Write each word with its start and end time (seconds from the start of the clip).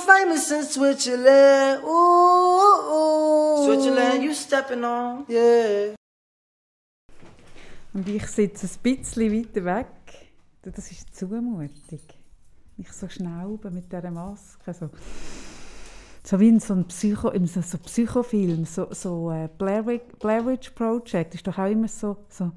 know 0.00 0.12
famous 0.12 0.50
in 0.50 0.62
Switzerland. 0.64 1.82
Ooh, 1.84 2.92
ooh. 2.92 3.64
Switzerland, 3.64 4.22
you 4.22 4.34
stepping 4.34 4.84
on. 4.84 5.24
Yeah. 5.28 5.94
Und 7.92 8.08
ich 8.08 8.26
sitze 8.26 8.66
ein 8.66 8.82
bisschen 8.82 9.32
weiter 9.32 9.64
weg. 9.64 9.86
Das 10.62 10.90
ist 10.90 11.14
Zumutung. 11.14 11.70
Ich 12.76 12.92
so 12.92 13.08
schnauben 13.08 13.74
mit 13.74 13.92
dieser 13.92 14.10
Maske. 14.10 14.72
So, 14.72 14.90
so 16.24 16.40
wie 16.40 16.48
in 16.48 16.60
so 16.60 16.74
einem 16.74 16.86
Psycho, 16.86 17.30
in 17.30 17.46
so, 17.46 17.60
so 17.62 17.78
Psychofilm, 17.78 18.64
so, 18.64 18.88
so 18.90 19.30
äh, 19.30 19.48
Blair, 19.58 19.82
Blair 19.82 20.46
Witch 20.46 20.70
Project, 20.70 21.34
ist 21.34 21.46
doch 21.46 21.58
auch 21.58 21.70
immer 21.70 21.88
so, 21.88 22.16
so 22.28 22.52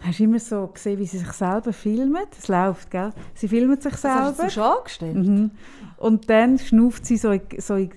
Hast 0.00 0.18
du 0.18 0.24
immer 0.24 0.38
so 0.38 0.66
gesehen, 0.66 0.98
wie 0.98 1.06
sie 1.06 1.18
sich 1.18 1.32
selber 1.32 1.72
filmen? 1.72 2.24
Es 2.38 2.48
läuft, 2.48 2.90
gell? 2.90 3.12
Sie 3.34 3.48
filmen 3.48 3.78
sich 3.80 3.94
selber. 3.96 4.30
Das 4.30 4.38
hast 4.38 4.42
du 4.44 4.50
schon 4.50 4.62
angestellt? 4.62 5.16
Mhm. 5.16 5.50
Und 5.98 6.30
dann 6.30 6.58
schnauft 6.58 7.04
sie 7.04 7.18
so 7.18 7.30
in... 7.30 7.42
So 7.58 7.74
in 7.74 7.90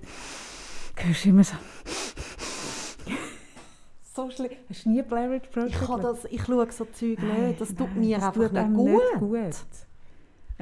hörst 0.98 1.26
du 1.26 1.30
immer 1.30 1.44
so... 1.44 1.56
so 4.16 4.30
schlimm. 4.30 4.52
Hast 4.70 4.86
du 4.86 4.90
nie 4.90 5.02
Blair 5.02 5.32
Witch 5.32 5.50
Project 5.50 5.82
ich, 5.82 6.02
das, 6.02 6.26
ich 6.26 6.44
schaue 6.44 6.72
so 6.72 6.86
Zeug 6.86 7.20
nicht. 7.20 7.62
Das 7.62 7.74
tut 7.74 7.96
mir 7.96 8.18
das 8.18 8.28
einfach 8.28 8.44
tut 8.44 8.54
nicht, 8.54 8.74
gut. 8.74 8.88
nicht 8.88 9.20
gut. 9.20 9.56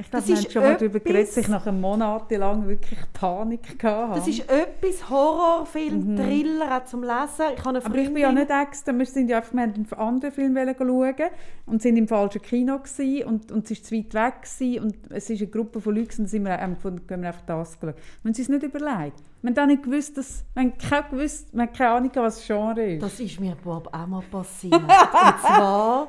Ich 0.02 0.10
glaube, 0.10 0.28
wir 0.28 0.36
haben 0.36 0.50
schon 0.50 0.64
mal 0.64 0.78
darüber 0.78 1.00
geredet, 1.00 1.30
dass 1.30 1.38
ich 1.38 1.48
nach 1.48 1.68
einem 1.68 1.80
Monat 1.80 2.32
lang 2.32 2.68
wirklich 2.68 3.00
Panik 3.14 3.84
hatte. 3.84 4.20
Das 4.20 4.28
ist 4.28 4.50
etwas 4.50 5.10
Horrorfilm, 5.10 6.14
mhm. 6.14 6.18
Thriller 6.18 6.78
auch 6.78 6.86
zum 6.86 7.04
Lesen. 7.04 7.46
Ich 7.56 7.66
Aber 7.66 7.96
ich 7.96 8.08
bin 8.08 8.18
ja 8.18 8.32
nicht 8.32 8.50
extra, 8.50 8.98
wir 8.98 9.06
sind 9.06 9.30
ja 9.30 9.38
einfach, 9.38 9.54
wir 9.54 9.62
einen 9.62 9.94
anderen 9.94 10.34
Film 10.34 10.58
schauen 10.58 11.30
und 11.68 11.82
sind 11.82 11.98
im 11.98 12.08
falschen 12.08 12.42
Kino 12.42 12.80
gewesen, 12.80 13.28
und, 13.28 13.52
und 13.52 13.70
es 13.70 13.78
war 13.78 13.84
zu 13.84 13.96
weit 13.96 14.14
weg 14.14 14.42
gewesen, 14.42 14.84
und 14.84 14.96
es 15.12 15.30
ist 15.30 15.42
eine 15.42 15.52
Gruppe 15.52 15.80
von 15.80 15.96
Leuten 15.96 16.22
und 16.22 16.28
sind 16.28 16.44
wir 16.44 16.60
ähm, 16.60 16.76
gehen 17.08 17.22
wir 17.22 17.28
einfach 17.30 17.46
das 17.46 17.80
geschaut. 17.80 17.96
Wir 18.24 18.30
haben 18.30 18.42
es 18.42 18.50
nicht 18.50 18.64
überlegt. 18.64 19.24
Wir 19.44 19.56
haben 19.56 19.68
nicht 19.68 19.84
gewusst, 19.84 20.18
dass, 20.18 20.44
wir 20.54 20.64
haben 20.64 20.78
keine, 20.78 21.10
gewusst, 21.10 21.48
wir 21.54 21.62
haben 21.62 21.74
keine 21.74 21.90
Ahnung, 21.92 22.12
was 22.16 22.38
das 22.38 22.48
Genre 22.48 22.94
ist. 22.94 23.04
Das 23.04 23.20
ist 23.20 23.40
mir 23.40 23.56
Bob 23.64 23.88
auch 23.92 24.08
mal 24.08 24.24
passiert. 24.32 24.74
und 24.74 24.88
zwar 25.42 26.08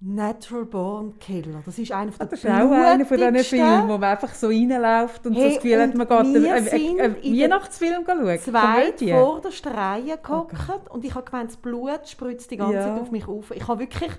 Natural 0.00 0.66
Born 0.66 1.18
Killer. 1.18 1.62
Das 1.64 1.78
ist 1.78 1.90
einer 1.90 2.10
der 2.10 2.26
Das 2.26 2.44
ist 2.44 2.50
auch 2.50 2.70
einer 2.70 3.06
von 3.06 3.16
diesen 3.16 3.36
Filmen, 3.36 3.88
wo 3.88 3.96
man 3.98 4.04
einfach 4.04 4.34
so 4.34 4.48
reinläuft 4.48 5.26
und 5.26 5.34
hey, 5.34 5.42
so 5.42 5.48
das 5.48 5.62
Gefühl 5.62 5.80
hat, 5.80 5.94
man 5.94 6.06
geht 6.06 6.18
einen, 6.18 6.46
einen, 6.46 7.00
einen 7.00 7.22
Weihnachtsfilm 7.22 8.04
schauen. 8.06 8.38
Zwei 8.38 8.92
vor 8.92 9.40
der 9.40 9.74
Reihe 9.74 10.18
gehockt 10.18 10.52
okay. 10.52 10.80
und 10.90 11.04
ich 11.04 11.14
habe 11.14 11.24
gemeint, 11.24 11.50
das 11.50 11.56
Blut 11.56 12.06
spritzt 12.06 12.50
die 12.50 12.58
ganze 12.58 12.74
ja. 12.74 12.82
Zeit 12.82 13.00
auf 13.00 13.10
mich 13.10 13.26
auf. 13.26 13.50
Ich 13.52 13.66
habe 13.66 13.80
wirklich, 13.80 14.12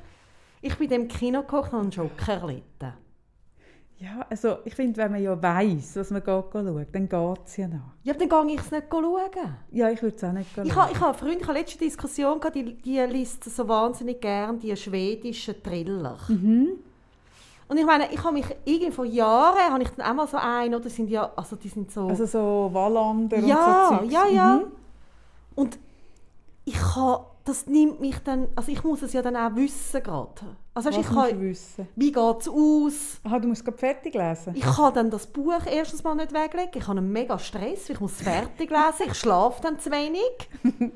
ich 0.62 0.76
bin 0.78 0.90
in 0.90 1.02
dem 1.02 1.08
Kino 1.08 1.44
gehockt 1.44 1.74
und 1.74 1.80
einen 1.80 1.92
Schock 1.92 2.28
erlitten. 2.28 2.94
Ja, 4.00 4.26
also 4.30 4.58
ich 4.64 4.76
finde, 4.76 4.98
wenn 4.98 5.12
man 5.12 5.24
ja 5.24 5.42
weiss, 5.42 5.96
was 5.96 6.12
man 6.12 6.24
geht 6.24 6.28
schauen, 6.28 6.88
dann 6.92 7.10
geht 7.10 7.46
es 7.46 7.58
ja 7.58 7.68
noch. 7.68 7.94
Ja, 8.04 8.14
dann 8.14 8.30
gehe 8.30 8.56
ich 8.56 8.62
es 8.62 8.72
nicht 8.72 8.88
schauen. 8.92 9.56
Ja, 9.72 9.90
ich 9.90 10.02
würde 10.04 10.16
es 10.16 10.24
auch 10.24 10.32
nicht 10.32 10.52
schauen. 10.54 10.68
Ich 10.68 10.76
habe, 10.76 10.92
ich 10.92 11.00
habe 11.00 11.18
Freunde, 11.18 11.40
ich 11.40 11.48
habe 11.48 11.58
letzte 11.58 11.80
Diskussion 11.80 12.40
gehabt, 12.40 12.56
die, 12.56 12.76
die 12.76 13.00
liest 13.00 13.44
so 13.44 13.68
wahnsinnig 13.68 14.22
gern 14.22 14.60
die 14.60 14.76
schwedischen 14.76 15.56
Thriller. 15.64 16.18
Mhm. 16.28 16.70
Und 17.68 17.78
ich 17.78 17.86
meine, 17.86 18.12
ich 18.14 18.24
habe 18.24 18.34
mich 18.34 18.46
irgendwie 18.66 18.92
vor 18.92 19.06
Jahren, 19.06 19.74
habe 19.74 19.82
ich 19.82 19.90
dann 19.90 20.06
auch 20.06 20.14
mal 20.14 20.28
so 20.28 20.38
einen, 20.38 20.76
oder 20.76 20.90
sind 20.90 21.10
ja, 21.10 21.32
also 21.36 21.56
die 21.56 21.68
sind 21.68 21.92
so... 21.92 22.08
Also 22.08 22.26
so 22.26 22.70
Wallander 22.72 23.40
ja, 23.40 23.90
und 23.90 24.06
so 24.06 24.14
Ja, 24.14 24.26
ja, 24.28 24.34
ja. 24.34 24.56
Mhm. 24.58 24.72
Und 25.56 25.80
ich 26.66 26.80
habe 26.96 27.26
das 27.48 27.66
nimmt 27.66 28.00
mich 28.02 28.20
dann, 28.20 28.50
also 28.56 28.72
ich 28.72 28.84
muss 28.84 29.02
es 29.02 29.14
ja 29.14 29.22
dann 29.22 29.36
auch 29.36 29.56
wissen 29.56 30.04
gerade. 30.04 30.58
Also 30.74 30.90
Was 30.90 30.98
ich 30.98 31.08
kann, 31.08 31.40
wissen? 31.40 31.88
Wie 31.96 32.12
geht 32.12 32.42
es 32.42 32.50
aus? 32.50 33.20
Aha, 33.24 33.40
du 33.40 33.48
musst 33.48 33.64
gerade 33.64 33.78
fertig 33.78 34.14
lesen? 34.14 34.54
Ich 34.56 34.64
kann 34.64 34.94
dann 34.94 35.10
das 35.10 35.28
Buch 35.28 35.66
erstens 35.66 36.04
mal 36.04 36.16
nicht 36.16 36.34
weglegen. 36.34 36.72
Ich 36.76 36.88
habe 36.88 37.00
einen 37.00 37.12
mega 37.12 37.40
Stress, 37.40 37.90
ich 37.90 38.00
muss 38.00 38.14
es 38.14 38.22
fertig 38.22 38.70
lesen. 38.70 39.08
Ich 39.08 39.14
schlafe 39.16 39.62
dann 39.62 39.80
zu 39.80 39.90
wenig. 39.92 40.50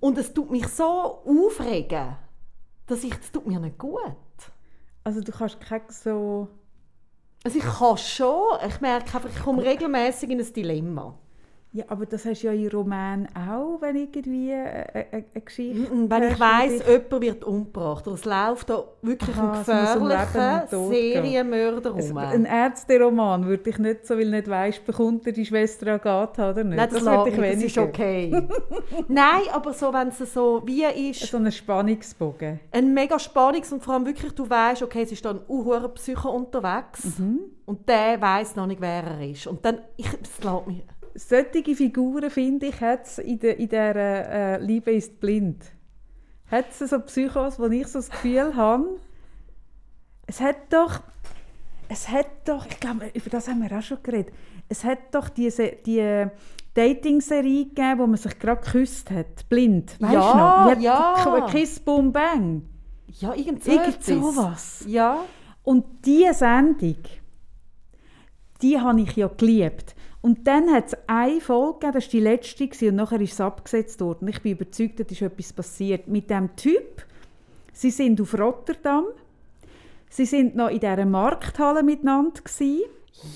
Und 0.00 0.18
es 0.18 0.34
tut 0.34 0.50
mich 0.50 0.68
so 0.68 0.84
aufregen, 1.24 2.16
dass 2.86 3.02
ich, 3.02 3.14
das 3.16 3.32
tut 3.32 3.46
mir 3.46 3.58
nicht 3.58 3.78
gut. 3.78 4.00
Also 5.04 5.20
du 5.20 5.32
kannst 5.32 5.60
kein 5.60 5.82
so... 5.88 6.48
Also 7.44 7.58
ich 7.58 7.64
kann 7.64 7.96
schon, 7.96 8.58
ich 8.66 8.80
merke 8.80 9.16
einfach, 9.16 9.30
ich 9.30 9.42
komme 9.42 9.62
regelmäßig 9.62 10.28
in 10.30 10.40
ein 10.40 10.52
Dilemma. 10.52 11.16
Ja, 11.72 11.84
aber 11.88 12.06
das 12.06 12.24
hast 12.24 12.42
du 12.42 12.46
ja 12.46 12.52
in 12.54 12.68
Roman 12.68 13.28
auch, 13.34 13.78
wenn 13.80 13.96
irgendwie 13.96 14.50
eine, 14.52 14.94
eine, 14.94 15.06
eine 15.12 15.42
Geschichte 15.44 15.94
mm, 15.94 16.08
Wenn 16.08 16.22
ich 16.22 16.40
weiss, 16.40 16.82
jemand 16.86 17.20
wird 17.20 17.44
umgebracht, 17.44 18.06
es 18.06 18.24
läuft 18.24 18.70
da 18.70 18.84
wirklich 19.02 19.36
Aha, 19.36 19.52
ein 19.52 19.58
gefährlicher 19.58 20.66
Serienmörder 20.70 21.90
rum. 21.90 22.16
Ein 22.16 22.46
Ärzteroman 22.46 23.44
würde 23.44 23.68
ich 23.68 23.78
nicht, 23.78 24.06
so 24.06 24.16
weil 24.16 24.30
nicht 24.30 24.48
weißt, 24.48 24.86
bekommt 24.86 25.26
er 25.26 25.32
die 25.32 25.44
Schwester 25.44 25.94
Agatha 25.94 26.50
oder 26.50 26.64
nicht? 26.64 26.76
Nein, 26.78 26.88
das, 26.90 27.04
das, 27.04 27.26
ich 27.26 27.36
das 27.36 27.62
ist 27.62 27.78
okay. 27.78 28.48
Nein, 29.08 29.42
aber 29.52 29.74
so, 29.74 29.92
wenn 29.92 30.08
es 30.08 30.18
so 30.32 30.62
wie 30.64 30.84
ist... 30.84 31.26
So 31.26 31.36
ein 31.36 31.52
Spannungsbogen. 31.52 32.60
Ein 32.72 32.94
mega 32.94 33.16
Spannungs- 33.16 33.72
und 33.72 33.84
vor 33.84 33.94
allem 33.94 34.06
wirklich, 34.06 34.32
du 34.32 34.48
weißt, 34.48 34.82
okay, 34.82 35.02
es 35.02 35.12
ist 35.12 35.24
dann 35.24 35.40
ein 35.46 35.94
Psycho 35.94 36.30
unterwegs 36.30 37.18
mhm. 37.18 37.40
und 37.66 37.86
der 37.86 38.18
weiß 38.18 38.56
noch 38.56 38.66
nicht, 38.66 38.80
wer 38.80 39.04
er 39.04 39.30
ist. 39.30 39.46
Und 39.46 39.62
dann, 39.62 39.80
ich, 39.98 40.06
es 40.06 40.42
lässt 40.42 40.66
mich 40.66 40.82
solche 41.16 41.74
Figuren, 41.74 42.30
finde 42.30 42.66
ich, 42.66 42.80
hat 42.80 43.06
es 43.06 43.18
in, 43.18 43.38
der, 43.38 43.58
in 43.58 43.68
dieser 43.68 43.96
äh, 43.96 44.62
«Liebe 44.62 44.92
ist 44.92 45.20
blind». 45.20 45.64
Hat 46.50 46.66
es 46.70 46.90
so 46.90 47.00
Psychos, 47.00 47.58
wo 47.58 47.66
ich 47.66 47.86
so 47.88 47.98
das 47.98 48.10
Gefühl 48.10 48.54
habe, 48.54 49.00
es 50.26 50.40
hat 50.40 50.56
doch, 50.70 51.00
es 51.88 52.08
hat 52.08 52.26
doch, 52.44 52.66
ich 52.66 52.78
glaube, 52.78 53.10
über 53.14 53.30
das 53.30 53.48
haben 53.48 53.62
wir 53.62 53.76
auch 53.76 53.82
schon 53.82 54.02
geredet, 54.02 54.32
es 54.68 54.84
hat 54.84 54.98
doch 55.12 55.28
diese, 55.28 55.72
die 55.84 56.26
Dating-Serie 56.74 57.64
gegeben, 57.64 57.98
wo 57.98 58.06
man 58.06 58.16
sich 58.16 58.38
gerade 58.38 58.60
geküsst 58.62 59.10
hat, 59.10 59.48
blind, 59.48 60.00
weißt 60.00 60.12
ja, 60.12 60.64
du 60.68 60.74
noch? 60.74 60.80
Ja, 60.80 61.46
Kiss, 61.50 61.80
Boom, 61.80 62.12
Bang. 62.12 62.62
Ja, 63.18 63.34
irgend 63.34 63.64
so 63.64 63.72
Irgend 63.72 64.04
sowas. 64.04 64.84
Ja. 64.86 65.24
Und 65.62 65.84
diese 66.04 66.34
Sendung, 66.34 66.96
die 68.62 68.78
habe 68.78 69.00
ich 69.00 69.16
ja 69.16 69.26
geliebt. 69.28 69.95
Und 70.26 70.44
dann 70.44 70.72
hat 70.72 70.88
es 70.88 70.96
eine 71.06 71.40
Folge 71.40 71.74
gegeben, 71.74 71.92
das 71.92 72.04
war 72.06 72.10
die 72.10 72.20
letzte, 72.20 72.88
und 72.88 72.96
nachher 72.96 73.20
ist 73.20 73.34
es 73.34 73.40
abgesetzt 73.40 74.00
worden. 74.00 74.26
Ich 74.26 74.42
bin 74.42 74.52
überzeugt, 74.54 74.98
da 74.98 75.04
ist 75.08 75.22
etwas 75.22 75.52
passiert. 75.52 76.08
Mit 76.08 76.28
dem 76.30 76.56
Typ, 76.56 77.04
sie 77.72 77.92
sind 77.92 78.20
auf 78.20 78.36
Rotterdam, 78.36 79.04
sie 80.10 80.24
sind 80.24 80.56
noch 80.56 80.68
in 80.68 80.80
dieser 80.80 81.06
Markthalle 81.06 81.84
miteinander 81.84 82.40
gewesen, 82.42 82.80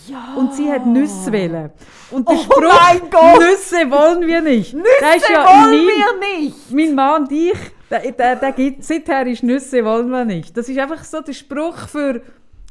ja. 0.08 0.34
Und 0.36 0.52
sie 0.52 0.68
hat 0.68 0.84
Nüsse 0.84 1.30
wählen. 1.30 1.70
Und 2.10 2.28
der 2.28 2.34
oh 2.34 2.42
Spruch, 2.42 3.38
Nüsse 3.38 3.88
wollen 3.88 4.26
wir 4.26 4.40
nicht. 4.40 4.74
Nüsse 4.74 5.32
ja 5.32 5.46
wollen 5.46 5.86
mein, 5.86 5.86
wir 5.86 6.40
nicht. 6.40 6.72
Mein 6.72 6.94
Mann 6.96 7.22
und 7.22 7.30
ich, 7.32 7.56
der, 7.88 8.10
der, 8.10 8.34
der 8.34 8.50
gibt, 8.50 8.82
seither 8.82 9.28
ist 9.28 9.44
Nüsse 9.44 9.84
wollen 9.84 10.10
wir 10.10 10.24
nicht. 10.24 10.56
Das 10.56 10.68
ist 10.68 10.76
einfach 10.76 11.04
so 11.04 11.20
der 11.20 11.34
Spruch 11.34 11.86
für 11.86 12.20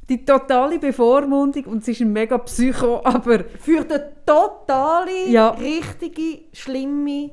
die 0.10 0.26
totale 0.26 0.80
Bevormundung 0.80 1.66
und 1.66 1.86
sie 1.86 1.92
ist 1.92 2.02
ein 2.02 2.12
mega 2.12 2.38
Psycho, 2.40 3.02
aber... 3.04 3.44
Für 3.60 3.84
den 3.84 4.02
totale, 4.26 5.28
ja. 5.28 5.50
richtige, 5.50 6.46
schlimme 6.52 7.32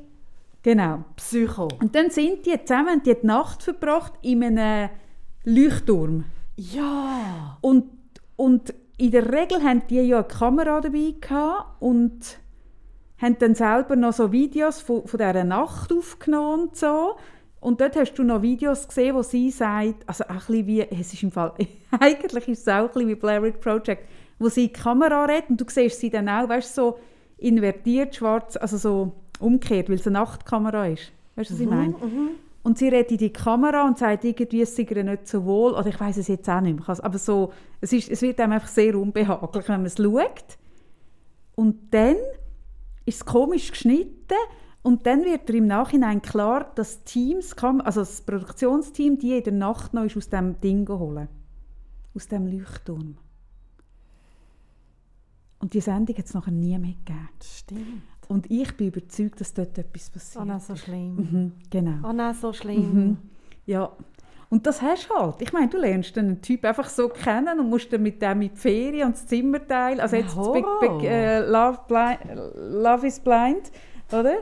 genau. 0.67 1.03
Psycho. 1.15 1.69
Und 1.81 1.95
dann 1.95 2.09
sind 2.09 2.45
die 2.45 2.57
zusammen, 2.63 3.01
die, 3.03 3.15
die 3.15 3.25
Nacht 3.25 3.63
verbracht 3.63 4.13
in 4.21 4.43
einem 4.43 4.89
Leuchtturm. 5.43 6.25
Ja. 6.57 7.57
Und, 7.61 7.85
und 8.35 8.73
in 8.97 9.11
der 9.11 9.31
Regel 9.31 9.63
haben 9.63 9.83
die 9.89 10.01
ja 10.01 10.17
eine 10.17 10.27
Kamera 10.27 10.81
dabei 10.81 11.15
gehabt 11.21 11.81
und 11.81 12.39
haben 13.21 13.37
dann 13.39 13.55
selber 13.55 13.95
noch 13.95 14.13
so 14.13 14.31
Videos 14.31 14.81
von, 14.81 15.07
von 15.07 15.17
dieser 15.17 15.43
Nacht 15.43 15.91
aufgenommen 15.93 16.63
und 16.63 16.75
so. 16.75 17.15
Und 17.59 17.81
dort 17.81 17.95
hast 17.95 18.13
du 18.13 18.23
noch 18.23 18.41
Videos 18.41 18.87
gesehen, 18.87 19.15
wo 19.15 19.23
sie 19.23 19.49
sagt, 19.49 20.07
also 20.07 20.23
ein 20.27 20.37
bisschen 20.37 20.67
wie, 20.67 20.81
es 20.81 21.13
ist 21.13 21.23
im 21.23 21.31
Fall, 21.31 21.53
eigentlich 21.99 22.47
ist 22.47 22.61
es 22.61 22.67
auch 22.67 22.83
ein 22.83 22.87
bisschen 22.87 23.09
wie 23.09 23.15
Blair 23.15 23.41
Witch 23.41 23.57
Project, 23.57 24.07
wo 24.39 24.49
sie 24.49 24.65
in 24.65 24.67
die 24.67 24.73
Kamera 24.73 25.25
redet 25.25 25.49
und 25.49 25.61
du 25.61 25.65
siehst 25.67 25.99
sie 25.99 26.09
dann 26.09 26.29
auch, 26.29 26.47
weißt 26.47 26.75
so 26.75 26.99
invertiert, 27.37 28.15
schwarz, 28.15 28.55
also 28.57 28.77
so 28.77 29.11
umgekehrt, 29.39 29.89
weil 29.89 29.95
es 29.95 30.07
eine 30.07 30.19
Nachtkamera 30.19 30.87
ist. 30.87 31.11
Weißt 31.35 31.49
du, 31.49 31.53
was 31.53 31.59
ich 31.59 31.67
mhm, 31.67 31.75
meine? 31.75 31.93
Mhm. 31.93 32.29
Und 32.63 32.77
sie 32.77 32.89
redet 32.89 33.11
in 33.11 33.17
die 33.17 33.31
Kamera 33.31 33.87
und 33.87 33.97
sagt 33.97 34.25
irgendwie, 34.25 34.61
es 34.61 34.75
sei 34.75 34.85
ihr 34.89 35.03
nicht 35.03 35.27
so 35.27 35.45
wohl. 35.45 35.71
Oder 35.71 35.87
ich 35.87 35.99
weiß 35.99 36.17
es 36.17 36.27
jetzt 36.27 36.49
auch 36.49 36.59
nicht 36.59 36.77
mehr. 36.77 36.97
Aber 37.01 37.17
so, 37.17 37.53
es, 37.79 37.93
ist, 37.93 38.09
es 38.09 38.21
wird 38.21 38.41
einem 38.41 38.53
einfach 38.53 38.67
sehr 38.67 38.95
unbehaglich, 38.95 39.69
wenn 39.69 39.81
man 39.81 39.85
es 39.85 39.95
schaut. 39.95 40.57
Und 41.55 41.93
dann 41.93 42.17
ist 43.05 43.21
es 43.21 43.25
komisch 43.25 43.71
geschnitten 43.71 44.35
und 44.87 45.05
dann 45.05 45.25
wird 45.25 45.49
dir 45.49 45.55
im 45.55 45.67
Nachhinein 45.67 46.21
klar, 46.21 46.71
dass 46.75 47.03
Teams, 47.03 47.53
also 47.57 47.99
das 47.99 48.21
Produktionsteam, 48.21 49.17
die 49.19 49.35
in 49.37 49.43
der 49.43 49.51
Nacht 49.51 49.93
noch 49.93 50.05
ist 50.05 50.15
aus 50.15 50.29
dem 50.29 50.61
Ding 50.61 50.87
holen, 50.87 51.27
aus 52.15 52.29
dem 52.29 52.47
Leuchtturm. 52.47 53.17
Und 55.59 55.73
die 55.73 55.81
Sendung 55.81 56.15
hat 56.17 56.23
es 56.23 56.33
nachher 56.33 56.53
nie 56.53 56.77
mehr 56.79 56.93
gegeben. 56.93 57.29
Stimmt. 57.43 58.01
Und 58.29 58.49
ich 58.49 58.77
bin 58.77 58.87
überzeugt, 58.87 59.41
dass 59.41 59.53
dort 59.53 59.77
etwas 59.77 60.09
Oh 60.09 60.13
passiert. 60.13 60.45
nein, 60.45 60.59
so 60.61 60.75
schlimm. 60.77 61.15
Mhm, 61.17 61.51
genau. 61.69 62.09
Oh 62.09 62.13
nein, 62.13 62.33
so 62.33 62.53
schlimm. 62.53 63.17
Ja. 63.65 63.91
Und 64.49 64.65
das 64.65 64.81
hast 64.81 65.09
du 65.09 65.15
halt. 65.15 65.41
Ich 65.41 65.51
meine, 65.51 65.67
du 65.67 65.79
lernst 65.79 66.17
einen 66.17 66.41
Typ 66.41 66.63
einfach 66.63 66.87
so 66.87 67.09
kennen 67.09 67.59
und 67.59 67.69
musst 67.69 67.91
dann 67.91 68.03
mit 68.03 68.21
dem 68.21 68.41
in 68.41 68.51
die 68.53 68.55
Ferien 68.55 69.07
und 69.07 69.15
das 69.17 69.27
Zimmer 69.27 69.67
teilen. 69.67 69.99
Also 69.99 70.15
jetzt 70.15 70.37
das 70.37 70.53
Big. 70.53 70.65
Big, 70.79 71.03
äh, 71.03 71.39
Love, 71.41 71.79
Blind, 71.89 72.19
Love 72.55 73.05
is 73.05 73.19
Blind, 73.19 73.69
oder? 74.13 74.37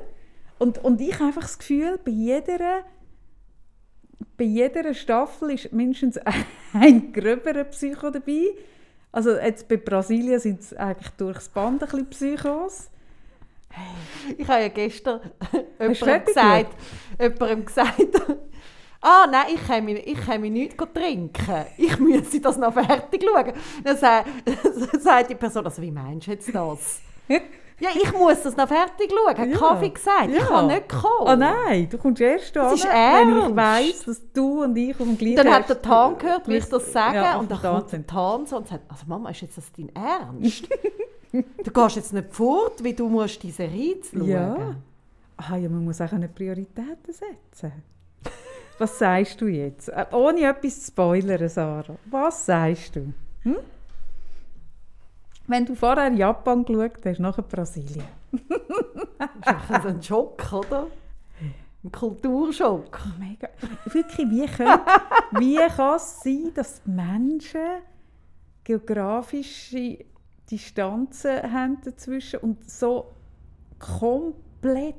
Und, 0.57 0.83
und 0.83 1.01
ich 1.01 1.15
habe 1.15 1.25
einfach 1.25 1.41
das 1.41 1.57
Gefühl, 1.57 1.99
bei 2.03 2.11
jeder, 2.11 2.83
bei 4.37 4.45
jeder 4.45 4.93
Staffel 4.93 5.51
ist 5.51 5.73
mindestens 5.73 6.19
ein 6.73 7.11
gröberer 7.11 7.65
Psycho 7.65 8.09
dabei. 8.09 8.47
Also 9.11 9.31
jetzt 9.31 9.67
bei 9.67 9.77
Brasilien 9.77 10.39
sind 10.39 10.61
es 10.61 10.73
eigentlich 10.73 11.11
durchs 11.11 11.49
Band 11.49 11.83
ein 11.83 11.89
bisschen 11.89 12.09
Psychos. 12.09 12.89
Ich 14.37 14.47
habe 14.47 14.61
ja 14.61 14.67
gestern 14.69 15.21
jemandem 15.79 15.95
fertig 15.95 16.27
gesagt, 16.27 16.75
jemandem 17.19 17.65
gesagt, 17.65 17.99
ah 19.01 19.27
nein, 19.29 19.45
ich 19.53 19.67
kann 19.67 19.85
mich, 19.85 20.07
ich 20.07 20.19
kann 20.19 20.41
mich 20.41 20.51
nicht 20.51 20.77
trinken. 20.77 21.65
Ich 21.77 21.99
müsse 21.99 22.39
das 22.39 22.57
noch 22.57 22.73
fertig 22.73 23.23
schauen. 23.23 23.53
Dann 23.83 23.97
sagt, 23.97 24.29
sagt 24.99 25.29
die 25.29 25.35
Person, 25.35 25.65
also 25.65 25.81
wie 25.81 25.91
meinst 25.91 26.27
du 26.27 26.31
jetzt 26.31 26.53
das? 26.53 27.01
Ja, 27.79 27.89
ich 27.93 28.13
muss 28.13 28.41
das 28.43 28.55
noch 28.55 28.67
fertig 28.67 29.11
schauen, 29.11 29.37
hat 29.37 29.47
Ja. 29.49 29.57
Kaffee 29.57 29.89
gesagt. 29.89 30.29
Ich 30.29 30.37
Ja. 30.37 30.45
kann 30.45 30.67
nicht 30.67 30.87
kommen. 30.89 31.27
Oh 31.27 31.35
nein, 31.35 31.87
du 31.89 31.97
kommst 31.97 32.21
erst 32.21 32.55
an, 32.57 32.73
ist 32.73 32.83
wenn 32.85 33.29
ich 33.29 33.35
ernst. 33.43 33.55
weiss, 33.55 34.03
dass 34.05 34.21
du 34.33 34.63
und 34.63 34.75
ich 34.77 34.91
auf 34.91 35.05
dem 35.05 35.17
gleichen 35.17 35.35
Dann 35.37 35.51
hat 35.53 35.69
der 35.69 35.81
Tan 35.81 36.17
gehört, 36.17 36.47
wie 36.47 36.55
ich 36.57 36.65
das 36.65 36.91
sage, 36.91 37.17
Ja, 37.17 37.37
und 37.37 37.51
dann 37.51 37.61
kommt 37.61 37.91
der 37.91 38.07
Tan 38.07 38.45
so 38.45 38.57
und 38.57 38.67
sagt, 38.67 38.83
also 38.89 39.03
Mama, 39.07 39.29
ist 39.29 39.41
jetzt 39.41 39.57
das 39.57 39.71
dein 39.77 39.89
Ernst? 39.95 40.67
du 41.31 41.71
gehst 41.71 41.95
jetzt 41.97 42.13
nicht 42.13 42.33
fort, 42.33 42.83
wie 42.83 42.93
du 42.93 43.09
musst 43.09 43.43
diese 43.43 43.57
Serie 43.57 43.97
schauen. 44.09 44.27
Ja. 44.27 44.75
Ah, 45.37 45.57
ja, 45.57 45.67
man 45.67 45.83
muss 45.83 45.99
auch 45.99 46.13
eine 46.13 46.29
Prioritäten 46.29 46.95
setzen. 47.11 47.73
Was 48.77 48.99
sagst 48.99 49.39
du 49.41 49.47
jetzt? 49.47 49.89
Äh, 49.89 50.05
Ohne 50.11 50.41
etwas 50.49 50.81
zu 50.81 50.87
spoilern, 50.91 51.47
Sarah. 51.49 51.95
Was 52.09 52.45
sagst 52.45 52.95
du? 52.95 53.13
Hm? 53.43 53.57
Wenn 55.47 55.65
du 55.65 55.75
vorher 55.75 56.11
Japan 56.11 56.65
geschaut 56.65 57.05
hast, 57.05 57.19
nachher 57.19 57.43
Brasilien. 57.43 58.05
Das 59.41 59.79
ist 59.79 59.85
ein 59.85 60.01
Schock, 60.01 60.51
oder? 60.53 60.87
Ein 61.83 61.91
Kulturschock. 61.91 62.99
Mega. 63.19 63.49
Wirklich, 63.85 64.29
wie, 64.29 64.45
können, 64.47 64.79
wie 65.33 65.57
kann 65.57 65.97
es 65.97 66.21
sein, 66.21 66.51
dass 66.55 66.81
Menschen 66.85 67.81
geografische 68.63 70.03
Distanzen 70.49 71.53
haben 71.53 71.77
dazwischen 71.83 72.39
und 72.39 72.69
so 72.69 73.13
komplett. 73.77 74.95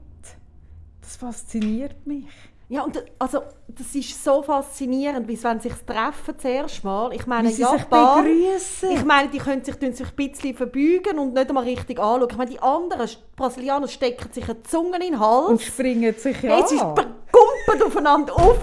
Das 1.00 1.16
fasziniert 1.16 2.06
mich. 2.06 2.31
Ja, 2.69 2.83
und 2.83 3.01
also, 3.21 3.43
das 3.69 3.95
ist 3.95 4.25
so 4.25 4.43
faszinierend, 4.43 5.29
wie 5.29 5.43
wenn 5.45 5.61
sie 5.61 5.69
sich 5.69 5.79
treffen 5.87 6.37
zuerst 6.37 6.83
mal. 6.83 7.13
Ich 7.13 7.25
meine, 7.25 7.49
sie 7.49 7.63
sich 7.63 7.65
Japan, 7.65 8.25
begrüßen. 8.25 8.91
ich 8.91 9.05
meine, 9.05 9.29
die 9.29 9.39
können 9.39 9.63
sich, 9.63 9.77
sich 9.77 10.07
ein 10.09 10.17
bisschen 10.17 10.57
verbeugen 10.57 11.19
und 11.21 11.35
nicht 11.35 11.49
einmal 11.49 11.63
richtig 11.63 12.01
anschauen. 12.01 12.29
Ich 12.29 12.37
meine, 12.37 12.51
die 12.51 12.59
anderen 12.59 13.09
Brasilianer 13.37 13.87
stecken 13.87 14.33
sich 14.33 14.49
eine 14.49 14.63
Zunge 14.65 14.97
in 14.97 15.13
den 15.13 15.21
Hals. 15.21 15.49
Und 15.49 15.63
springen 15.63 16.13
sich 16.15 16.37
an. 16.51 16.65
Es 16.65 16.73
ist 16.73 16.83
gumpet 16.83 17.87
aufeinander 17.87 18.33
rauf. 18.33 18.59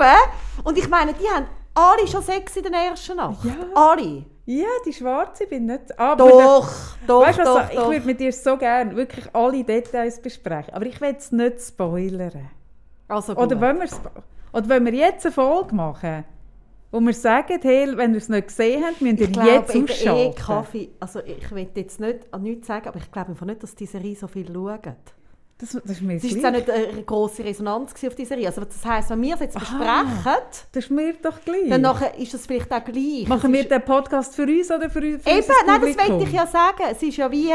Und 0.65 0.77
ich 0.77 0.89
meine, 0.89 1.13
die 1.13 1.29
haben 1.29 1.47
alle 1.73 2.05
schon 2.05 2.23
Sex 2.23 2.57
in 2.57 2.63
der 2.63 2.73
ersten 2.73 3.15
Nacht. 3.15 3.45
Ja. 3.45 3.53
Alle. 3.73 4.25
Ja, 4.45 4.67
die 4.85 4.91
Schwarze 4.91 5.47
bin 5.47 5.67
nicht. 5.67 5.97
Aber 5.97 6.27
Doch, 6.27 6.69
doch, 7.07 7.21
weißt, 7.21 7.39
du, 7.39 7.43
doch, 7.45 7.55
was, 7.55 7.69
ich 7.69 7.75
doch. 7.77 7.89
würde 7.89 8.05
mit 8.05 8.19
dir 8.19 8.33
so 8.33 8.57
gerne 8.57 8.93
wirklich 8.97 9.33
alle 9.33 9.63
Details 9.63 10.21
besprechen. 10.21 10.73
Aber 10.73 10.85
ich 10.85 10.99
will 10.99 11.15
es 11.17 11.31
nicht 11.31 11.61
spoilern. 11.61 12.49
Also 13.07 13.35
Oder 13.35 13.59
wollen, 13.59 13.89
oder 14.53 14.69
wollen 14.69 14.85
wir 14.85 14.93
jetzt 14.93 15.25
eine 15.25 15.33
Folge 15.33 15.75
machen, 15.75 16.23
wo 16.91 16.99
wir 16.99 17.13
sagen, 17.13 17.59
hey, 17.61 17.97
wenn 17.97 18.11
ihr 18.11 18.17
es 18.17 18.29
nicht 18.29 18.47
gesehen 18.47 18.83
habt, 18.85 19.01
müsst 19.01 19.19
ihr 19.19 19.25
ich 19.27 19.31
glaube, 19.33 19.49
jetzt 19.49 19.75
eh 19.75 19.83
ausschalten. 19.83 20.35
Kaffee, 20.35 20.89
also 20.99 21.19
ich 21.25 21.51
will 21.51 21.67
jetzt 21.75 21.99
nicht, 21.99 22.19
nichts 22.39 22.67
sagen, 22.67 22.87
aber 22.87 22.99
ich 22.99 23.11
glaube 23.11 23.29
einfach 23.29 23.45
nicht, 23.45 23.63
dass 23.63 23.75
diese 23.75 23.93
Serie 23.93 24.15
so 24.15 24.27
viel 24.27 24.47
schauen. 24.51 24.95
Das, 25.57 25.69
das 25.71 25.83
ist 25.91 26.01
mir 26.01 26.15
Es 26.15 26.43
war 26.43 26.49
auch 26.49 26.55
nicht 26.55 26.69
eine 26.69 27.03
grosse 27.03 27.43
Resonanz 27.45 27.93
auf 27.93 28.15
diese 28.15 28.29
Serie. 28.29 28.47
Also 28.47 28.61
das 28.65 28.83
heisst, 28.85 29.09
wenn 29.11 29.21
wir 29.21 29.35
es 29.35 29.39
jetzt 29.39 29.57
besprechen, 29.57 30.23
Das 30.25 30.83
ist 30.83 30.91
mir 30.91 31.13
doch 31.21 31.39
gleich. 31.45 31.69
dann 31.69 31.81
nachher 31.81 32.17
ist 32.17 32.33
es 32.33 32.45
vielleicht 32.45 32.71
auch 32.73 32.83
gleich. 32.83 33.27
Machen 33.27 33.53
Es 33.53 33.59
wir 33.59 33.69
den 33.69 33.85
Podcast 33.85 34.35
für 34.35 34.43
uns 34.43 34.69
oder 34.71 34.89
für, 34.89 34.99
für 34.99 35.29
Eben, 35.29 35.47
nein, 35.65 35.81
das 35.81 36.09
wollte 36.09 36.23
ich 36.25 36.33
ja 36.33 36.47
sagen. 36.47 36.83
Es 36.91 37.01
ist 37.01 37.17
ja 37.17 37.31
wie, 37.31 37.51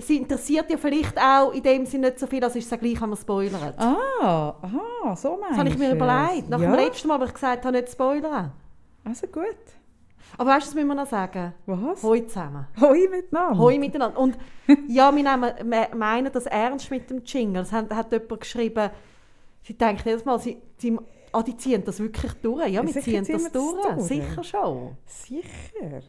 es 0.00 0.10
interessiert 0.10 0.70
ja 0.70 0.76
vielleicht 0.76 1.18
auch 1.18 1.52
in 1.52 1.62
dem 1.62 1.86
Sinne 1.86 2.08
nicht 2.08 2.18
so 2.18 2.26
viel, 2.26 2.42
als 2.42 2.56
ist 2.56 2.64
es 2.64 2.70
ja 2.70 2.76
gleich, 2.76 3.00
wenn 3.00 3.10
man 3.10 3.18
spoilert. 3.18 3.78
Ah, 3.78 4.54
aha, 4.62 5.16
so 5.16 5.36
meinst 5.36 5.50
das 5.50 5.58
habe 5.58 5.68
ich 5.68 5.78
mir 5.78 5.90
du 5.90 5.96
überlegt. 5.96 6.44
es. 6.44 6.48
Nach 6.48 6.60
ja. 6.60 6.70
dem 6.70 6.74
letzten 6.74 7.08
Mal, 7.08 7.20
wo 7.20 7.24
ich 7.24 7.34
gesagt 7.34 7.64
habe, 7.64 7.76
nicht 7.76 7.90
spoilern. 7.90 8.52
Also 9.04 9.26
gut. 9.26 9.44
Aber 10.38 10.50
weißt 10.50 10.66
du, 10.66 10.68
was 10.68 10.74
müssen 10.74 10.88
wir 10.88 10.94
noch 10.94 11.06
sagen? 11.06 11.52
Was? 11.66 12.02
Hoi 12.02 12.26
zusammen. 12.26 12.66
Hoi 12.80 13.08
miteinander. 13.08 13.58
Hoi 13.58 13.78
miteinander. 13.78 14.18
Und 14.18 14.38
ja, 14.88 15.14
wir 15.14 15.22
nehmen, 15.22 15.98
meinen 15.98 16.32
das 16.32 16.46
ernst 16.46 16.90
mit 16.90 17.10
dem 17.10 17.22
Jingle. 17.24 17.62
Das 17.62 17.72
hat, 17.72 17.92
hat 17.92 18.12
jemand 18.12 18.40
geschrieben, 18.40 18.90
sie 19.62 19.74
denkt 19.74 20.04
jedes 20.06 20.24
Mal, 20.24 20.38
sie, 20.38 20.58
sie, 20.78 20.96
ah, 21.32 21.42
die 21.42 21.56
ziehen 21.56 21.82
das 21.84 21.98
wirklich 22.00 22.32
durch. 22.34 22.68
Ja, 22.68 22.82
wir 22.82 22.92
ziehen 22.92 23.24
ziehen 23.24 23.38
das 23.42 23.52
durch. 23.52 23.82
durch. 23.82 24.00
Sicher 24.02 24.44
schon. 24.44 24.96
Sicher. 25.04 26.02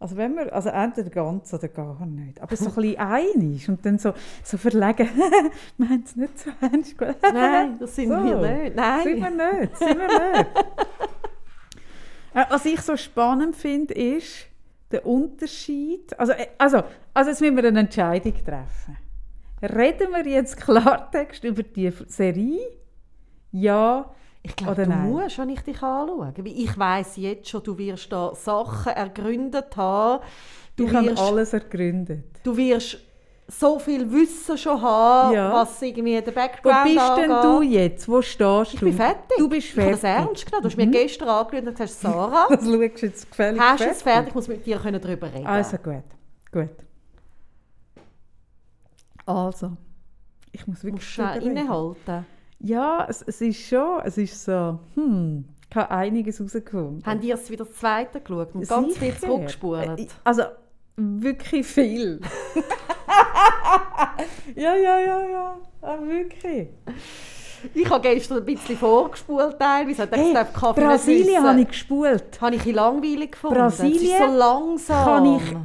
Also 0.00 0.16
wenn 0.16 0.36
wir, 0.36 0.52
also 0.52 0.68
entweder 0.68 1.10
ganz 1.10 1.52
oder 1.52 1.68
gar 1.68 2.06
nicht. 2.06 2.40
Aber 2.40 2.54
so 2.54 2.66
ein 2.66 2.74
bisschen 2.74 2.98
einig 2.98 3.68
und 3.68 3.84
dann 3.84 3.98
so, 3.98 4.14
so 4.44 4.56
verlegen, 4.56 5.08
wir 5.76 5.88
haben 5.88 6.04
es 6.04 6.14
nicht 6.14 6.38
so 6.38 6.50
ernst. 6.60 6.94
Nein, 7.32 7.78
das 7.80 7.96
sind 7.96 8.08
So. 8.08 8.24
wir 8.24 8.36
nicht. 8.36 8.76
Nein. 8.76 9.02
Sind 9.02 9.20
wir 9.20 9.30
nicht, 9.60 9.76
sind 9.76 9.98
wir 9.98 10.32
nicht. 10.32 10.50
Äh, 12.34 12.44
Was 12.50 12.66
ich 12.66 12.82
so 12.82 12.94
spannend 12.94 13.56
finde, 13.56 13.94
ist 13.94 14.48
der 14.92 15.06
Unterschied. 15.06 16.16
Also, 16.20 16.32
äh, 16.32 16.48
also, 16.58 16.82
also 17.14 17.30
jetzt 17.30 17.40
müssen 17.40 17.56
wir 17.56 17.64
eine 17.64 17.80
Entscheidung 17.80 18.34
treffen. 18.44 18.98
Reden 19.62 20.12
wir 20.12 20.30
jetzt 20.30 20.58
Klartext 20.60 21.42
über 21.44 21.62
die 21.62 21.90
Serie? 22.06 22.60
Ja 23.50 24.14
Ich 24.42 24.54
glaube, 24.56 24.84
du 24.84 24.88
nein? 24.88 25.10
musst, 25.10 25.38
wenn 25.38 25.48
ich 25.50 25.60
dich 25.60 25.82
anschaue. 25.82 26.32
Ich 26.44 26.78
weiss 26.78 27.16
jetzt 27.16 27.48
schon, 27.48 27.62
du 27.62 27.76
wirst 27.76 28.10
da 28.12 28.34
Sachen 28.34 28.92
ergründet 28.92 29.76
haben. 29.76 30.22
Du 30.76 30.86
ich 30.86 30.94
habe 30.94 31.06
wirst, 31.08 31.22
alles 31.22 31.52
ergründet. 31.52 32.24
du 32.44 32.56
wirst 32.56 32.98
so 33.50 33.78
viel 33.78 34.10
Wissen 34.12 34.56
schon 34.58 34.80
haben, 34.80 35.32
Ja. 35.34 35.52
was 35.52 35.80
irgendwie 35.82 36.20
der 36.20 36.26
Wo 36.28 36.32
Background 36.32 36.84
bist 36.84 36.96
denn 37.16 37.30
angeht. 37.32 37.44
du 37.44 37.62
jetzt? 37.62 38.08
Wo 38.08 38.22
stehst 38.22 38.74
Ich 38.74 38.80
du? 38.80 38.86
bin 38.86 38.94
fertig. 38.94 39.36
Du 39.38 39.48
bist 39.48 39.68
Ich 39.68 39.78
habe 39.78 39.90
das 39.90 40.00
fertig. 40.00 40.26
ernst 40.28 40.46
genommen. 40.46 40.62
Du 40.62 40.68
hast 40.68 40.76
mir 40.76 40.86
gestern 40.86 41.28
angerufen 41.28 41.68
und 41.68 41.76
gesagt, 41.78 41.90
Sarah, 42.00 42.46
Das 42.48 42.64
schaust 42.64 42.66
du 42.66 42.82
jetzt 43.06 43.30
gefällig 43.30 43.60
hast 43.60 43.80
du 43.84 43.88
es 43.90 44.02
fertig? 44.02 44.28
Ich 44.28 44.34
muss 44.34 44.48
mit 44.48 44.64
dir 44.66 44.78
können 44.78 45.00
darüber 45.00 45.32
reden. 45.32 45.46
Also 45.46 45.76
gut, 45.78 46.04
gut. 46.52 46.68
Also, 49.26 49.72
ich 50.52 50.66
muss 50.66 50.80
du 50.80 50.84
wirklich 50.86 51.04
musst 51.04 51.18
drüber 51.18 51.34
reden. 51.34 51.56
innehalten. 51.56 52.26
Ja, 52.60 53.06
es, 53.08 53.22
es 53.22 53.40
ist 53.40 53.60
schon, 53.68 54.00
es 54.04 54.18
ist 54.18 54.44
so, 54.44 54.78
hm, 54.94 55.44
ich 55.70 55.76
habe 55.76 55.90
einiges 55.90 56.38
herausgefunden. 56.38 57.04
Haben 57.06 57.20
die 57.20 57.30
es 57.30 57.48
wieder 57.50 57.64
das 57.64 57.74
zweite 57.76 58.20
geschaut 58.20 58.54
und 58.54 58.68
ganz 58.68 58.96
viel 58.98 59.12
Sicher. 59.12 59.26
zurückgespult? 59.26 60.00
Äh, 60.00 60.06
Also, 60.24 60.42
wirklich 60.96 61.66
viel. 61.66 62.20
ja, 64.56 64.74
ja, 64.74 64.98
ja, 64.98 65.28
ja, 65.28 65.56
ah, 65.82 65.98
wirklich. 66.00 66.68
Ich 67.74 67.88
habe 67.90 68.00
gestern 68.08 68.38
ein 68.38 68.44
bisschen 68.44 68.76
vorgespult 68.76 69.58
teilweise. 69.58 70.04
Ich 70.04 70.10
Hey, 70.10 70.34
Kaffee 70.52 70.80
Brasilien 70.80 71.42
habe 71.44 71.60
ich 71.60 71.68
gespult. 71.68 72.40
Habe 72.40 72.56
ich 72.56 72.66
ein 72.66 72.74
langweilig 72.74 73.32
gefunden. 73.32 73.56
Brasilien 73.56 73.96
es 73.96 74.02
ist 74.02 74.18
so 74.18 74.26
langsam. 74.36 75.04
kann 75.04 75.36
ich- 75.36 75.56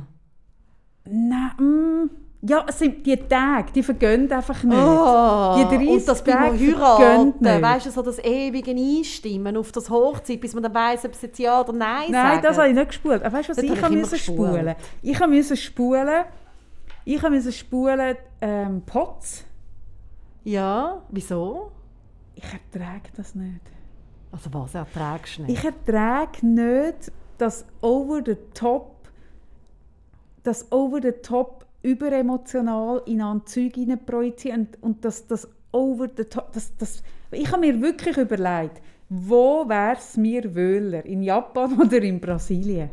Nein, 1.06 2.10
ja, 2.46 2.66
es 2.68 2.78
sind 2.80 3.06
die 3.06 3.16
Tage, 3.16 3.72
die 3.74 3.82
vergehen 3.84 4.30
einfach 4.30 4.64
nicht. 4.64 4.78
Oh, 4.78 5.56
Die 5.58 5.78
30 5.78 5.90
und 5.90 6.08
das 6.10 6.24
Tage 6.26 6.60
Heiraten, 6.60 7.62
weißt 7.62 7.86
du, 7.86 7.92
so 7.92 8.02
das 8.02 8.20
ewige 8.20 8.72
Einstimmen 8.72 9.56
auf 9.56 9.72
das 9.72 9.90
Hochzeit, 9.90 10.42
bis 10.42 10.54
man 10.54 10.64
dann 10.64 10.74
weiss, 10.74 11.06
ob 11.06 11.14
es 11.14 11.22
jetzt 11.22 11.40
ja 11.40 11.62
oder 11.62 11.72
nein 11.72 12.12
Nein, 12.12 12.36
sagen. 12.36 12.42
das 12.44 12.58
habe 12.58 12.68
ich 12.68 12.76
nicht 12.76 12.88
gespult. 12.88 13.24
Aber 13.24 13.38
weißt 13.38 13.48
du, 13.48 13.52
was 13.52 13.56
Das 13.58 13.66
ich 13.66 13.82
habe 13.82 13.96
ich 13.98 14.10
gespult. 14.10 14.50
spulen? 14.50 14.76
Ich 15.02 15.20
habe 15.22 15.32
müssen 15.32 15.56
spulen. 15.56 16.26
Ich 17.06 17.22
habe 17.22 17.34
müssen 17.36 17.52
spulen 17.54 18.16
ähm, 18.42 18.82
Pots. 18.86 19.46
Ja, 20.44 21.02
wieso? 21.10 21.72
ich 22.36 22.44
ertrage 22.44 23.10
das 23.16 23.36
nicht. 23.36 23.62
Also 24.32 24.50
was 24.54 24.74
erträgst 24.76 25.38
du 25.38 25.44
nicht? 25.44 25.60
Ich 25.60 25.64
ertrage 25.64 26.46
nicht, 26.46 27.12
dass 27.38 27.66
over 27.82 28.22
the 28.26 28.36
top, 28.54 28.96
das 30.44 30.70
over 30.72 31.00
the 31.02 31.12
top 31.12 31.63
überemotional 31.84 33.04
in 33.06 33.22
ein 33.22 33.46
Zeug 33.46 33.74
projizieren 34.06 34.68
und, 34.82 34.84
und 34.84 35.06
das, 35.06 35.28
das 35.28 35.48
over 35.72 36.08
the 36.16 36.24
top, 36.24 36.52
das, 36.54 36.76
das, 36.78 37.04
ich 37.32 37.52
habe 37.52 37.62
mir 37.62 37.82
wirklich 37.82 38.18
überlegt, 38.18 38.82
wo 39.10 39.68
wäre 39.68 39.98
es 39.98 40.18
mir 40.18 40.56
wohler, 40.56 41.06
in 41.06 41.22
Japan 41.22 41.80
oder 41.80 42.02
in 42.02 42.20
Brasilien? 42.20 42.90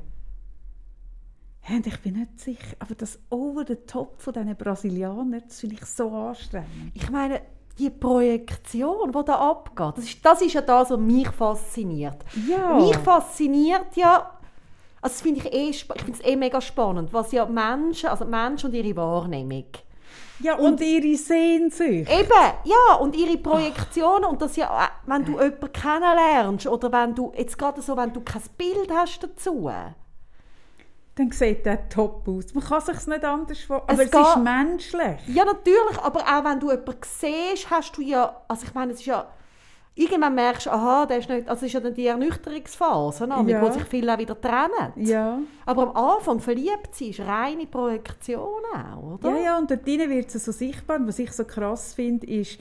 Und 1.69 1.87
ich 1.87 2.01
bin 2.01 2.15
nicht 2.15 2.41
sicher, 2.41 2.77
aber 2.79 2.95
das 2.95 3.19
over 3.31 3.65
the 3.67 3.77
top 3.77 4.21
von 4.21 4.33
diesen 4.33 4.57
Brasilianern, 4.57 5.43
das 5.47 5.61
finde 5.61 5.77
ich 5.77 5.85
so 5.85 6.11
anstrengend. 6.11 6.93
Ich 6.95 7.11
meine, 7.11 7.43
die 7.79 7.91
Projektion, 7.91 9.13
die 9.13 9.25
da 9.25 9.35
abgeht, 9.37 9.93
das 9.97 10.05
ist, 10.05 10.25
das 10.25 10.43
ist 10.43 10.55
ja 10.55 10.63
das, 10.63 10.91
was 10.91 10.99
mich 10.99 11.29
fasziniert. 11.29 12.25
Ja. 12.49 12.75
Mich 12.75 12.97
fasziniert 12.99 13.95
ja, 13.95 14.40
also 15.03 15.15
das 15.15 15.21
finde 15.23 15.41
ich 15.41 15.53
eh, 15.53 15.71
ich 15.71 15.85
finde 15.85 16.13
es 16.13 16.25
eh 16.25 16.37
mega 16.37 16.61
spannend, 16.61 17.13
was 17.13 17.33
ja 17.33 17.47
Menschen, 17.47 18.09
also 18.11 18.25
Menschen 18.25 18.67
und 18.71 18.75
ihre 18.75 18.97
Wahrnehmung. 18.97 19.65
Ja, 20.43 20.57
und, 20.57 20.81
ihre 20.81 21.17
Sehnsucht. 21.17 21.85
Eben, 21.89 22.53
ja, 22.65 22.95
und 22.99 23.15
ihre 23.15 23.37
Projektionen 23.37 24.25
und 24.25 24.41
das 24.41 24.57
ja, 24.57 24.85
äh, 24.85 24.89
wenn 25.07 25.25
du 25.25 25.33
jemanden 25.33 25.71
kennenlernst 25.73 26.67
oder 26.67 26.91
wenn 26.93 27.15
du, 27.15 27.31
jetzt 27.37 27.59
gerade 27.59 27.83
so, 27.83 27.95
wenn 27.97 28.13
du 28.13 28.21
kein 28.23 28.43
Bild 28.57 28.91
hast 28.91 29.23
dazu. 29.23 29.71
Dann 31.17 31.31
sieht 31.33 31.67
der 31.67 31.89
top 31.91 32.27
aus. 32.27 32.55
Man 32.55 32.65
kann 32.65 32.81
sich 32.81 33.07
nicht 33.07 33.25
anders 33.25 33.59
vorstellen. 33.61 34.01
Es 34.01 34.15
Aber 34.15 34.23
es, 34.23 34.29
ist 34.29 34.35
geht- 34.35 34.43
menschlich. 34.45 35.21
Ja, 35.37 35.45
natürlich, 35.45 35.99
aber 36.03 36.21
auch 36.21 36.45
wenn 36.45 36.61
du 36.61 36.71
jemanden 36.71 37.01
siehst, 37.03 37.71
hast 37.71 37.97
du 37.97 38.01
ja, 38.03 38.41
also 38.49 38.65
ich 38.67 38.73
meine, 38.73 38.93
es 38.93 39.01
ist 39.01 39.07
ja, 39.07 39.27
irgendwann 40.01 40.35
merkst 40.35 40.67
du, 40.67 40.71
aha, 40.71 41.07
der 41.07 41.19
ist 41.19 41.29
nicht, 41.29 41.49
also 41.49 41.67
ist 41.67 41.73
ja 41.73 41.81
dann 41.81 41.95
die 41.95 42.07
Ernüchterungsphase, 42.07 43.27
ne, 43.27 43.45
Ja. 43.47 43.61
wo 43.63 43.71
sich 43.71 43.85
viele 43.85 44.15
auch 44.15 44.19
wieder 44.19 44.41
trennen. 44.41 44.93
Ja. 44.97 45.39
Aber 45.67 45.95
am 45.95 45.97
Anfang 45.97 46.41
verliebt 46.41 46.95
sein 46.95 47.09
ist 47.11 47.21
reine 47.21 47.67
Projektion 47.67 48.63
auch, 48.75 49.15
oder? 49.15 49.31
Ja, 49.31 49.37
ja, 49.37 49.59
und 49.59 49.71
dort 49.71 49.87
wird 49.87 50.35
es 50.35 50.45
so 50.45 50.53
sichtbar. 50.53 50.97
Und 50.97 51.09
was 51.09 51.19
ich 51.19 51.33
so 51.33 51.45
krass 51.45 51.95
finde, 51.95 52.27
ist, 52.27 52.59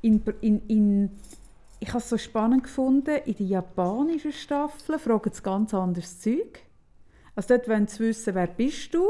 in, 0.00 0.22
in, 0.40 0.60
in, 0.66 1.10
ich 1.78 1.88
habe 1.88 1.98
es 1.98 2.08
so 2.08 2.18
spannend 2.18 2.64
gefunden, 2.64 3.16
in 3.24 3.34
den 3.34 3.48
japanischen 3.48 4.32
Staffeln 4.32 4.98
fragen 4.98 5.30
sie 5.32 5.42
ganz 5.42 5.72
anderes 5.72 6.20
Zeug. 6.20 6.60
Also 7.36 7.54
dort 7.54 7.68
wollen 7.68 7.86
sie 7.86 8.00
wissen, 8.00 8.34
wer 8.34 8.48
bist 8.48 8.92
du, 8.92 9.06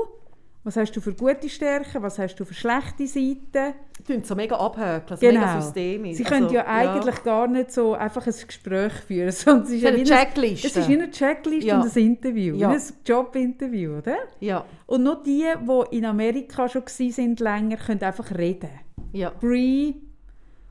was 0.65 0.77
hast 0.77 0.93
du 0.95 1.01
für 1.01 1.13
gute 1.13 1.49
Stärken, 1.49 2.03
was 2.03 2.19
hast 2.21 2.37
du 2.37 2.45
für 2.45 2.55
schlechte 2.55 3.07
Seiten. 3.07 3.75
Die 3.99 4.03
tun 4.05 4.23
so 4.23 4.35
mega 4.37 4.57
abhökeln, 4.57 5.19
so 5.21 5.27
Genau. 5.27 5.41
mega 5.41 5.61
systemisch. 5.61 6.17
Sie 6.17 6.23
können 6.25 6.45
Also, 6.45 6.55
ja 6.55 6.67
eigentlich 6.67 7.23
gar 7.25 7.49
nicht 7.49 7.73
so 7.73 7.95
einfach 7.95 8.27
ein 8.27 8.35
Gespräch 8.47 8.93
führen, 8.93 9.31
sondern 9.33 9.65
es 9.67 9.71
ist, 9.73 9.83
ja 9.83 9.89
eine 9.91 10.05
Checkliste. 10.05 10.67
Es 10.69 10.77
ist 10.77 10.89
wie 10.89 10.95
eine 10.95 11.11
Checkliste 11.11 11.67
Ja. 11.69 11.81
und 11.81 11.97
ein 11.97 12.03
Interview, 12.03 12.55
Ja. 12.57 12.71
ein 12.71 12.81
Jobinterview, 13.05 13.99
oder? 13.99 14.17
Ja, 14.41 14.65
Und 14.87 15.03
nur 15.03 15.21
die, 15.23 15.45
die 15.91 15.97
in 15.97 16.05
Amerika 16.05 16.69
schon 16.69 16.83
waren, 16.83 17.37
länger, 17.37 17.77
können 17.77 18.03
einfach 18.03 18.31
reden. 18.37 18.71
ja. 19.13 19.31
Pre, 19.31 19.95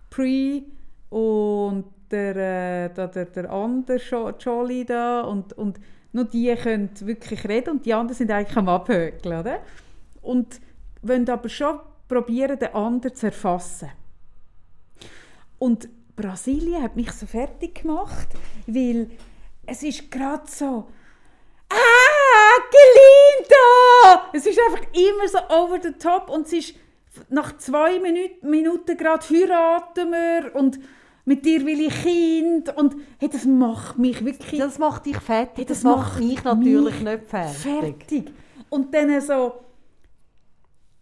Pre 0.10 0.62
und 1.10 1.86
der, 2.10 2.36
äh, 2.36 2.93
der, 2.93 3.07
der, 3.07 3.25
der 3.25 3.50
andere 3.51 3.98
Jo- 3.98 4.31
Jolly 4.39 4.86
da 4.86 5.21
und, 5.21 5.53
und 5.53 5.79
nur 6.13 6.25
die 6.25 6.53
können 6.55 6.89
wirklich 7.01 7.48
reden 7.48 7.71
und 7.71 7.86
die 7.86 7.93
anderen 7.93 8.17
sind 8.17 8.29
eigentlich 8.31 8.57
am 8.57 8.67
Abhökeln, 8.67 9.39
oder? 9.39 9.60
Und 10.21 10.59
wollen 11.01 11.29
aber 11.29 11.49
schon 11.49 11.79
probieren, 12.07 12.59
den 12.59 12.73
anderen 12.73 13.15
zu 13.15 13.27
erfassen. 13.27 13.89
Und 15.57 15.89
Brasilien 16.15 16.83
hat 16.83 16.95
mich 16.95 17.11
so 17.11 17.25
fertig 17.25 17.81
gemacht, 17.81 18.27
weil 18.67 19.09
es 19.65 19.83
ist 19.83 20.11
gerade 20.11 20.43
so 20.47 20.87
«Ah, 21.69 22.61
Gelinda!» 22.71 24.29
Es 24.33 24.45
ist 24.45 24.59
einfach 24.59 24.85
immer 24.93 25.27
so 25.27 25.37
over 25.55 25.79
the 25.81 25.91
top 25.93 26.29
und 26.29 26.47
es 26.47 26.53
ist 26.53 26.75
nach 27.29 27.57
zwei 27.57 27.99
Minuten, 27.99 28.49
Minuten 28.49 28.97
gerade 28.97 29.25
heiraten 29.29 30.11
wir 30.11 30.55
und 30.55 30.79
mit 31.25 31.45
dir 31.45 31.65
will 31.65 31.79
ich 31.81 32.01
Kind 32.01 32.75
und 32.77 32.95
hey, 33.19 33.29
das 33.29 33.45
macht 33.45 33.97
mich 33.97 34.23
wirklich 34.25 34.59
Das 34.59 34.79
macht 34.79 35.05
dich 35.05 35.17
fertig, 35.17 35.67
das, 35.67 35.81
das 35.81 35.83
macht 35.83 36.13
macht 36.13 36.19
mich 36.19 36.43
natürlich 36.43 36.99
mich 37.01 37.03
nicht 37.03 37.27
fertig. 37.27 37.57
fertig. 37.57 38.31
Und 38.69 38.93
dann 38.93 39.21
so, 39.21 39.53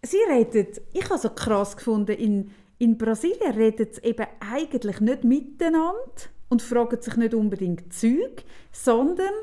sie 0.01 0.17
redet, 0.29 0.81
ich 0.93 1.05
habe 1.09 1.19
so 1.19 1.29
krass 1.29 1.75
gefunden, 1.75 2.15
in, 2.15 2.51
in 2.77 2.97
Brasilien 2.97 3.53
reden 3.53 3.87
sie 3.91 4.01
eben 4.03 4.25
eigentlich 4.39 4.99
nicht 4.99 5.23
miteinander 5.23 5.93
und 6.49 6.61
fragen 6.61 7.01
sich 7.01 7.15
nicht 7.15 7.33
unbedingt 7.33 7.93
Zeug, 7.93 8.43
sondern 8.71 9.33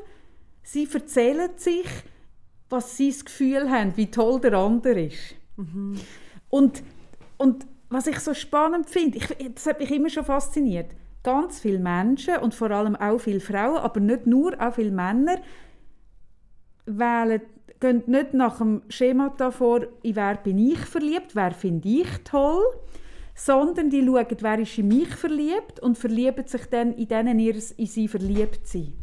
sie 0.63 0.87
erzählen 0.91 1.51
sich, 1.55 1.87
was 2.69 2.97
sie 2.97 3.09
das 3.11 3.23
Gefühl 3.23 3.69
haben, 3.69 3.95
wie 3.95 4.11
toll 4.11 4.41
der 4.41 4.53
andere 4.53 5.03
ist. 5.03 5.35
Und, 6.49 6.83
und 7.37 7.65
was 7.89 8.07
ich 8.07 8.19
so 8.19 8.33
spannend 8.33 8.89
finde, 8.89 9.17
ich, 9.17 9.53
das 9.53 9.65
hat 9.65 9.79
mich 9.79 9.91
immer 9.91 10.09
schon 10.09 10.25
fasziniert, 10.25 10.91
ganz 11.23 11.59
viele 11.59 11.79
Menschen 11.79 12.37
und 12.37 12.53
vor 12.53 12.71
allem 12.71 12.95
auch 12.95 13.19
viele 13.19 13.39
Frauen, 13.39 13.77
aber 13.77 13.99
nicht 13.99 14.27
nur, 14.27 14.59
auch 14.59 14.73
viele 14.73 14.91
Männer, 14.91 15.37
wählen, 16.85 17.41
gehen 17.79 18.03
nicht 18.07 18.33
nach 18.33 18.57
dem 18.57 18.81
Schema 18.89 19.33
vor, 19.51 19.81
in 20.01 20.15
wer 20.15 20.35
bin 20.35 20.57
ich 20.57 20.79
verliebt, 20.79 21.35
wer 21.35 21.51
finde 21.51 21.87
ich 21.87 22.07
toll, 22.23 22.63
sondern 23.35 23.89
die 23.89 24.05
schauen, 24.05 24.37
wer 24.39 24.59
ist 24.59 24.77
in 24.77 24.87
mich 24.87 25.09
verliebt 25.15 25.79
und 25.79 25.97
verlieben 25.97 26.47
sich 26.47 26.65
dann 26.67 26.93
in 26.93 27.07
denen 27.07 27.39
ihr 27.39 27.55
in 27.55 27.85
sie 27.85 28.07
verliebt 28.07 28.67
sind. 28.67 28.93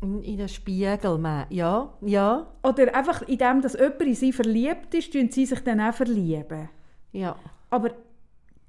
In, 0.00 0.36
den 0.36 0.48
Spiegel, 0.48 1.16
man. 1.16 1.46
ja, 1.48 1.94
ja, 2.02 2.46
Oder 2.62 2.94
einfach 2.94 3.22
in 3.22 3.38
dem, 3.38 3.62
dass 3.62 3.72
jemand 3.72 4.02
in 4.02 4.14
sie 4.14 4.32
verliebt 4.32 4.92
ist, 4.94 5.12
tun 5.12 5.30
sie 5.30 5.46
sich 5.46 5.60
dann 5.60 5.80
auch 5.80 5.94
verlieben. 5.94 6.68
ja. 7.12 7.36
Aber 7.70 7.90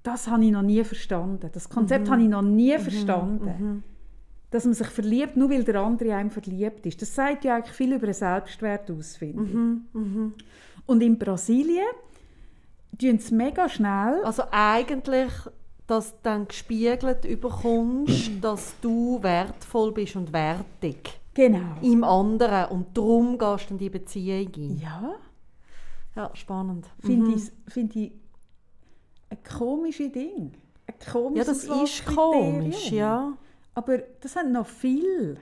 das 0.02 0.28
habe 0.28 0.46
ich 0.46 0.52
noch 0.52 0.62
nie 0.62 0.84
verstanden. 0.84 1.50
Das 1.52 1.68
Konzept 1.68 2.10
habe 2.10 2.22
ich 2.22 2.30
noch 2.30 2.42
nie 2.42 2.78
verstanden. 2.78 3.84
Dass 4.56 4.64
man 4.64 4.74
sich 4.74 4.88
verliebt, 4.88 5.36
nur 5.36 5.50
weil 5.50 5.66
der 5.66 5.82
andere 5.82 6.10
in 6.10 6.16
einem 6.16 6.32
verliebt 6.32 6.86
ist. 6.86 7.02
Das 7.02 7.14
sagt 7.14 7.44
ja 7.44 7.56
eigentlich 7.58 7.76
viel 7.76 7.92
über 7.94 8.06
den 8.08 8.14
Selbstwert 8.14 8.90
aus, 8.90 9.18
finde 9.18 9.44
ich. 9.44 10.02
Und 10.86 11.02
in 11.04 11.18
Brasilien 11.20 11.86
tun 12.98 13.20
sie 13.20 13.36
mega 13.36 13.68
schnell. 13.68 14.24
Also 14.24 14.44
eigentlich, 14.52 15.30
dass 15.88 16.12
du 16.14 16.18
dann 16.24 16.48
gespiegelt 16.48 17.26
überkommst, 17.26 18.32
dass 18.42 18.76
du 18.80 19.22
wertvoll 19.22 19.92
bist 19.92 20.16
und 20.16 20.32
wertig 20.32 21.20
Genau. 21.34 21.76
im 21.82 22.06
anderen 22.06 22.70
und 22.72 22.98
darum 22.98 23.38
gehst 23.38 23.70
du 23.70 23.74
in 23.74 23.78
die 23.78 23.90
Beziehung 23.90 24.52
ein. 24.56 24.78
Ja, 24.82 25.16
Ja, 26.16 26.32
spannend. 26.34 26.86
finde 27.02 27.26
Mhm. 27.32 27.34
ich, 27.36 27.74
find 27.74 27.94
ich 27.98 28.14
ein 29.30 29.38
komisches 29.58 30.14
Ding. 30.14 30.54
Ein 30.88 30.96
komisches 31.12 31.38
Ja, 31.38 31.44
das 31.44 31.64
ist 31.64 31.70
Auswahlkriterium. 31.70 32.62
komisch, 32.62 32.92
ja. 32.92 33.34
Aber 33.76 34.00
das 34.22 34.36
haben 34.36 34.52
noch 34.52 34.66
viel. 34.66 35.38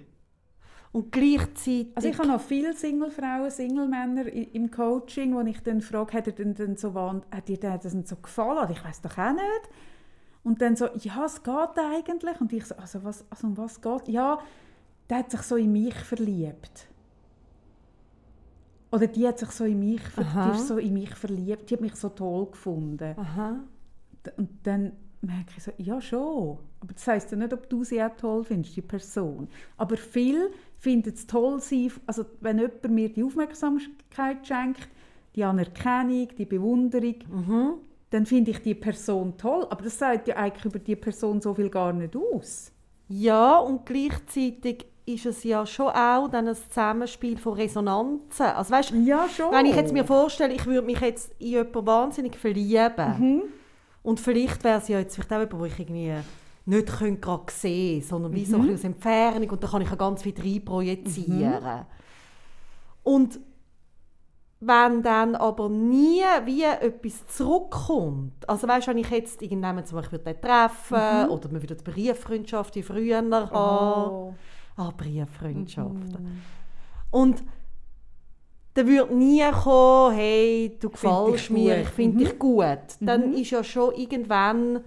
Und 0.92 1.12
gleichzeitig... 1.12 1.88
Also 1.96 2.08
ich 2.10 2.18
habe 2.18 2.28
noch 2.28 2.42
viele 2.42 2.74
Singlefrauen, 2.74 3.50
Single-Männer 3.50 4.28
im 4.28 4.70
Coaching, 4.70 5.34
wo 5.34 5.42
ich 5.42 5.62
dann 5.62 5.82
frage, 5.82 6.14
hat, 6.14 6.28
er 6.28 6.34
denn, 6.34 6.54
denn 6.54 6.76
so, 6.76 6.94
hat 6.94 7.48
dir 7.48 7.58
das 7.58 7.94
denn 7.94 8.06
so 8.06 8.16
gefallen? 8.18 8.58
Oder 8.58 8.72
ich 8.72 8.84
weiß 8.84 9.02
doch 9.02 9.18
auch 9.18 9.32
nicht. 9.32 9.70
Und 10.44 10.62
dann 10.62 10.76
so, 10.76 10.88
ja, 11.00 11.26
es 11.26 11.42
geht 11.42 11.78
eigentlich. 11.78 12.42
Und 12.42 12.52
ich 12.54 12.66
so, 12.66 12.76
also 12.76 13.04
was, 13.04 13.24
also 13.30 13.48
um 13.48 13.58
was 13.58 13.82
geht? 13.82 14.08
Ja, 14.10 14.40
der 15.10 15.20
hat 15.20 15.32
sich 15.32 15.42
so 15.42 15.56
in 15.56 15.72
mich 15.72 15.96
verliebt. 15.96 16.88
Oder 18.92 19.08
die 19.08 19.28
hat 19.28 19.40
sich 19.40 19.50
so 19.50 19.66
in 19.66 19.80
mich, 19.80 20.02
ver- 20.02 20.24
die 20.24 20.58
ist 20.58 20.68
so 20.68 20.78
in 20.78 20.94
mich 20.94 21.16
verliebt. 21.16 21.70
Die 21.70 21.74
hat 21.74 21.82
mich 21.82 21.96
so 21.96 22.10
toll 22.10 22.52
gefunden. 22.52 23.16
Aha. 23.18 23.60
Und 24.38 24.50
dann 24.64 24.92
merke 25.24 25.52
ich 25.58 25.64
so, 25.64 25.72
ja 25.78 26.00
schon. 26.02 26.58
Aber 26.82 26.94
das 26.94 27.08
heisst 27.08 27.32
ja 27.32 27.38
nicht, 27.38 27.54
ob 27.54 27.70
du 27.70 27.84
sie 27.84 28.02
auch 28.04 28.16
toll 28.18 28.44
findest, 28.44 28.76
die 28.76 28.82
Person. 28.82 29.48
Aber 29.78 29.98
viel 29.98 30.50
finden 30.80 31.14
es 31.14 31.26
toll, 31.28 31.60
sie, 31.62 31.92
also 32.06 32.26
wenn 32.42 32.60
jemand 32.60 32.90
mir 32.90 33.10
die 33.10 33.24
Aufmerksamkeit 33.24 34.46
schenkt, 34.46 34.90
die 35.36 35.44
Anerkennung, 35.44 36.28
die 36.38 36.46
Bewunderung, 36.46 37.16
Mhm. 37.30 37.74
dann 38.12 38.26
finde 38.26 38.52
ich 38.52 38.60
die 38.62 38.76
Person 38.76 39.36
toll. 39.38 39.66
Aber 39.70 39.84
das 39.84 39.98
sagt 39.98 40.28
ja 40.28 40.36
eigentlich 40.36 40.66
über 40.66 40.80
die 40.80 40.96
Person 40.96 41.42
so 41.42 41.54
viel 41.54 41.70
gar 41.70 41.94
nicht 41.94 42.16
aus. 42.16 42.72
Ja, 43.08 43.58
und 43.58 43.86
gleichzeitig 43.86 44.86
ist 45.06 45.26
es 45.26 45.44
ja 45.44 45.66
schon 45.66 45.88
auch 45.88 46.28
dann 46.30 46.48
ein 46.48 46.56
Zusammenspiel 46.56 47.38
von 47.38 47.54
Resonanzen. 47.54 48.46
Also 48.46 48.72
weißt, 48.72 48.92
Ja, 49.04 49.28
schon. 49.30 49.52
wenn 49.52 49.66
ich 49.66 49.76
jetzt 49.76 49.92
mir 49.94 50.06
vorstelle, 50.06 50.54
ich 50.54 50.66
würde 50.66 50.86
mich 50.86 51.00
jetzt 51.02 51.32
in 51.40 51.48
jemanden 51.48 51.86
wahnsinnig 51.88 52.36
verlieben 52.38 53.16
Mhm. 53.20 53.42
Und 54.04 54.20
vielleicht 54.20 54.64
wäre 54.64 54.78
es 54.80 54.88
ja 54.88 55.00
jetzt 55.00 55.16
vielleicht 55.16 55.32
auch 55.34 55.40
jemand, 55.40 55.60
wo 55.60 55.66
ich 55.66 55.80
irgendwie 55.80 56.14
nicht 56.66 56.88
könnte 56.98 57.20
gerade 57.20 57.52
sehen 57.52 58.02
sondern 58.04 58.34
wie 58.34 58.46
so 58.46 58.56
ein 58.58 58.62
bisschen 58.68 58.76
aus 58.76 58.84
Entfernung 58.96 59.50
und 59.50 59.64
da 59.64 59.68
kann 59.68 59.82
ich 59.82 59.90
ja 59.90 59.96
ganz 59.96 60.22
viel 60.24 60.34
rein 60.38 60.64
projizieren. 60.64 61.86
Und 63.04 63.40
wenn 64.66 65.04
dann 65.04 65.36
aber 65.36 65.68
nie 65.68 66.22
wie 66.46 66.64
etwas 66.64 67.28
zurückkommt, 67.28 68.48
also 68.48 68.66
weißt 68.66 68.88
du, 68.88 68.92
wenn 68.92 68.98
ich 69.00 69.10
jetzt 69.10 69.42
irgendjemanden 69.42 69.86
zum 69.86 69.98
Beispiel 69.98 70.20
treffen 70.20 71.30
oder 71.30 71.50
man 71.52 71.62
wieder 71.62 71.76
die 71.76 71.84
Brieffreundschaft 71.84 72.76
wie 72.76 72.84
früher 72.84 73.18
haben, 73.18 73.50
Oh. 73.54 74.34
ah, 74.78 74.92
Brieffreundschaften. 74.96 76.42
Und 77.12 77.44
dann 78.74 78.88
würde 78.88 79.16
nie 79.16 79.44
kommen, 79.52 80.16
hey, 80.16 80.78
du 80.80 80.90
gefällst 80.90 81.52
mir, 81.52 81.82
ich 81.82 81.90
finde 81.90 82.26
dich 82.26 82.40
gut. 82.40 82.80
Dann 83.00 83.34
ist 83.34 83.52
ja 83.52 83.64
schon 83.64 83.94
irgendwann 83.96 84.84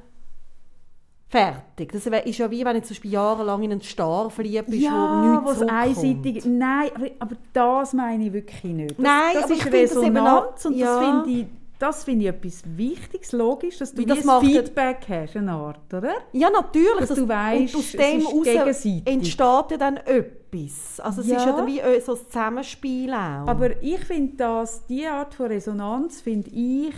fertig. 1.28 1.92
Das 1.92 2.06
ist 2.06 2.38
ja 2.38 2.50
wie, 2.50 2.64
wenn 2.64 2.74
du 2.74 2.82
zum 2.82 2.88
Beispiel 2.90 3.12
jahrelang 3.12 3.62
in 3.62 3.72
einen 3.72 3.82
Star 3.82 4.30
verliebt 4.30 4.66
bist, 4.66 4.82
wo 4.82 4.86
Ja, 4.86 5.30
nichts 5.30 5.60
was 5.60 5.68
einseitig. 5.68 6.44
Nein, 6.44 6.90
aber, 7.18 7.36
das 7.52 7.92
meine 7.92 8.26
ich 8.26 8.32
wirklich 8.32 8.64
nicht. 8.64 8.90
Das, 8.92 8.98
Nein, 8.98 9.34
das 9.34 9.44
aber 9.44 9.52
ist 9.52 9.58
ich 9.58 9.62
finde 9.62 9.82
das 9.82 9.96
eben 9.96 10.16
Resonanz 10.16 10.64
und 10.64 10.76
ja. 10.76 10.86
das 10.86 11.04
finde 11.04 11.40
ich, 11.40 11.46
das 11.78 12.04
finde 12.04 12.24
ich 12.24 12.28
etwas 12.30 12.62
Wichtiges, 12.76 13.32
logisch, 13.32 13.78
dass 13.78 13.92
du 13.92 13.98
Wie 14.02 14.06
das 14.06 14.26
ein 14.26 14.40
Feedback 14.40 15.06
hast, 15.08 15.36
eine 15.36 15.52
Art, 15.52 15.92
oder? 15.92 16.14
Ja, 16.32 16.48
natürlich. 16.50 16.98
Dass 17.00 17.08
das, 17.08 17.18
du 17.18 17.24
und 17.24 17.74
aus 17.74 17.92
dem 17.92 18.22
raus 18.26 18.84
entsteht 19.04 19.70
ja 19.70 19.76
dann 19.78 19.96
etwas. 19.98 21.00
Also 21.00 21.20
es 21.20 21.26
Ja. 21.28 21.36
ist 21.36 21.44
ja 21.46 21.52
dann 21.56 21.66
wie 21.66 21.80
äh, 21.80 22.00
so 22.00 22.12
ein 22.14 22.18
Zusammenspiel 22.26 23.12
auch. 23.12 23.46
Aber 23.46 23.82
ich 23.82 24.00
finde 24.00 24.36
das, 24.36 24.86
diese 24.86 25.10
Art 25.10 25.34
von 25.34 25.46
Resonanz 25.46 26.20
finde 26.20 26.50
ich, 26.50 26.94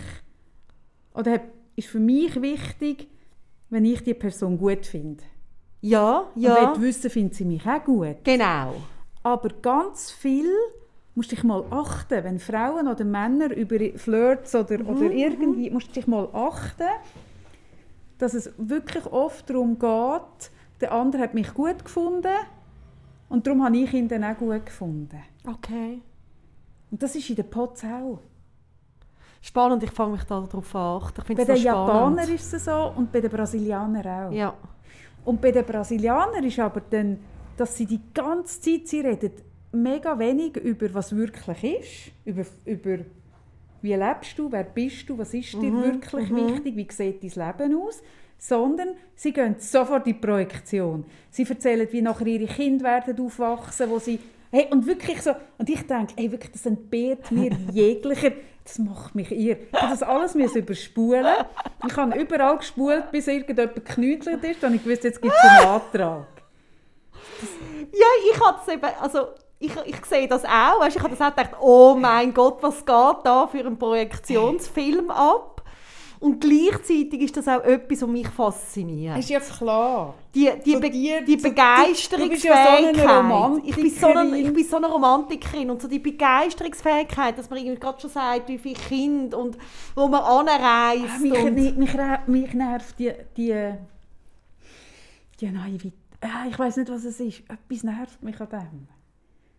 oder 1.14 1.40
ist 1.76 1.88
für 1.88 2.00
mich 2.00 2.40
wichtig, 2.40 3.08
wenn 3.70 3.84
ich 3.84 4.02
die 4.02 4.14
Person 4.14 4.58
gut 4.58 4.86
finde. 4.86 5.22
ja, 5.80 6.24
Und 6.34 6.42
ja, 6.42 6.74
will 6.76 6.82
wissen, 6.88 7.10
findet 7.10 7.34
sie 7.34 7.44
mich 7.44 7.66
auch 7.66 7.84
gut. 7.84 8.16
genau. 8.24 8.74
Aber 9.22 9.48
ganz 9.60 10.10
viel 10.10 10.48
musst 11.18 11.32
dich 11.32 11.42
mal 11.42 11.64
achten, 11.70 12.22
wenn 12.22 12.38
Frauen 12.38 12.86
oder 12.86 13.04
Männer 13.04 13.52
über 13.52 13.76
Flirts 13.98 14.54
oder, 14.54 14.78
Mhm, 14.78 14.86
oder 14.86 15.10
irgendwie, 15.10 15.68
musst 15.68 15.94
dich 15.96 16.06
mal 16.06 16.28
achten, 16.32 16.88
dass 18.18 18.34
es 18.34 18.52
wirklich 18.56 19.04
oft 19.06 19.50
darum 19.50 19.80
geht, 19.80 20.50
der 20.80 20.92
andere 20.92 21.22
hat 21.22 21.34
mich 21.34 21.52
gut 21.52 21.84
gefunden 21.84 22.38
und 23.28 23.44
darum 23.44 23.64
habe 23.64 23.76
ich 23.78 23.92
ihn 23.92 24.06
dann 24.06 24.22
auch 24.22 24.36
gut 24.36 24.64
gefunden. 24.64 25.20
Okay. 25.44 26.00
Und 26.92 27.02
das 27.02 27.16
ist 27.16 27.28
in 27.30 27.34
den 27.34 27.50
Pots 27.50 27.82
auch. 27.82 28.20
Spannend, 29.40 29.82
ich 29.82 29.90
fange 29.90 30.12
mich 30.12 30.22
da 30.24 30.40
darauf 30.40 30.74
an. 30.74 31.02
Ich 31.28 31.36
Bei 31.36 31.44
den. 31.44 31.56
Japanern 31.56 32.28
ist 32.28 32.54
es 32.54 32.64
so 32.64 32.92
und 32.96 33.10
bei 33.10 33.20
den 33.20 33.30
Brasilianern 33.30 34.06
auch. 34.06 34.32
Ja. 34.32 34.54
Und 35.24 35.40
bei 35.40 35.50
den 35.50 35.64
Brasilianern 35.64 36.44
ist 36.44 36.60
aber 36.60 36.80
dann, 36.88 37.18
dass 37.56 37.76
sie 37.76 37.86
die 37.86 38.00
ganze 38.14 38.60
Zeit, 38.60 38.86
sie 38.86 39.00
reden 39.00 39.32
mega 39.72 40.18
wenig 40.18 40.56
über 40.56 40.92
was 40.94 41.14
wirklich 41.16 41.64
ist, 41.64 42.12
über, 42.24 42.44
über 42.64 42.98
wie 43.80 43.94
lebst 43.94 44.38
du, 44.38 44.50
wer 44.50 44.64
bist 44.64 45.08
du, 45.08 45.16
was 45.18 45.34
ist 45.34 45.54
dir 45.54 45.72
wirklich 45.72 46.34
wichtig, 46.34 46.76
wie 46.76 46.88
sieht 46.90 47.22
dein 47.22 47.46
Leben 47.46 47.82
aus, 47.82 48.02
sondern 48.38 48.88
sie 49.14 49.32
gehen 49.32 49.56
sofort 49.58 50.06
in 50.06 50.14
die 50.14 50.18
Projektion. 50.18 51.04
Sie 51.30 51.44
erzählen, 51.44 51.88
wie 51.90 52.02
nachher 52.02 52.26
ihre 52.26 52.46
Kinder 52.46 52.84
werden 52.84 53.18
aufwachsen, 53.20 53.90
wo 53.90 53.98
sie 53.98 54.18
Hey, 54.50 54.66
und 54.70 54.86
wirklich 54.86 55.20
so, 55.20 55.32
und 55.58 55.68
ich 55.68 55.86
denke, 55.86 56.14
ey, 56.16 56.32
wirklich, 56.32 56.52
das 56.52 56.64
entbehrt 56.64 57.30
mir 57.30 57.50
jeglicher, 57.72 58.32
das 58.64 58.78
macht 58.78 59.14
mich 59.14 59.30
irre. 59.30 59.58
Ich 59.60 59.78
das 59.78 60.02
alles 60.02 60.34
müssen 60.34 60.58
überspulen. 60.58 61.26
Ich 61.86 61.94
habe 61.94 62.18
überall 62.18 62.56
gespult, 62.56 63.10
bis 63.10 63.26
irgendjemand 63.26 63.74
geknütelt 63.74 64.42
ist, 64.42 64.64
und 64.64 64.74
ich 64.74 64.86
wusste, 64.86 65.08
jetzt 65.08 65.20
gibt 65.20 65.34
es 65.34 65.44
einen 65.44 65.68
Antrag. 65.68 66.26
Ja, 67.92 68.06
ich 68.32 68.40
hatte 68.40 68.60
es 68.66 68.72
eben, 68.72 68.90
also 69.00 69.28
ich, 69.60 69.72
ich 69.86 70.04
sehe 70.06 70.28
das 70.28 70.44
auch, 70.44 70.80
weißt, 70.80 70.96
ich 70.96 71.02
habe 71.02 71.14
das 71.16 71.20
auch 71.20 71.34
gedacht, 71.34 71.56
oh 71.60 71.96
mein 71.98 72.32
Gott, 72.32 72.58
was 72.62 72.78
geht 72.84 73.16
da 73.24 73.48
für 73.50 73.58
einen 73.60 73.78
Projektionsfilm 73.78 75.10
ab? 75.10 75.54
Und 76.20 76.40
gleichzeitig 76.40 77.20
ist 77.20 77.36
das 77.36 77.46
auch 77.46 77.62
etwas, 77.62 78.02
was 78.02 78.08
mich 78.08 78.26
fasziniert. 78.28 79.18
Ist 79.18 79.30
ja 79.30 79.38
klar. 79.38 80.14
Die, 80.34 80.50
die, 80.64 80.72
So 80.72 80.80
Be 80.80 80.90
die- 80.90 81.24
die 81.24 81.36
bist 81.36 81.44
ja 81.44 81.52
so 81.52 81.54
Begeisterungsfähigkeit. 81.54 83.60
ich, 83.64 83.76
bin 83.76 83.90
so 83.90 84.06
eine, 84.08 84.36
ich 84.38 84.52
bin 84.52 84.64
so 84.64 84.76
eine 84.78 84.86
Romantikerin 84.88 85.70
und 85.70 85.80
so 85.80 85.86
die 85.86 86.00
Begeisterungsfähigkeit, 86.00 87.38
dass 87.38 87.48
man 87.48 87.60
irgendwie 87.60 87.78
gerade 87.78 88.00
schon 88.00 88.10
sagt, 88.10 88.48
wie 88.48 88.58
viele 88.58 88.74
Kinder 88.74 89.38
und 89.38 89.56
wo 89.94 90.08
man 90.08 90.20
anreist. 90.22 91.04
Ah, 91.16 91.20
Mich, 91.20 91.44
mich, 91.52 91.76
mich, 91.76 91.94
mich 92.26 92.52
nervt 92.54 92.98
die, 92.98 93.12
die, 93.36 93.74
die 95.40 95.50
Naivität. 95.50 95.92
Ah, 96.20 96.46
Ich 96.50 96.58
weiß 96.58 96.78
nicht, 96.78 96.90
was 96.90 97.04
es 97.04 97.20
ist. 97.20 97.42
Etwas 97.48 97.84
nervt 97.84 98.20
mich 98.24 98.40
an 98.40 98.48
dem. 98.48 98.88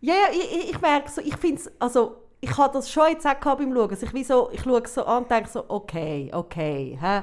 Ja, 0.00 0.14
ja, 0.14 0.26
ich, 0.32 0.70
ich, 0.70 0.80
merke 0.80 1.10
so, 1.10 1.20
ich 1.20 1.36
finde 1.36 1.60
es, 1.60 1.70
also 1.78 2.16
ich 2.40 2.56
habe 2.56 2.72
das 2.72 2.90
schon 2.90 3.08
jetzt 3.10 3.26
auch 3.26 3.56
beim 3.56 3.74
Schauen. 3.74 3.90
Also 3.90 4.06
ich, 4.06 4.14
wie 4.14 4.24
so, 4.24 4.48
ich 4.52 4.62
schaue 4.62 4.82
so 4.86 5.04
an 5.04 5.24
und 5.24 5.30
denke 5.30 5.48
so, 5.48 5.64
okay, 5.68 6.30
okay, 6.32 6.98
hä? 7.00 7.22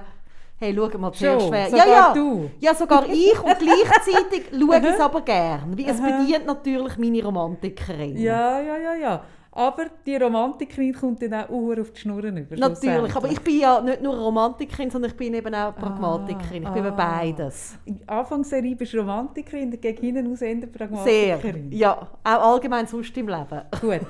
Hey, 0.59 0.75
schau 0.75 0.97
mal 0.97 1.11
zuerst 1.11 1.43
Schon, 1.43 1.51
wer. 1.51 1.69
sogar 1.69 1.87
ja, 1.87 1.93
ja, 1.93 2.13
du. 2.13 2.49
ja, 2.59 2.73
sogar 2.73 3.07
ich 3.07 3.39
und 3.39 3.59
gleichzeitig 3.59 4.45
schaue 4.51 4.77
ich 4.79 4.85
es 4.85 4.99
aber 4.99 5.21
gern. 5.21 5.77
Wie 5.77 5.85
es 5.85 6.01
bedient 6.01 6.47
natürlich 6.47 6.97
meine 6.97 7.23
Romantikerin. 7.23 8.17
Ja, 8.17 8.59
ja, 8.59 8.77
ja, 8.77 8.93
ja. 8.95 9.23
Aber 9.57 9.87
die 10.05 10.15
Romantikerin 10.15 10.93
kommt 10.93 11.19
dann 11.23 11.33
auch 11.33 11.49
uhr 11.49 11.81
auf 11.81 11.89
die 11.91 12.01
Schnurren 12.01 12.37
über. 12.37 12.55
Natürlich, 12.55 13.15
aber 13.15 13.31
ich 13.31 13.39
bin 13.41 13.59
ja 13.59 13.81
nicht 13.81 14.03
nur 14.03 14.15
Romantikerin, 14.15 14.91
sondern 14.91 15.09
ich 15.09 15.17
bin 15.17 15.33
eben 15.33 15.55
auch 15.55 15.75
Pragmatikerin. 15.75 16.61
Ich 16.61 16.69
bin 16.69 16.85
eben 16.85 16.93
ah. 16.93 17.19
beides. 17.19 17.75
Anfangsserie 18.05 18.75
bist 18.75 18.93
du 18.93 18.99
Romantikerin, 18.99 19.71
dann 19.71 19.81
gegen 19.81 19.99
hinten 19.99 20.31
aus 20.31 20.39
Sehr. 20.39 20.67
Pragmatikerin. 20.67 21.71
Ja, 21.71 22.07
auch 22.23 22.53
allgemein 22.53 22.85
sonst 22.85 23.17
im 23.17 23.29
Leben. 23.29 23.61
Gut. 23.81 24.01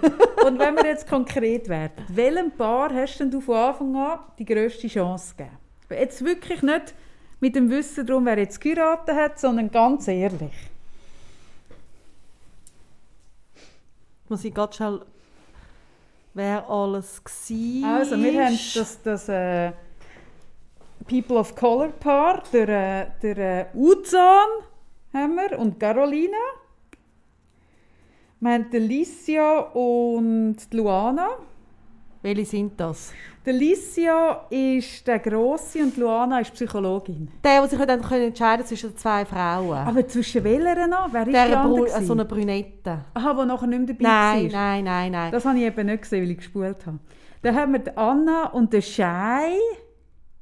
Und 0.45 0.59
wenn 0.59 0.75
wir 0.75 0.85
jetzt 0.85 1.07
konkret 1.07 1.69
werden, 1.69 2.03
welchem 2.09 2.51
Paar 2.51 2.93
hast 2.93 3.17
denn 3.17 3.31
du 3.31 3.39
von 3.39 3.55
Anfang 3.55 3.95
an 3.95 4.19
die 4.37 4.43
grösste 4.43 4.89
Chance 4.89 5.33
gegeben? 5.33 5.57
Jetzt 5.91 6.25
wirklich 6.25 6.61
nicht 6.61 6.93
mit 7.39 7.55
dem 7.55 7.69
Wissen 7.69 8.05
darum, 8.05 8.25
wer 8.25 8.37
jetzt 8.37 8.59
geheiratet 8.59 9.15
hat, 9.15 9.39
sondern 9.39 9.71
ganz 9.71 10.09
ehrlich. 10.09 10.51
Muss 14.27 14.43
ich 14.43 14.53
ganz 14.53 14.75
schnell, 14.75 14.99
wer 16.37 16.69
alles 16.69 17.21
war. 17.23 17.95
Also, 17.95 18.17
wir 18.17 18.45
haben 18.45 18.59
das, 18.75 19.01
das 19.01 19.27
äh, 19.27 19.71
People 21.07 21.37
of 21.37 21.55
Color 21.55 21.89
Paar, 21.89 22.43
der, 22.53 22.69
äh, 22.69 23.07
der 23.21 23.37
äh, 23.37 23.65
Uzan 23.73 24.47
haben 25.13 25.35
wir 25.35 25.57
und 25.59 25.79
Carolina. 25.79 26.37
Wir 28.39 28.51
haben 28.51 28.69
die 28.69 28.77
Licia 28.77 29.59
und 29.59 30.57
Luana. 30.71 31.37
Welche 32.21 32.45
sind 32.45 32.79
das? 32.79 33.13
Der 33.45 33.53
Licia 33.53 34.45
ist 34.49 35.07
der 35.07 35.19
Grosse 35.19 35.79
und 35.79 35.95
Luana 35.97 36.39
ist 36.39 36.53
Psychologin. 36.53 37.29
Der, 37.43 37.61
der 37.61 37.69
sich 37.69 37.79
dann 37.79 38.01
können 38.01 38.23
entscheiden 38.27 38.65
zwischen 38.65 38.97
zwei 38.97 39.23
Frauen. 39.25 39.77
Aber 39.77 40.05
zwischen 40.07 40.43
welchen 40.43 40.89
noch? 40.89 41.07
Wer 41.11 41.21
ist 41.21 41.27
die 41.27 41.31
der? 41.33 41.63
Bru 41.63 41.85
so 42.01 42.13
eine 42.13 42.25
Brünette. 42.25 43.05
Aha, 43.13 43.33
die 43.33 43.45
nachher 43.47 43.67
nicht 43.67 43.79
mehr 43.79 43.87
dabei 43.95 44.03
Nein, 44.03 44.51
war. 44.53 44.59
nein, 44.59 44.83
nein, 44.83 45.11
nein. 45.11 45.31
Das 45.31 45.45
habe 45.45 45.57
ich 45.57 45.63
eben 45.63 45.85
nicht 45.85 46.01
gesehen, 46.01 46.23
weil 46.23 46.31
ich 46.31 46.37
gespult 46.37 46.85
habe. 46.85 46.99
Dann 47.41 47.55
haben 47.55 47.71
wir 47.73 47.79
die 47.79 47.95
Anna 47.95 48.47
und 48.47 48.73
den 48.73 48.81
Shai, 48.81 49.53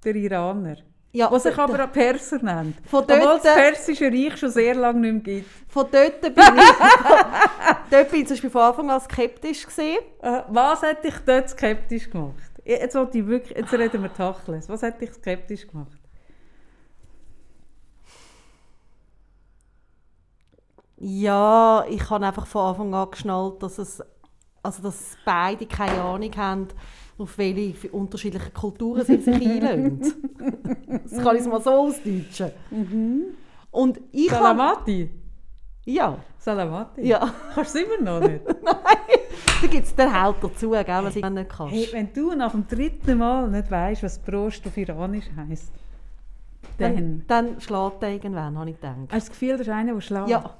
der 0.04 0.16
Iraner. 0.16 0.78
Ja, 1.16 1.32
Was 1.32 1.44
sich 1.44 1.56
d- 1.56 1.62
aber 1.62 1.84
auch 1.86 1.92
Perser 1.92 2.40
nennt. 2.44 2.76
Von 2.90 3.04
Obwohl 3.04 3.20
dort- 3.20 3.46
das 3.46 3.56
Persische 3.56 4.06
Reich 4.12 4.38
schon 4.38 4.50
sehr 4.50 4.76
lange 4.76 5.00
nicht 5.00 5.26
mehr 5.26 5.36
gibt. 5.38 5.50
Von 5.70 5.86
dort 5.92 6.22
bin 6.22 6.34
ich, 6.34 6.36
dort 7.92 8.12
bin 8.12 8.22
ich 8.22 8.28
zum 8.28 8.36
Beispiel 8.36 8.50
von 8.50 8.62
Anfang 8.62 8.90
an 8.92 9.00
skeptisch 9.02 9.66
gewesen. 9.66 9.98
Äh, 10.22 10.42
was 10.50 10.82
hätte 10.82 11.08
ich 11.08 11.16
dort 11.26 11.50
skeptisch 11.50 12.10
gemacht? 12.10 12.36
Jetzt, 12.66 12.96
ich 12.96 13.28
wirklich, 13.28 13.58
jetzt 13.58 13.74
reden 13.74 14.02
wir 14.02 14.14
Tacheles. 14.14 14.68
Was 14.70 14.82
hätte 14.82 15.06
ich 15.06 15.14
skeptisch 15.14 15.68
gemacht? 15.68 15.98
Ja, 20.98 21.86
ich 21.90 22.10
habe 22.10 22.26
einfach 22.26 22.48
von 22.48 22.68
Anfang 22.70 22.94
an 22.94 23.12
geschnallt, 23.12 23.62
dass 23.62 23.78
es, 23.78 24.02
also 24.66 24.84
dass 24.84 25.18
beide 25.24 25.66
keine 25.66 26.02
Ahnung 26.02 26.32
haben, 26.36 26.68
auf 27.18 27.38
welche 27.38 27.90
unterschiedlichen 27.92 28.54
Kulturen 28.54 29.06
sie 29.06 29.18
sich 29.18 29.36
einlösen. 29.36 30.14
das 31.04 31.24
kann 31.24 31.36
ich 31.38 31.46
mal 31.46 31.62
so 31.62 31.72
ausdeutschen. 31.72 32.52
Und 33.72 34.02
ich. 34.12 34.30
Salamati? 34.30 35.10
Ja, 35.86 36.18
Salamati? 36.40 37.02
ja. 37.02 37.32
Kannst 37.54 37.76
du 37.76 37.80
es 37.80 37.86
immer 37.86 38.20
noch 38.20 38.28
nicht? 38.28 38.42
da 39.62 39.68
gibt 39.68 39.86
es 39.86 39.96
den 39.96 40.12
Halt 40.12 40.38
dazu, 40.42 40.72
gell, 40.72 40.86
was 40.88 41.16
ich 41.16 41.30
nicht 41.30 41.50
kannst. 41.50 41.74
Hey, 41.74 41.88
wenn 41.92 42.12
du 42.12 42.34
nach 42.34 42.52
dem 42.52 42.68
dritten 42.68 43.18
Mal 43.20 43.50
nicht 43.50 43.70
weißt, 43.70 44.04
was 44.04 44.20
Prost 44.20 44.66
auf 44.66 44.76
Iranisch 44.76 45.30
heisst, 45.36 45.72
dann... 46.80 46.96
dann, 46.96 47.24
dann 47.28 47.62
schlägt 47.62 48.02
er 48.02 48.10
irgendwann, 48.10 48.58
habe 48.58 48.72
ich 48.72 48.76
gedacht. 48.76 48.96
Hast 49.10 49.10
du 49.12 49.16
das 49.18 49.30
Gefühl, 49.30 49.58
das 49.58 49.62
ist 49.62 49.70
einer, 49.70 49.94
der 49.94 50.02
schlägt? 50.02 50.28
Ja. 50.28 50.56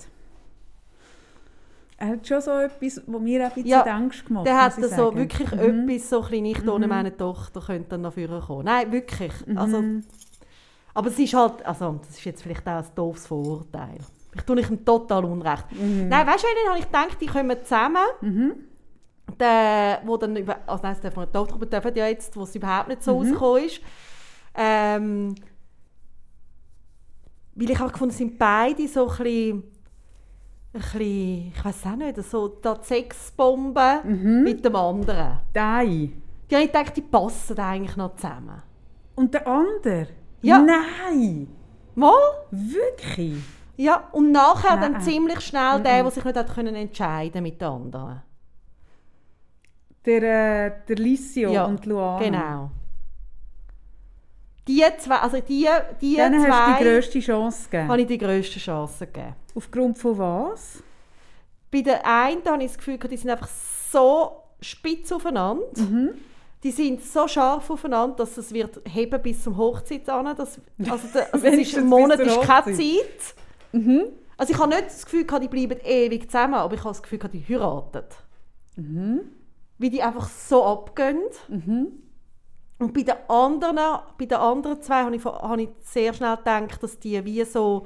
Er 1.98 2.08
hat 2.10 2.28
schon 2.28 2.42
so 2.42 2.52
etwas, 2.52 3.02
was 3.08 3.22
mir 3.22 3.42
auch 3.42 3.46
ein 3.50 3.54
bisschen 3.64 3.68
Ja, 3.70 3.82
Angst 3.84 4.26
gemacht 4.26 4.46
Der 4.46 4.62
hat 4.62 4.78
muss 4.78 4.86
ich 4.90 4.92
so 4.96 5.04
sagen. 5.06 5.18
wirklich 5.18 5.52
Mhm. 5.52 5.90
etwas, 5.90 6.10
so 6.10 6.22
ein 6.24 6.44
nicht 6.44 6.68
ohne 6.68 6.88
meine 6.88 7.16
Tochter 7.16 7.62
könnte 7.62 7.98
dann 7.98 8.12
vorne 8.12 8.42
kommen. 8.46 8.66
Nein, 8.66 8.92
wirklich. 8.92 9.32
Mhm. 9.48 9.58
Also, 9.58 9.84
aber 10.94 11.08
es 11.08 11.20
ist 11.20 11.34
halt, 11.34 11.66
also 11.66 12.00
das 12.06 12.10
ist 12.18 12.26
jetzt 12.26 12.44
vielleicht 12.44 12.68
auch 12.68 12.72
ein 12.84 12.86
doofes 12.96 13.28
Vorurteil. 13.28 14.00
Ich 14.34 14.42
tue 14.42 14.58
nicht 14.58 14.70
ihm 14.70 14.84
total 14.84 15.24
unrecht. 15.24 15.66
Mhm. 15.72 16.10
Nein, 16.10 16.28
weißt 16.28 16.44
du, 16.44 16.48
dann 16.64 16.70
habe 16.74 16.80
ich 16.80 16.86
gedacht, 16.86 17.22
die 17.22 17.26
kommen 17.28 17.58
zusammen. 17.64 17.98
der, 19.40 20.02
wo 20.06 20.18
dann 20.18 20.36
über, 20.36 20.58
also 20.68 20.84
nein, 20.84 20.94
das 20.94 21.02
darf 21.02 21.16
man 21.16 21.26
nicht 21.26 21.36
darüber 21.36 21.66
dürfen 21.66 21.96
ja 21.96 22.08
jetzt, 22.08 22.36
wo 22.36 22.44
es 22.44 22.56
überhaupt 22.56 22.90
nicht 22.90 23.04
so 23.04 23.18
rausgekommen 23.18 23.64
ist. 23.66 23.82
Ähm, 24.54 25.36
weil 27.56 27.70
ich 27.72 27.80
auch 27.82 27.92
gefunden 27.92 28.14
sind 28.14 28.38
beide 28.38 28.88
so 28.88 29.10
ein 29.10 29.18
bisschen, 29.18 29.64
ein 30.76 30.82
bisschen 30.82 31.54
ich 31.56 31.66
weiß 31.66 31.86
auch 31.86 31.96
nicht, 31.96 32.24
so 32.24 32.48
die 32.48 32.70
Sexbomben 32.84 34.44
mit 34.44 34.64
dem 34.64 34.76
anderen. 34.76 35.40
Nein. 35.54 36.22
Die 36.50 36.56
habe 36.56 36.66
ich 36.66 36.72
gedacht, 36.72 36.96
die 36.96 37.02
passen 37.02 37.58
eigentlich 37.58 37.96
noch 37.98 38.16
zusammen. 38.16 38.62
Und 39.16 39.34
der 39.34 39.48
andere? 39.48 40.08
Ja. 40.42 40.60
Nein. 40.60 41.48
Mal? 41.96 42.14
Wirklich? 42.52 43.42
Ja, 43.78 44.08
und 44.12 44.32
nachher 44.32 44.78
dann 44.78 44.94
Nein. 44.94 45.02
ziemlich 45.02 45.42
schnell 45.42 45.82
der, 45.82 46.04
der 46.04 46.12
sich 46.12 46.24
nicht 46.24 46.38
hat 46.38 46.54
können 46.54 46.76
entscheiden 46.76 47.42
mit 47.44 47.60
den 47.60 47.68
anderen. 47.68 48.22
Der, 50.06 50.22
äh, 50.68 50.72
der 50.88 50.96
Licio 50.98 51.52
Ja, 51.52 51.66
und 51.66 51.86
Luana. 51.86 52.20
Genau. 52.20 52.72
Die 54.68 54.84
zwei, 54.98 55.16
also 55.18 55.40
die, 55.42 55.68
die 56.02 56.16
Denen 56.16 56.44
hast 56.44 56.46
du 56.46 56.74
die 56.74 56.78
zwei, 56.78 56.84
grösste 56.84 57.20
Chance 57.20 57.70
gegeben. 57.70 57.90
habe 57.90 58.02
ich 58.02 58.08
die 58.08 58.18
grösste 58.18 58.60
Chance 58.60 59.08
gegeben. 59.08 59.36
Aufgrund 59.56 59.98
von 59.98 60.18
was? 60.18 60.84
Bei 61.72 61.82
der 61.82 62.06
einen 62.06 62.44
habe 62.46 62.64
ich 62.64 62.72
das 62.72 62.78
Gefühl, 62.78 62.98
die 62.98 63.18
sind 63.18 63.30
einfach 63.30 63.50
so 63.92 64.44
spitz 64.62 65.12
aufeinander. 65.12 65.66
Mhm. 65.76 66.16
Die 66.64 66.72
sind 66.72 67.02
so 67.04 67.28
scharf 67.28 67.70
aufeinander, 67.70 68.18
dass 68.18 68.38
es 68.38 68.54
wird 68.54 68.82
heben 68.88 69.22
bis 69.22 69.44
zum 69.44 69.58
Hochzeit 69.58 70.10
an. 70.10 70.36
Das, 70.36 70.60
also 70.90 71.08
der, 71.14 71.34
also 71.34 71.46
es 71.46 71.58
ist, 71.58 71.78
ein 71.78 71.88
Monat 71.88 72.20
ist 72.20 72.42
keine. 72.42 72.76
Zeit. 72.76 73.36
Also 74.38 74.54
ich 74.54 74.60
habe 74.60 74.70
nicht 74.70 74.88
das 74.88 75.06
Gefühl, 75.06 75.26
die 75.26 75.48
bleiben 75.48 75.80
ewig 75.86 76.30
zusammen, 76.30 76.56
aber 76.56 76.74
ich 76.74 76.80
habe 76.82 76.90
das 76.90 77.04
Gefühl, 77.04 77.20
die 77.32 77.46
heiraten. 77.48 78.04
Mhm. 78.76 79.22
Wie 79.78 79.90
die 79.90 80.02
einfach 80.02 80.30
so 80.30 80.64
abgehen. 80.64 81.22
Und 82.78 82.94
bei 82.94 83.04
den 83.04 83.16
anderen, 83.30 84.00
bei 84.18 84.26
den 84.26 84.38
anderen 84.38 84.82
zwei 84.82 85.04
habe 85.04 85.16
ich, 85.16 85.24
habe 85.24 85.62
ich 85.62 85.70
sehr 85.82 86.14
schnell 86.14 86.36
gedacht, 86.38 86.84
dass 86.84 87.00
die 87.00 87.24
wie 87.24 87.44
so 87.46 87.86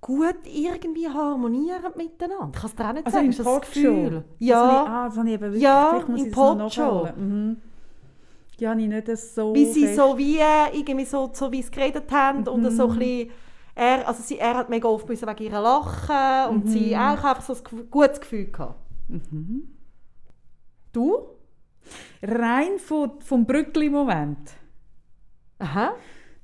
gut 0.00 0.36
irgendwie 0.44 1.08
harmonieren 1.08 1.92
miteinander. 1.96 2.50
Ich 2.54 2.60
kann 2.60 2.70
es 2.70 2.76
dir 2.76 2.88
auch 2.88 2.92
nicht 2.92 3.06
Also 3.06 3.16
sagen, 3.18 3.26
im 3.26 3.36
das? 3.36 3.60
Gefühl? 3.62 4.24
Ich, 4.38 4.46
Ja, 4.48 4.84
ah, 4.86 5.04
das 5.08 5.16
wirklich, 5.42 5.62
Ja, 5.62 6.04
im 6.06 6.30
Podshow. 6.30 7.08
Mhm. 7.16 7.56
Ja, 8.58 8.74
ich 8.74 8.88
nicht 8.88 9.08
das 9.08 9.34
so 9.34 9.54
wie 9.54 9.66
sie 9.66 9.86
fest- 9.86 9.96
so 9.96 10.18
wie 10.18 10.38
irgendwie 10.72 11.04
so, 11.04 11.30
so 11.32 11.50
wie 11.52 11.62
sie 11.62 11.70
geredet 11.70 12.10
haben 12.10 12.46
und 12.48 12.62
Mhm. 12.62 12.70
so 12.70 12.88
ein 12.88 12.98
bisschen, 12.98 13.30
er, 13.74 14.08
also 14.08 14.22
sie, 14.22 14.38
er 14.38 14.56
hat 14.56 14.68
mega 14.68 14.88
oft 14.88 15.08
müssen 15.08 15.28
wegen 15.28 15.44
ihrer 15.44 15.62
Lachen 15.62 16.50
und 16.54 16.64
Mhm. 16.64 16.68
sie 16.68 16.96
auch 16.96 17.00
einfach 17.22 17.40
so 17.42 17.54
ein 17.54 17.88
gutes 17.90 18.20
Gefühl 18.20 18.46
gehabt. 18.50 18.74
Du? 20.92 21.18
Rein 22.22 22.78
von, 22.78 23.20
vom 23.20 23.46
Brückli-Moment. 23.46 24.50
Aha. 25.60 25.92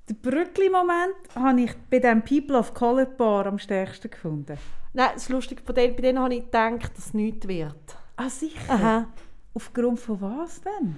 Den 0.08 0.16
Brückli-Moment 0.16 1.14
habe 1.34 1.62
ich 1.62 1.72
bei 1.90 1.98
dem 1.98 2.22
People 2.22 2.58
of 2.58 2.74
Color 2.74 3.06
Bar 3.06 3.46
am 3.46 3.58
stärksten 3.58 4.10
gefunden. 4.10 4.58
Nein, 4.92 5.10
das 5.14 5.24
ist 5.24 5.28
lustig, 5.30 5.64
bei 5.64 5.72
denen, 5.72 5.96
bei 5.96 6.02
denen 6.02 6.18
habe 6.18 6.34
ich 6.34 6.44
gedacht, 6.44 6.96
dass 6.96 7.06
es 7.06 7.14
nichts 7.14 7.48
wird. 7.48 7.96
Ah, 8.16 8.28
sicher? 8.28 8.60
Aha. 8.72 9.06
Aufgrund 9.54 9.98
von 9.98 10.20
was 10.20 10.60
denn? 10.60 10.96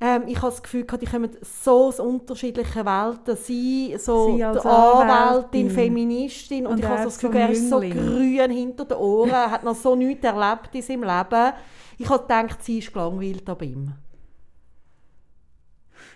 Ähm, 0.00 0.22
ich 0.26 0.38
habe 0.38 0.50
das 0.50 0.62
Gefühl, 0.62 0.84
die 0.84 1.04
kommen 1.04 1.30
so 1.42 1.88
aus 1.88 2.00
unterschiedlichen 2.00 2.86
Welten. 2.86 3.36
Sie, 3.36 3.94
so 3.98 4.34
Sie 4.34 4.42
als 4.42 4.64
Anwältin, 4.64 5.10
Anwältin. 5.10 5.70
Feministin 5.70 6.66
und, 6.66 6.72
Und 6.72 6.78
ich 6.80 6.86
habe 6.86 6.98
so 7.02 7.04
das 7.04 7.18
Gefühl, 7.18 7.36
er 7.36 7.50
ist 7.50 7.68
so 7.68 7.80
grün 7.80 8.50
hinter 8.50 8.86
den 8.86 8.96
Ohren, 8.96 9.32
hat 9.32 9.62
noch 9.62 9.76
so 9.76 9.94
nichts 9.94 10.24
erlebt 10.24 10.70
in 10.72 10.82
seinem 10.82 11.02
Leben. 11.02 11.52
Ich 11.98 12.08
habe 12.08 12.22
gedacht, 12.22 12.64
sie 12.64 12.78
ist 12.78 12.92
gelangweilt 12.92 13.48
an 13.50 13.60
ihm. 13.60 13.92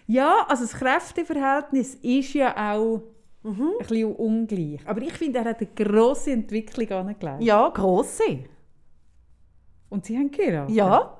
Ja, 0.07 0.47
also 0.49 0.65
das 0.65 0.75
Kräfteverhältnis 0.75 1.95
ist 1.97 2.35
ja 2.35 2.75
auch 2.75 3.03
Mhm. 3.43 3.73
ein 3.73 3.79
bisschen 3.87 4.15
ungleich. 4.17 4.81
Aber 4.87 5.03
ich 5.03 5.13
finde, 5.13 5.41
er 5.41 5.45
hat 5.47 5.59
eine 5.61 5.69
grosse 5.75 6.33
Entwicklung 6.33 6.91
angelegt. 6.91 7.43
Ja, 7.43 7.69
grosse. 7.69 8.45
Und 9.91 10.07
sie 10.07 10.17
haben 10.17 10.31
geheiratet? 10.31 10.75
Ja. 10.75 11.19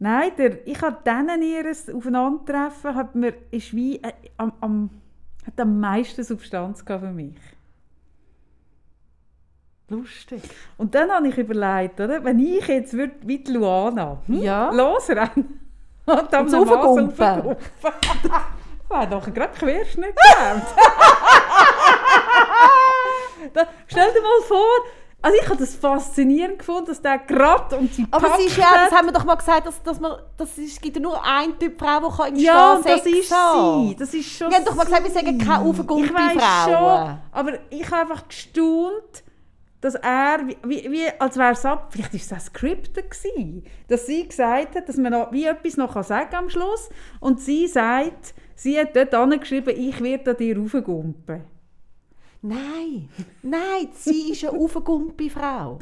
Nein, 0.00 0.30
der, 0.36 0.66
ich 0.66 0.80
habe 0.82 0.98
denen 1.04 1.42
ihres 1.42 1.88
Aufeinandertreffen 1.88 2.94
hat 2.96 3.14
mir, 3.14 3.34
ist 3.52 3.74
wie, 3.74 4.02
äh, 4.02 4.12
am, 4.36 4.52
am, 4.60 4.90
hat 5.46 5.58
am 5.60 5.78
meisten 5.80 6.22
Substanz 6.24 6.84
gehabt 6.84 7.04
für 7.04 7.12
mich. 7.12 7.36
Lustig. 9.88 10.42
Und 10.76 10.94
dann 10.94 11.10
habe 11.10 11.28
ich 11.28 11.38
überlegt, 11.38 11.98
oder, 12.00 12.22
wenn 12.22 12.38
ich 12.40 12.66
jetzt 12.68 12.92
würd, 12.92 13.12
wie 13.26 13.38
die 13.38 13.52
Luana 13.52 14.20
hm, 14.26 14.34
Ja. 14.42 14.70
losrennen 14.70 15.60
und 16.08 16.32
Und 16.34 16.50
so 16.50 16.62
raufgumpen. 16.62 17.56
Wäre 18.90 19.06
doch 19.10 19.24
gerade 19.34 19.52
Querschnitt 19.58 20.14
gegeben. 20.16 20.62
Stell 23.86 24.12
dir 24.12 24.20
mal 24.22 24.42
vor, 24.46 24.64
also 25.20 25.36
ich 25.42 25.48
habe 25.48 25.58
das 25.58 25.74
faszinierend 25.74 26.58
gefunden, 26.60 26.86
dass 26.86 27.02
der 27.02 27.18
gerade 27.18 27.76
und 27.76 27.92
sie 27.92 28.06
Aber 28.10 28.34
es 28.38 28.46
ist 28.46 28.56
ja, 28.56 28.66
das 28.88 28.92
haben 28.96 29.06
wir 29.06 29.12
doch 29.12 29.24
mal 29.24 29.34
gesagt, 29.34 29.66
dass, 29.66 29.82
dass 29.82 29.98
man, 30.00 30.12
das 30.36 30.56
ist, 30.58 30.80
gibt 30.80 30.96
ja 30.96 31.02
nur 31.02 31.22
einen 31.24 31.58
Typ 31.58 31.78
Frau, 31.78 32.00
die 32.08 32.16
kann 32.16 32.28
im 32.34 32.36
Ja, 32.36 32.74
und 32.74 32.82
Stehen 32.82 32.94
das 32.94 33.02
Sex 33.04 33.18
ist 33.18 33.32
haben. 33.34 33.88
sie. 33.88 33.96
Das 33.96 34.14
ist 34.14 34.30
schon 34.30 34.48
Wir 34.50 34.56
haben 34.58 34.64
doch 34.64 34.74
mal 34.74 34.84
gesagt, 34.84 35.04
wir 35.04 35.10
sagen 35.10 35.38
keine 35.38 35.64
weiss 35.64 36.42
Frauen. 36.42 37.06
schon, 37.08 37.18
aber 37.32 37.52
ich 37.70 37.90
habe 37.90 38.00
einfach 38.02 38.28
gestaunt, 38.28 39.24
dass 39.80 39.94
er, 39.94 40.40
wie, 40.64 40.90
wie, 40.90 41.06
als 41.18 41.36
wäre 41.36 41.52
es 41.52 41.64
ab, 41.64 41.88
vielleicht 41.90 42.12
war 42.12 42.20
es 42.20 42.32
auch 42.32 42.46
scripted 42.52 43.10
gewesen, 43.10 43.64
dass 43.86 44.06
sie 44.06 44.26
gesagt 44.26 44.74
hat, 44.74 44.88
dass 44.88 44.96
man 44.96 45.12
noch, 45.12 45.32
wie 45.32 45.44
etwas 45.44 45.76
noch 45.76 45.94
kann 45.94 46.02
sagen 46.02 46.34
am 46.34 46.50
Schluss 46.50 46.88
und 47.20 47.40
sie 47.40 47.66
sagt, 47.68 48.34
sie 48.54 48.78
hat 48.78 48.96
dort 48.96 49.14
angeschrieben, 49.14 49.74
ich 49.76 50.00
werde 50.02 50.32
an 50.32 50.36
dir 50.36 50.58
raufgumpen. 50.58 51.42
Nein, 52.42 53.08
nein, 53.42 53.88
sie 53.94 54.32
ist 54.32 54.44
eine 54.44 54.58
aufgegumpelte 54.58 55.32
Frau. 55.32 55.78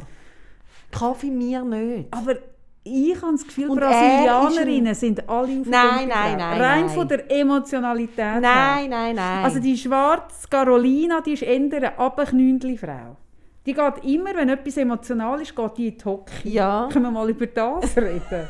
Kaffee 0.90 1.30
mir 1.30 1.62
nicht. 1.64 2.12
Aber 2.12 2.36
ich 2.82 3.20
habe 3.20 3.32
das 3.32 3.44
Gefühl, 3.44 3.68
Und 3.68 3.78
er 3.78 3.88
Brasilianerinnen 3.88 4.92
ist 4.92 5.00
sind 5.00 5.28
alle 5.28 5.40
aufgegumpelt. 5.40 5.70
Nein, 5.70 6.08
nein, 6.08 6.36
nein, 6.38 6.60
Rein 6.60 6.86
nein. 6.86 6.94
von 6.94 7.08
der 7.08 7.30
Emotionalität 7.30 8.18
her. 8.18 8.40
Nein, 8.40 8.90
nein, 8.90 9.16
nein. 9.16 9.44
Also 9.44 9.58
die 9.58 9.76
schwarze 9.76 10.48
Carolina, 10.48 11.20
die 11.20 11.32
ist 11.32 11.42
eher 11.42 11.56
eine 11.56 11.98
Abknündli-Frau. 11.98 13.16
Die 13.66 13.74
geht 13.74 14.04
immer, 14.04 14.34
wenn 14.34 14.48
etwas 14.48 14.76
emotional 14.76 15.40
ist, 15.40 15.54
geht 15.54 15.76
die 15.76 15.88
in 15.88 15.98
die 15.98 16.04
Hocke. 16.04 16.32
Ja. 16.44 16.88
Können 16.92 17.04
wir 17.06 17.10
mal 17.10 17.28
über 17.28 17.46
das 17.46 17.96
reden? 17.96 18.48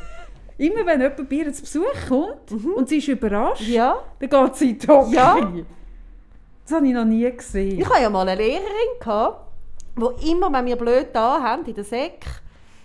immer 0.59 0.87
wenn 0.87 1.01
jemand 1.03 1.29
bei 1.29 1.37
ihr 1.37 1.53
zu 1.53 1.63
Besuch 1.63 1.85
kommt 2.09 2.51
und 2.77 2.89
sie 2.89 2.97
ist 2.99 3.09
überrascht, 3.09 3.67
Mhm. 3.67 3.75
ja. 3.75 3.97
dann 4.19 4.29
geht 4.31 4.57
sie 4.57 4.71
in 4.71 4.79
die 4.79 4.89
Hocke. 4.89 5.15
Ja. 5.15 5.53
Das 6.65 6.77
habe 6.77 6.87
ich 6.89 6.95
noch 6.95 7.05
nie 7.05 7.31
gesehen. 7.31 7.79
Ich 7.81 7.87
hatte 7.89 8.03
ja 8.03 8.11
mal 8.11 8.27
eine 8.27 8.41
Lehrerin, 8.41 8.99
gehabt, 8.99 9.47
die 9.99 10.31
immer, 10.31 10.53
wenn 10.53 10.65
wir 10.67 10.77
blöd 10.77 11.09
da 11.13 11.43
haben 11.43 11.65
in 11.67 11.75
der 11.75 11.85
Sek, 11.85 12.25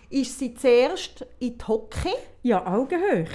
ist 0.09 0.37
sie 0.37 0.53
zuerst 0.53 1.25
in 1.39 1.57
die 1.57 1.63
Hocke. 1.65 2.09
Ja, 2.43 2.65
Augenhöhe. 2.65 3.25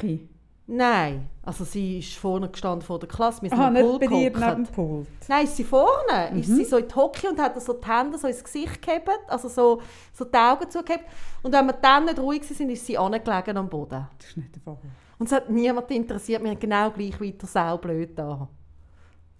Nein, 0.68 1.28
also 1.44 1.62
sie 1.64 2.00
ist 2.00 2.14
vorne 2.16 2.48
gestanden 2.48 2.82
vor 2.82 2.98
der 2.98 3.08
Klasse. 3.08 3.40
Wir 3.42 3.50
sind 3.50 3.58
Aha, 3.60 3.70
nicht 3.70 4.00
bei 4.00 4.06
dir 4.08 4.30
neben 4.30 4.64
dem 4.64 4.66
Pult. 4.66 5.06
Nein, 5.28 5.44
ist 5.44 5.56
sie 5.56 5.62
vorne. 5.62 6.30
Ist 6.40 6.48
Mhm. 6.48 6.56
sie 6.56 6.64
so 6.64 6.76
in 6.78 6.88
die 6.88 6.94
Hocke 6.94 7.28
und 7.30 7.38
hat 7.40 7.60
so 7.62 7.72
die 7.74 7.86
Hände 7.86 8.18
so 8.18 8.26
ins 8.26 8.42
Gesicht 8.42 8.82
gehabt, 8.82 9.08
also 9.28 9.48
so, 9.48 9.80
so 10.12 10.24
die 10.24 10.36
Augen 10.36 10.68
zugehabt. 10.68 11.04
Und 11.42 11.52
wenn 11.52 11.66
wir 11.66 11.72
dann 11.74 12.06
nicht 12.06 12.18
ruhig 12.18 12.42
waren, 12.58 12.70
ist 12.70 12.84
sie 12.84 12.98
angelegen 12.98 13.56
am 13.56 13.68
Boden. 13.68 14.08
Das 14.18 14.28
ist 14.28 14.36
nicht 14.38 14.54
der 14.56 14.62
Fall. 14.62 14.78
Und 15.18 15.26
es 15.26 15.32
hat 15.32 15.48
niemand 15.48 15.88
interessiert, 15.92 16.42
wir 16.42 16.50
haben 16.50 16.58
genau 16.58 16.90
gleich 16.90 17.20
weiter 17.20 17.46
saublöd 17.46 18.18
da. 18.18 18.48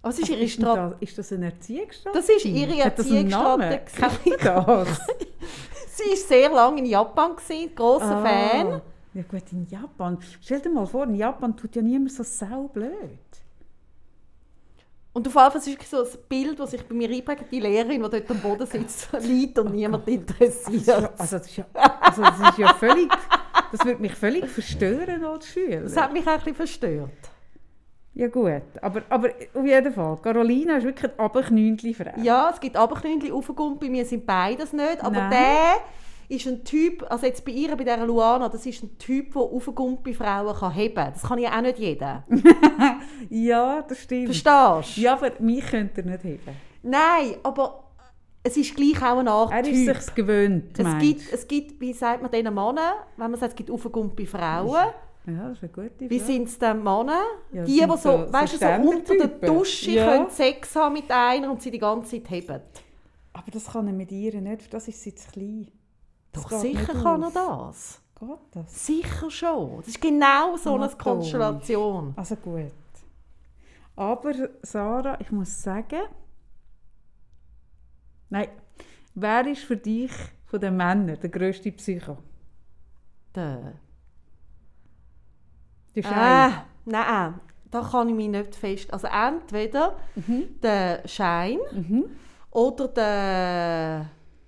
Aber 0.01 0.09
es 0.13 0.19
ist 0.19 0.29
ihre 0.29 0.39
Ist, 0.43 0.53
Strategie. 0.53 0.95
das, 1.01 1.09
ist 1.09 1.17
das 1.17 1.33
eine 1.33 1.45
Erziehungsstrategie? 1.47 2.19
Das 2.19 2.29
ist 2.29 2.45
ihre? 2.45 2.79
Erziehungsstrategie. 2.79 3.79
Kennt 3.99 4.25
ihr 4.25 4.37
das? 4.37 4.87
Sie 5.89 6.09
war 6.09 6.15
sehr 6.15 6.49
lange 6.51 6.79
in 6.79 6.85
Japan, 6.85 7.35
gewesen, 7.35 7.75
grosser 7.75 8.15
Ah. 8.15 8.23
Fan. 8.25 8.81
Ja 9.13 9.23
gut, 9.23 9.51
in 9.51 9.65
Japan. 9.65 10.17
Stell 10.41 10.59
dir 10.59 10.69
mal 10.69 10.85
vor, 10.85 11.05
in 11.05 11.15
Japan 11.15 11.55
tut 11.55 11.75
ja 11.75 11.81
niemand 11.81 12.11
so 12.11 12.23
saublöd. 12.23 13.19
Und 15.13 15.27
auf 15.27 15.33
jeden 15.33 15.51
Fall 15.51 15.73
ist 15.73 15.89
so 15.89 16.03
ein 16.03 16.07
Bild, 16.29 16.59
das 16.59 16.71
sich 16.71 16.85
bei 16.85 16.93
mir 16.93 17.09
einprägt, 17.09 17.51
die 17.51 17.59
Lehrerin, 17.59 18.03
die 18.03 18.09
dort 18.09 18.29
am 18.29 18.39
Boden 18.39 18.67
sitzt, 18.67 19.11
liegt 19.21 19.57
und 19.57 19.73
niemand 19.73 20.07
interessiert. 20.07 20.85
Ja, 20.85 21.09
also, 21.17 21.37
das 21.37 21.47
ist 21.47 21.57
ja, 21.57 21.65
also 21.73 22.21
das 22.21 22.39
ist 22.39 22.57
ja 22.57 22.73
völlig... 22.75 23.09
Das 23.71 23.83
würde 23.83 24.01
mich 24.01 24.13
völlig 24.13 24.47
verstören 24.47 25.25
als 25.25 25.47
Schüler. 25.47 25.81
Das 25.81 25.97
hat 25.97 26.13
mich 26.13 26.25
auch 26.25 26.31
ein 26.31 26.37
bisschen 26.37 26.55
verstört. 26.55 27.11
Ja 28.13 28.27
gut, 28.29 28.63
aber, 28.81 29.03
aber 29.09 29.29
auf 29.53 29.65
jeden 29.65 29.93
Fall. 29.93 30.17
Carolina 30.21 30.77
ist 30.77 30.85
wirklich 30.85 31.11
eine 31.11 31.19
Abknündli-Frau. 31.19 32.21
Ja, 32.21 32.49
es 32.51 32.59
gibt 32.59 32.75
Aberknündli, 32.75 33.31
Aufgumpen, 33.31 33.79
bei 33.79 33.89
mir 33.89 34.05
sind 34.05 34.25
beides 34.25 34.73
nicht. 34.73 35.03
Aber 35.03 35.15
Nein. 35.15 35.31
der 35.31 35.75
ist 36.29 36.45
ein 36.47 36.63
Typ, 36.65 37.05
also 37.09 37.25
jetzt 37.25 37.45
bei 37.45 37.51
ihr, 37.51 37.69
bei 37.75 37.83
dieser 37.83 38.05
Luana, 38.05 38.49
das 38.49 38.65
ist 38.65 38.83
ein 38.83 38.97
Typ, 38.97 39.33
der 39.33 39.41
Aufgumpe 39.41 40.13
Frauen 40.13 40.53
kann 40.55 40.71
heben 40.73 40.95
kann. 40.95 41.13
Das 41.13 41.23
kann 41.23 41.39
ja 41.39 41.55
auch 41.57 41.61
nicht 41.61 41.79
jeder. 41.79 42.23
Ja, 43.29 43.81
das 43.87 43.99
stimmt. 44.03 44.33
Verstehst 44.35 44.97
du? 44.97 45.01
Ja, 45.01 45.13
aber 45.13 45.31
mich 45.39 45.65
könnt 45.65 45.97
ihr 45.97 46.03
nicht 46.05 46.23
heben. 46.23 46.55
Nein, 46.83 47.35
aber 47.43 47.83
es 48.43 48.55
ist 48.55 48.75
gleich 48.75 49.01
auch 49.01 49.17
eine 49.17 49.31
Art 49.31 49.51
Er 49.51 49.67
ist 49.67 49.85
sich's 49.85 50.15
gewöhnt, 50.15 50.77
es 50.79 50.97
gibt, 50.99 51.33
es 51.33 51.47
gibt, 51.47 51.81
wie 51.81 51.93
sagt 51.93 52.21
man 52.21 52.31
diesen 52.31 52.53
Männern, 52.53 52.93
wenn 53.17 53.31
man 53.31 53.39
sagt, 53.39 53.51
es 53.53 53.55
gibt 53.55 53.69
aufgegumpte 53.71 54.25
Frauen, 54.25 54.87
Ja, 55.25 55.49
das 55.49 55.57
ist 55.57 55.63
eine 55.63 55.71
gute 55.73 56.09
wie 56.09 56.19
Frage. 56.19 56.31
sind 56.33 56.47
es 56.47 56.57
denn 56.59 56.77
Männer? 56.83 57.21
Ja, 57.51 57.63
die, 57.65 57.73
die 57.73 57.79
so, 57.79 57.95
so- 57.97 58.25
so 58.27 58.33
weißt 58.33 58.59
so 58.59 58.65
unter 58.89 59.27
der. 59.27 59.49
Dusche 59.49 59.91
Ja. 59.91 60.05
können 60.13 60.29
Sex 60.29 60.75
haben 60.75 60.93
mit 60.93 61.11
einer 61.11 61.51
und 61.51 61.61
sie 61.61 61.71
die 61.71 61.79
ganze 61.79 62.11
Zeit 62.21 62.29
heben. 62.29 62.61
Aber 63.33 63.51
das 63.51 63.65
kann 63.65 63.87
er 63.87 63.93
mit 63.93 64.11
ihr 64.11 64.39
nicht, 64.39 64.61
für 64.63 64.69
das 64.69 64.87
ist 64.87 65.01
sie 65.01 65.13
zu 65.13 65.29
klein. 65.31 65.67
Doch 66.43 66.59
sicher 66.59 66.93
kann 66.93 67.23
er 67.23 67.31
das. 67.31 68.01
Geht 68.19 68.29
das? 68.51 68.85
Sicher 68.85 69.29
schon. 69.29 69.77
Das 69.77 69.87
ist 69.89 70.01
genau 70.01 70.57
so 70.57 70.75
eine. 70.75 70.89
Konstellation. 70.89 72.13
Also 72.15 72.35
gut. 72.35 72.71
Aber 73.95 74.33
Sarah, 74.61 75.17
ich 75.19 75.31
muss 75.31 75.61
sagen, 75.61 76.01
nein, 78.29 78.47
wer 79.15 79.45
ist 79.47 79.63
für 79.63 79.77
dich 79.77 80.11
von 80.45 80.59
den 80.61 80.77
Männern 80.77 81.17
der 81.19 81.29
grösste 81.29 81.71
Psycho? 81.71 82.17
Der. 83.35 83.73
Der 85.95 86.03
Schein. 86.03 86.13
Ah, 86.13 86.65
nein, 86.85 87.39
da 87.71 87.81
kann 87.81 88.09
ich 88.09 88.15
mich 88.15 88.29
nicht 88.29 88.55
fest. 88.55 88.91
Also 88.93 89.07
entweder 89.07 89.95
Mhm. 90.15 90.59
der 90.61 91.07
Schein 91.07 91.59
oder 92.51 92.87
der, 92.87 94.05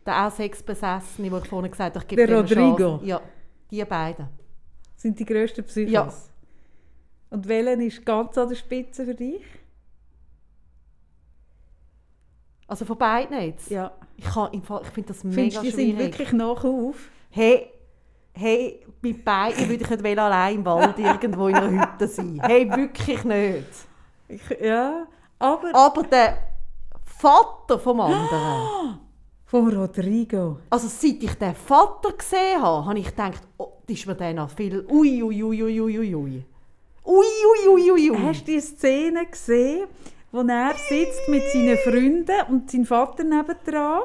der 0.09 0.27
auch 0.27 0.31
Sexbesessene, 0.31 1.31
wo 1.31 1.37
ich 1.37 1.47
vorhin 1.47 1.71
gesagt 1.71 1.95
habe, 1.95 2.03
ich 2.03 2.07
gebe 2.07 2.25
Der 2.25 2.37
Rodrigo. 2.37 2.75
Chance. 2.77 3.05
Ja, 3.05 3.21
die 3.71 3.85
beiden. 3.85 4.27
Sind 4.95 5.19
die 5.19 5.25
grössten 5.25 5.63
Psychos? 5.63 5.91
Ja. 5.91 6.09
Und 7.29 7.47
welcher 7.47 7.79
ist 7.79 8.05
ganz 8.05 8.37
an 8.37 8.49
der 8.49 8.55
Spitze 8.55 9.05
für 9.05 9.15
dich? 9.15 9.43
Also 12.67 12.85
von 12.85 12.97
beiden 12.97 13.39
jetzt. 13.41 13.69
Ja. 13.69 13.91
Ich, 14.17 14.25
kann 14.25 14.49
ich 14.51 14.63
finde 14.63 15.07
das 15.09 15.21
Findest 15.21 15.37
mega 15.37 15.59
du, 15.59 15.65
die 15.65 15.71
sind 15.71 15.95
schwierig. 15.95 15.99
wirklich 15.99 16.33
nach 16.33 16.63
auf? 16.63 17.09
Hey, 17.29 17.71
hey, 18.33 18.85
bei 19.01 19.13
beiden 19.13 19.69
würde 19.69 19.83
ich 19.83 19.89
nicht 19.89 20.19
allein 20.19 20.55
im 20.55 20.65
Wald 20.65 20.97
irgendwo 20.99 21.47
in 21.47 21.55
einer 21.55 21.81
Hütte 21.81 22.07
sein. 22.07 22.39
Hey, 22.43 22.69
wirklich 22.69 23.23
nicht. 23.23 23.67
Ich, 24.27 24.41
ja, 24.61 25.07
aber 25.39 25.73
Aber 25.73 26.03
der 26.03 26.37
Vater 27.03 27.79
vom 27.79 28.01
anderen, 28.01 28.99
vom 29.49 29.67
Rodrigo. 29.69 30.59
also 30.69 30.87
seit 30.87 31.23
ich 31.23 31.33
den 31.33 31.55
Vater 31.55 32.13
gesehen 32.13 32.61
habe, 32.61 32.85
habe 32.85 32.99
ich 32.99 33.07
gedacht, 33.07 33.41
oh, 33.57 33.73
das 33.87 33.97
ist 33.97 34.05
mir 34.05 34.15
der 34.15 34.33
noch 34.33 34.51
viel. 34.51 34.85
Ui, 34.87 35.23
ui, 35.23 35.43
ui, 35.43 35.63
ui, 35.63 35.81
ui, 35.81 35.99
ui, 35.99 36.15
ui. 36.15 36.45
Ui, 37.05 37.25
ui, 37.25 37.67
ui, 37.67 37.91
ui, 37.91 38.11
ui. 38.11 38.17
Hast 38.17 38.47
du 38.47 38.51
die 38.51 38.61
Szene 38.61 39.25
gesehen, 39.25 39.87
wo 40.31 40.41
er 40.41 40.75
sitzt 40.75 41.27
mit 41.27 41.41
seinen 41.51 41.77
Freunden 41.77 42.41
und 42.49 42.69
sein 42.69 42.85
Vater 42.85 43.23
nebendran? 43.23 44.03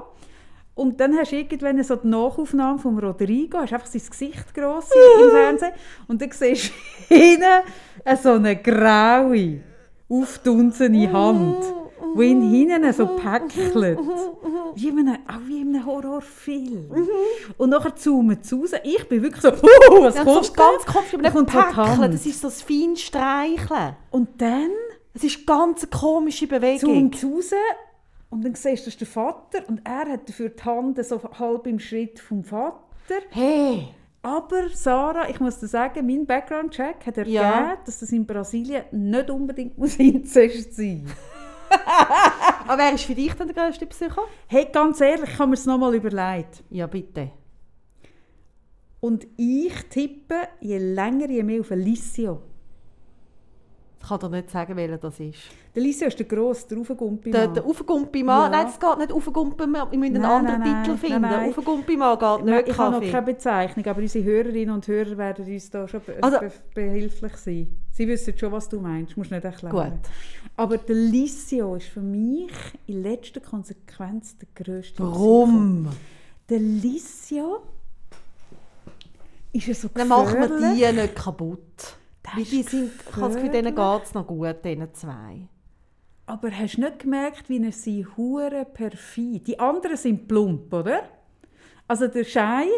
Und 0.74 0.98
dann 0.98 1.16
hast 1.18 1.32
du 1.32 1.36
irgendwann 1.36 1.82
so 1.84 1.96
die 1.96 2.08
Nachaufnahme 2.08 2.78
von 2.78 2.98
Rodrigo, 2.98 3.58
hast 3.58 3.74
einfach 3.74 3.86
sein 3.86 4.02
Gesicht 4.08 4.54
gross 4.54 4.88
im 5.20 5.30
Fernsehen 5.30 5.72
und 6.08 6.22
dann 6.22 6.30
siehst 6.32 6.72
du 7.08 7.14
hinten 7.14 8.16
so 8.20 8.32
eine 8.32 8.56
graue, 8.56 9.60
aufdunsene 10.08 11.12
Hand, 11.12 11.64
die 12.16 12.22
ihn 12.24 12.42
hinten 12.50 12.92
so 12.92 13.06
päckelt. 13.06 13.98
Wie 14.76 14.88
in 14.88 14.98
einem, 15.08 15.18
auch 15.28 15.40
wie 15.46 15.60
in 15.60 15.74
einem 15.74 15.86
Horrorfilm. 15.86 16.90
Und 17.58 17.70
nachher 17.70 17.94
zoomen 17.96 18.38
sie 18.42 18.54
raus. 18.56 18.70
Ich 18.82 19.08
bin 19.08 19.22
wirklich 19.22 19.42
so, 19.42 19.50
«Huh, 19.52 19.58
was 20.02 20.16
Ja, 20.16 20.24
kommt 20.24 20.36
das 20.38 20.48
ist 20.48 20.56
ganz 20.56 20.86
komisch, 20.86 21.14
aber 21.14 21.22
nicht 21.40 21.46
päckeln, 21.52 22.12
das 22.12 22.26
ist 22.26 22.40
so 22.40 22.48
das 22.48 22.62
fein 22.62 22.96
Streicheln. 22.96 23.96
Und 24.10 24.40
dann 24.40 24.70
Es 25.14 25.22
ist 25.24 25.46
ganz 25.46 25.82
eine 25.82 25.90
komische 25.90 26.46
Bewegung. 26.46 27.12
zoomt 27.12 27.24
raus 27.24 27.50
und 28.30 28.44
dann 28.44 28.54
siehst 28.56 28.82
du, 28.82 28.86
das 28.86 28.94
ist 28.94 29.00
der 29.00 29.06
Vater 29.06 29.60
und 29.68 29.80
er 29.84 30.08
hat 30.12 30.28
dafür 30.28 30.48
die 30.48 30.62
Hand 30.64 31.04
so 31.04 31.20
halb 31.38 31.66
im 31.68 31.78
Schritt 31.78 32.18
vom 32.18 32.42
Vater. 32.42 32.80
Hey, 33.30 33.88
Aber 34.22 34.68
Sarah, 34.72 35.28
ich 35.28 35.38
muss 35.38 35.60
dir 35.60 35.68
sagen, 35.68 36.04
mein 36.06 36.26
Background-Check 36.26 37.06
hat 37.06 37.16
ergeben, 37.18 37.34
Ja. 37.34 37.76
dass 37.84 38.00
das 38.00 38.10
in 38.10 38.26
Brasilien 38.26 38.84
nicht 38.90 39.30
unbedingt 39.30 39.78
muss 39.78 39.94
Inzest 39.98 40.74
sein 40.74 41.06
aber 42.66 42.78
wer 42.78 42.94
ist 42.94 43.04
für 43.04 43.14
dich 43.14 43.32
denn 43.34 43.48
der 43.48 43.56
grösste 43.56 43.86
Psycho? 43.86 44.22
Hey, 44.46 44.68
ganz 44.72 45.00
ehrlich, 45.00 45.30
ich 45.30 45.38
habe 45.38 45.48
mir 45.48 45.54
es 45.54 45.66
nochmal 45.66 45.94
überlegt. 45.94 46.62
Ja, 46.70 46.86
bitte. 46.86 47.30
Und 49.00 49.26
ich 49.36 49.74
tippe 49.90 50.48
je 50.60 50.78
länger, 50.78 51.28
je 51.28 51.42
mehr 51.42 51.60
auf 51.60 51.70
Alicio. 51.70 52.40
Ich 54.04 54.08
kann 54.10 54.20
dir 54.20 54.28
nicht 54.28 54.50
sagen, 54.50 54.76
welcher 54.76 54.98
das 54.98 55.18
ist. 55.18 55.38
Der 55.74 55.82
Alicio 55.82 56.08
ist 56.08 56.18
der 56.18 56.26
grosse, 56.26 56.68
der 56.68 56.76
Raufgumpi 56.76 57.30
Der, 57.30 57.48
der 57.48 57.64
Aufgumpi-Mann? 57.64 58.52
Ja. 58.52 58.58
Nein, 58.62 58.66
es 58.70 58.78
geht 58.78 58.98
nicht 58.98 59.12
Aufgumpi-Mann. 59.12 59.90
Wir 59.92 59.98
müssen 59.98 60.14
einen 60.16 60.22
Nein, 60.22 60.30
anderen 60.30 60.60
nein, 60.60 60.84
Titel 60.84 60.96
finden. 60.98 61.20
nein. 61.22 61.48
Aufgumpi-Mann 61.48 62.18
geht 62.18 62.44
nicht 62.44 62.68
Ich 62.68 62.76
habe 62.78 63.00
noch 63.00 63.10
keine 63.10 63.22
Bezeichnung, 63.26 63.86
aber 63.86 64.00
unsere 64.02 64.24
Hörerinnen 64.24 64.74
und 64.74 64.86
Hörer 64.86 65.16
werden 65.16 65.46
uns 65.46 65.70
da 65.70 65.88
schon 65.88 66.02
Also- 66.20 66.38
be 66.40 66.52
behilflich 66.74 67.36
sein. 67.36 67.76
Sie 67.92 68.06
wissen 68.06 68.36
schon, 68.36 68.52
was 68.52 68.68
du 68.68 68.78
meinst, 68.78 69.14
du 69.16 69.20
musst 69.20 69.30
nicht 69.30 69.42
erklären. 69.44 69.72
Gut. 69.92 70.10
Aber 70.56 70.76
der 70.76 70.96
Licio 70.96 71.74
ist 71.76 71.86
für 71.88 72.02
mich 72.02 72.50
in 72.86 73.02
letzter 73.02 73.40
Konsequenz 73.40 74.36
der 74.36 74.48
grösste 74.54 75.02
Warum? 75.02 75.88
Der 76.50 76.58
Licio 76.58 77.62
ist 79.52 79.66
ja 79.66 79.74
so 79.74 79.88
Dann 79.94 80.08
machen 80.08 80.34
wir 80.40 80.48
gefährlich. 80.48 80.86
die 80.88 81.00
nicht 81.00 81.16
kaputt. 81.16 81.96
Das 82.24 82.36
Weil 82.36 82.44
die 82.44 82.62
sind, 82.62 82.90
ich 83.08 83.16
habe 83.16 83.26
das 83.26 83.34
Gefühl, 83.36 83.50
denen 83.50 83.74
geht 83.74 84.02
es 84.02 84.14
noch 84.14 84.26
gut, 84.26 84.64
diesen 84.64 84.94
zwei. 84.94 85.48
Aber 86.26 86.50
hast 86.50 86.76
du 86.76 86.80
nicht 86.80 87.00
gemerkt, 87.00 87.48
wie 87.48 87.62
er 87.62 87.72
sie 87.72 88.06
hure 88.16 88.64
perfid... 88.64 89.46
Die 89.46 89.60
anderen 89.60 89.96
sind 89.96 90.26
plump, 90.26 90.72
oder? 90.72 91.02
Also 91.86 92.08
der 92.08 92.24
Schein, 92.24 92.68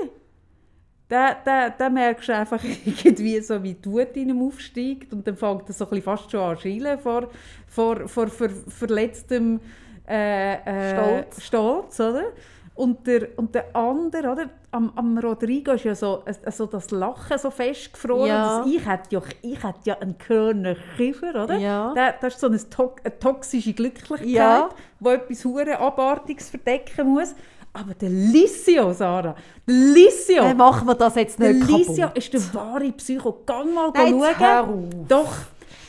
da, 1.06 1.34
da, 1.44 1.70
da 1.70 1.88
merkst 1.88 2.28
du 2.28 2.36
einfach 2.36 2.62
irgendwie 2.84 3.40
so, 3.40 3.62
wie 3.62 3.74
die 3.74 3.88
Wut 3.88 4.16
in 4.16 4.30
ihm 4.30 4.42
aufsteigt 4.42 5.12
und 5.12 5.26
dann 5.26 5.36
fängt 5.36 5.68
er 5.68 5.74
so 5.74 5.88
ein 5.88 6.02
fast 6.02 6.30
schon 6.30 6.40
an 6.40 6.56
zu 6.56 6.62
schreien 6.62 6.98
vor, 6.98 7.30
vor, 7.68 8.08
vor 8.08 8.26
ver, 8.26 8.50
verletztem 8.50 9.60
äh, 10.08 10.54
äh, 10.54 10.92
Stolz. 10.92 11.42
Stolz, 11.44 12.00
oder? 12.00 12.32
Und 12.76 13.06
der, 13.06 13.28
und 13.36 13.54
der 13.54 13.74
andere, 13.74 14.30
oder? 14.32 14.50
Am, 14.70 14.92
am 14.96 15.16
Rodrigo 15.16 15.72
ist 15.72 15.84
ja 15.84 15.94
so, 15.94 16.22
also 16.44 16.66
das 16.66 16.90
Lachen 16.90 17.38
so 17.38 17.50
festgefroren. 17.50 18.26
Ja. 18.28 18.64
Ich 18.66 18.86
hätte 18.86 19.04
ja, 19.10 19.22
ich 19.40 19.62
hätte 19.64 19.78
ja 19.84 19.98
einen 19.98 20.18
Körner 20.18 20.76
Kiefer, 20.98 21.44
oder? 21.44 21.56
Ja. 21.56 21.92
Da, 21.94 22.12
das 22.20 22.34
ist 22.34 22.40
so 22.40 22.48
eine, 22.48 22.58
to 22.68 22.94
eine 23.02 23.18
toxische 23.18 23.72
Glücklichkeit, 23.72 24.28
Ja. 24.28 24.68
wo 25.00 25.08
etwas 25.10 25.42
hure 25.46 25.78
Abartiges 25.78 26.50
verdecken 26.50 27.08
muss. 27.14 27.34
Aber 27.72 27.94
der 27.94 28.10
Licio, 28.10 28.92
Sarah, 28.92 29.34
der 29.66 29.74
Licio, 29.74 30.42
Dann 30.42 30.56
machen 30.58 30.86
wir 30.86 30.94
das 30.94 31.14
jetzt 31.14 31.38
der 31.38 31.54
nicht 31.54 31.66
Licio 31.68 32.06
kaputt. 32.08 32.18
ist 32.18 32.32
der 32.34 32.54
wahre 32.54 32.92
Psycho. 32.92 33.38
Gang 33.46 33.72
mal 33.74 33.90
Nein, 33.94 34.20
schauen. 34.38 35.04
Doch, 35.08 35.32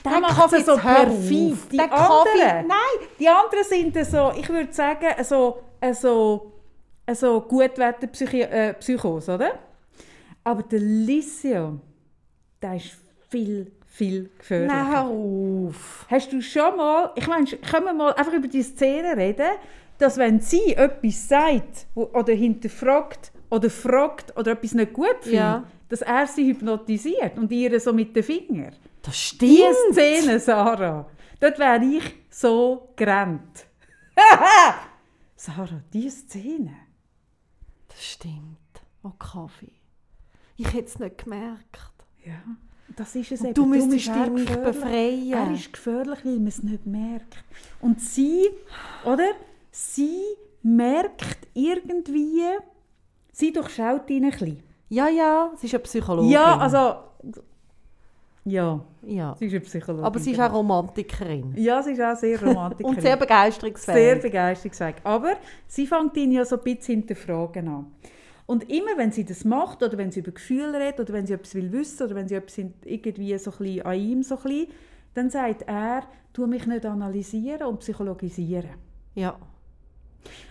der 0.06 0.12
Den 0.14 0.22
macht 0.22 0.54
es 0.54 0.66
so 0.66 0.76
perfid. 0.78 1.58
Die 1.72 1.80
anderen, 1.80 2.68
Nein. 2.68 3.08
die 3.20 3.28
anderen 3.28 3.64
sind 3.64 4.06
so, 4.06 4.32
ich 4.38 4.48
würde 4.48 4.72
sagen, 4.72 5.08
so, 5.24 5.58
so, 5.94 6.52
so 7.16 7.42
Gutwetter-Psychos, 7.42 9.30
oder? 9.30 9.60
Aber 10.44 10.64
der 10.64 10.80
Licio, 10.80 11.80
der 12.62 12.76
ist 12.76 12.98
viel, 13.30 13.72
viel 13.86 14.30
gefährlicher. 14.38 14.74
Nein, 14.74 14.92
hör 14.92 15.06
auf. 15.08 16.06
Hast 16.10 16.32
du 16.32 16.42
schon 16.42 16.76
mal, 16.78 17.12
ich 17.16 17.28
meine, 17.28 17.46
können 17.46 17.86
wir 17.86 17.94
mal 17.94 18.14
einfach 18.14 18.34
über 18.34 18.48
die 18.48 18.64
Szene 18.64 19.16
reden, 19.18 19.52
dass 19.98 20.18
wenn 20.18 20.40
sie 20.40 20.74
etwas 20.76 21.28
sagt 21.28 21.88
oder 21.96 22.34
hinterfragt 22.34 23.32
oder 23.50 23.70
fragt 23.70 24.36
oder 24.38 24.52
etwas 24.52 24.74
nicht 24.74 24.94
gut 24.94 25.18
findet, 25.22 25.34
Ja. 25.40 25.64
dass 25.90 26.02
er 26.02 26.28
sie 26.28 26.48
hypnotisiert 26.50 27.38
und 27.38 27.52
ihr 27.52 27.80
so 27.80 27.92
mit 27.94 28.16
den 28.16 28.24
Fingern. 28.24 28.76
Das 29.02 29.14
Die 29.14 29.58
stimmt. 29.58 29.94
Szene, 29.94 30.40
Sarah, 30.40 31.08
dort 31.40 31.58
wäre 31.60 31.84
ich 31.84 32.04
so 32.30 32.90
gerannt. 32.96 33.66
Sarah, 35.36 35.82
die 35.94 36.10
Szene. 36.10 36.72
Das 37.98 38.06
stimmt. 38.06 38.60
Oh, 39.02 39.10
Kaffee. 39.18 39.72
Ich 40.56 40.72
hätte 40.72 40.86
es 40.88 41.00
nicht 41.00 41.24
gemerkt. 41.24 41.80
Ja, 42.24 42.36
das 42.96 43.16
ist 43.16 43.32
es 43.32 43.40
Und 43.42 43.48
eben. 43.48 43.54
du 43.56 43.66
müsstest 43.66 43.92
dich 43.94 44.06
gefährlich. 44.06 44.50
befreien. 44.50 45.34
Er 45.34 45.52
ist 45.52 45.74
gefährlich, 45.74 46.20
weil 46.24 46.36
man 46.36 46.48
es 46.48 46.62
nicht 46.62 46.86
merkt. 46.86 47.44
Und 47.82 48.00
sie, 48.00 48.50
oder? 49.04 49.32
Sie 49.72 50.22
merkt 50.62 51.48
irgendwie, 51.56 52.44
sie 53.32 53.52
durchschaut 53.52 54.08
ihn 54.12 54.26
ein 54.26 54.32
bisschen. 54.32 54.62
Ja, 54.90 55.08
ja, 55.10 55.52
sie 55.56 55.66
ist 55.66 55.74
eine 55.74 55.84
Psychologin. 55.84 56.30
Ja, 56.30 56.56
also... 56.56 57.04
Ja, 58.48 58.80
Ja. 59.06 59.36
sie 59.38 59.48
ist 59.48 59.52
eine 59.54 59.60
Psychologin. 59.62 60.06
Aber 60.06 60.20
sie 60.20 60.32
ist 60.32 60.38
genau. 60.38 60.50
auch 60.50 60.54
Romantikerin. 60.54 61.54
Ja, 61.58 61.84
sie 61.84 61.92
ist 61.92 62.02
auch 62.02 62.16
sehr 62.16 62.42
romantisch. 62.42 62.86
Und 62.86 63.02
sehr 63.02 63.18
begeisterungsfähig. 63.18 63.98
Sehr 63.98 64.16
begeisterungsfähig. 64.16 64.96
Aber 65.04 65.34
sie 65.68 65.86
fängt 65.86 66.16
ihn 66.16 66.32
ja 66.32 66.46
so 66.46 66.56
ein 66.56 66.64
bisschen 66.64 67.02
hinterfragen 67.02 67.68
an. 67.68 67.92
Und 68.46 68.70
immer, 68.70 68.98
wenn 68.98 69.12
sie 69.12 69.26
das 69.26 69.44
macht, 69.44 69.84
oder 69.84 69.98
wenn 69.98 70.12
sie 70.12 70.22
über 70.22 70.32
Gefühle 70.32 70.80
redet, 70.80 71.02
oder 71.02 71.12
wenn 71.12 71.28
sie 71.28 71.34
etwas 71.34 71.54
will 71.56 71.70
wissen, 71.74 72.04
oder 72.06 72.16
wenn 72.16 72.30
sie 72.30 72.36
etwas 72.36 72.58
irgendwie 72.86 73.38
so 73.38 73.52
ein 73.52 73.58
bisschen 73.58 73.86
an 73.86 74.00
ihm 74.00 74.24
so 74.24 74.38
ein 74.38 74.44
bisschen, 74.44 74.68
dann 75.14 75.30
sagt 75.30 75.64
er, 75.68 76.04
tu 76.32 76.48
mich 76.48 76.66
nicht 76.66 76.86
analysieren 76.86 77.68
und 77.68 77.80
psychologisieren. 77.80 78.70
Ja. 79.16 79.36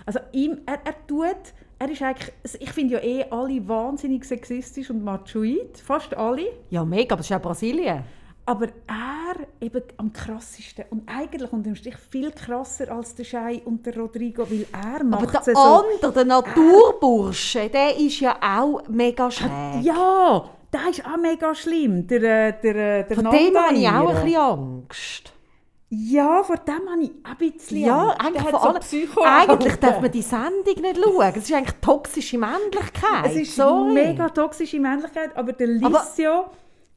Also 0.04 0.20
ihm, 0.32 0.58
er, 0.66 0.80
er 0.84 1.06
tut, 1.06 1.54
er 1.78 1.90
ist 1.90 2.02
eigentlich, 2.02 2.32
ich 2.58 2.72
finde 2.72 2.94
ja 2.94 3.00
eh 3.02 3.24
alle 3.30 3.66
wahnsinnig 3.68 4.24
sexistisch 4.24 4.90
und 4.90 5.04
machoid, 5.04 5.78
fast 5.78 6.16
alle. 6.16 6.46
Ja, 6.70 6.84
mega, 6.84 7.14
aber 7.14 7.18
das 7.18 7.26
ist 7.26 7.30
ja 7.30 7.38
Brasilien. 7.38 8.04
Aber 8.48 8.66
er 8.86 9.46
eben 9.60 9.82
am 9.96 10.12
krassesten 10.12 10.84
und 10.90 11.02
eigentlich 11.08 11.52
unter 11.52 11.70
dem 11.70 11.74
Strich 11.74 11.96
viel 11.96 12.30
krasser 12.30 12.92
als 12.92 13.14
der 13.16 13.24
Schei 13.24 13.60
und 13.64 13.84
der 13.84 13.96
Rodrigo, 13.96 14.48
weil 14.48 14.66
er 14.72 15.00
Aber 15.00 15.04
macht 15.04 15.34
der 15.34 15.40
es 15.40 15.46
so... 15.46 15.58
andere, 15.58 16.12
der 16.12 16.24
Naturbursche, 16.24 17.68
der 17.68 17.96
ist 17.98 18.20
ja 18.20 18.36
auch 18.40 18.86
mega 18.88 19.30
schräg. 19.30 19.82
Ja, 19.82 20.48
der 20.72 20.90
ist 20.90 21.04
auch 21.04 21.16
mega 21.20 21.54
schlimm, 21.56 22.06
der, 22.06 22.22
äh, 22.22 22.54
der, 22.62 22.76
äh, 23.00 23.08
der 23.08 23.16
Von 23.16 23.30
dem 23.30 23.56
habe 23.56 23.74
ich 23.74 23.88
auch 23.88 24.08
ein 24.08 24.24
bisschen 24.24 24.40
Angst. 24.40 25.32
Ja, 25.88 26.42
vor 26.42 26.56
dem 26.56 26.88
habe 26.90 27.02
ich 27.02 27.12
ein 27.22 27.36
bisschen 27.52 27.78
Ja, 27.78 28.08
Angst. 28.08 28.24
Eigentlich 28.24 28.48
vor 28.48 28.60
so 28.60 28.68
allem. 28.68 28.80
Psycho 28.80 29.22
Eigentlich 29.24 29.76
darf 29.76 30.00
man 30.00 30.10
die 30.10 30.22
Sendung 30.22 30.80
nicht 30.80 30.96
schauen. 30.96 31.32
Es 31.36 31.44
ist 31.44 31.52
eigentlich 31.52 31.80
toxische 31.80 32.38
Männlichkeit. 32.38 33.26
Es 33.26 33.36
ist 33.36 33.54
Sorry. 33.54 33.92
mega 33.92 34.28
toxische 34.30 34.80
Männlichkeit, 34.80 35.36
aber 35.36 35.52
der 35.52 35.68
Licio, 35.68 36.46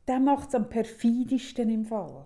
der 0.08 0.20
macht 0.20 0.50
es 0.50 0.56
am 0.56 0.68
perfidesten 0.68 1.70
im 1.70 1.86
Fall. 1.86 2.26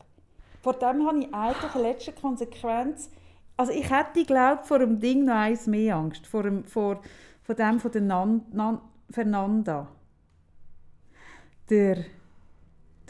Vor 0.61 0.73
dem 0.73 1.05
habe 1.05 1.19
ich 1.19 1.33
eigentlich 1.33 1.75
in 1.75 1.81
letzter 1.81 2.11
Konsequenz, 2.13 3.09
also 3.57 3.73
ich 3.73 3.89
hätte, 3.91 4.23
glaube 4.23 4.63
vor 4.63 4.79
dem 4.79 5.01
Ding 5.01 5.25
noch 5.25 5.33
eins 5.35 5.67
mehr 5.67 5.97
Angst, 5.97 6.25
vor 6.25 6.43
dem, 6.43 6.63
vor, 6.63 7.01
vor 7.41 7.55
dem 7.55 7.81
von 7.81 7.91
der 7.91 8.01
Nan, 8.01 8.45
Nan, 8.53 8.79
Fernanda. 9.09 9.89
Der, 11.69 12.05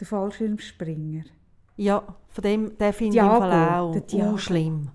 der 0.00 0.06
Fallschirmspringer. 0.06 1.22
Ja, 1.76 2.02
von 2.30 2.42
dem 2.42 2.76
den 2.78 2.92
finde 2.92 3.16
ich 3.16 3.22
im 3.22 3.28
Fall 3.28 3.78
auch 3.78 3.96
der 3.96 4.38
schlimm. 4.38 4.88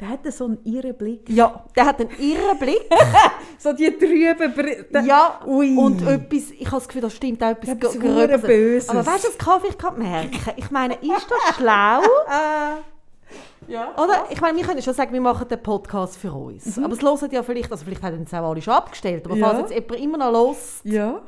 Der 0.00 0.08
hat 0.08 0.32
so 0.32 0.44
einen 0.46 0.58
irren 0.64 0.94
Blick. 0.96 1.28
Ja, 1.30 1.64
der 1.76 1.86
hat 1.86 2.00
einen 2.00 2.10
irren 2.18 2.58
Blick. 2.58 2.82
So 3.58 3.72
die 3.72 3.90
trüben 3.96 4.52
Br 4.52 4.82
der- 4.92 5.02
ja, 5.04 5.40
Ui. 5.46 5.74
und 5.78 6.02
etwas, 6.06 6.50
ich 6.50 6.66
habe 6.66 6.76
das 6.76 6.86
Gefühl, 6.88 7.00
da 7.02 7.08
stimmt 7.08 7.42
auch 7.42 7.50
etwas 7.50 7.94
hure 7.94 7.98
Gröbes. 8.26 8.42
Böses. 8.42 8.88
Aber 8.90 9.06
weißt 9.06 9.24
du, 9.24 9.28
das 9.28 9.38
kann 9.38 9.60
ich 9.66 9.78
gerade 9.78 9.98
merken. 9.98 10.38
Ich 10.56 10.70
meine, 10.70 10.94
ist 10.94 11.26
das 11.30 11.56
schlau? 11.56 12.00
ja. 13.68 13.94
Oder? 13.96 14.24
Ich 14.30 14.40
meine, 14.40 14.58
wir 14.58 14.64
können 14.64 14.82
schon 14.82 14.92
sagen, 14.92 15.12
wir 15.14 15.20
machen 15.20 15.48
den 15.48 15.62
Podcast 15.62 16.16
für 16.18 16.32
uns. 16.32 16.76
Aber 16.78 16.92
es 16.92 17.00
hören 17.00 17.30
ja 17.30 17.42
vielleicht, 17.42 17.72
also 17.72 17.84
vielleicht 17.84 18.02
haben 18.02 18.22
es 18.26 18.34
auch 18.34 18.50
alle 18.50 18.60
schon 18.60 18.74
abgestellt, 18.74 19.24
aber 19.24 19.34
Mhm. 19.36 19.40
Ja. 19.40 19.48
falls 19.50 19.70
jetzt 19.70 19.90
jemand 19.90 20.00
immer 20.02 20.18
noch 20.18 20.32
los 20.32 20.80
Ja. 20.84 21.20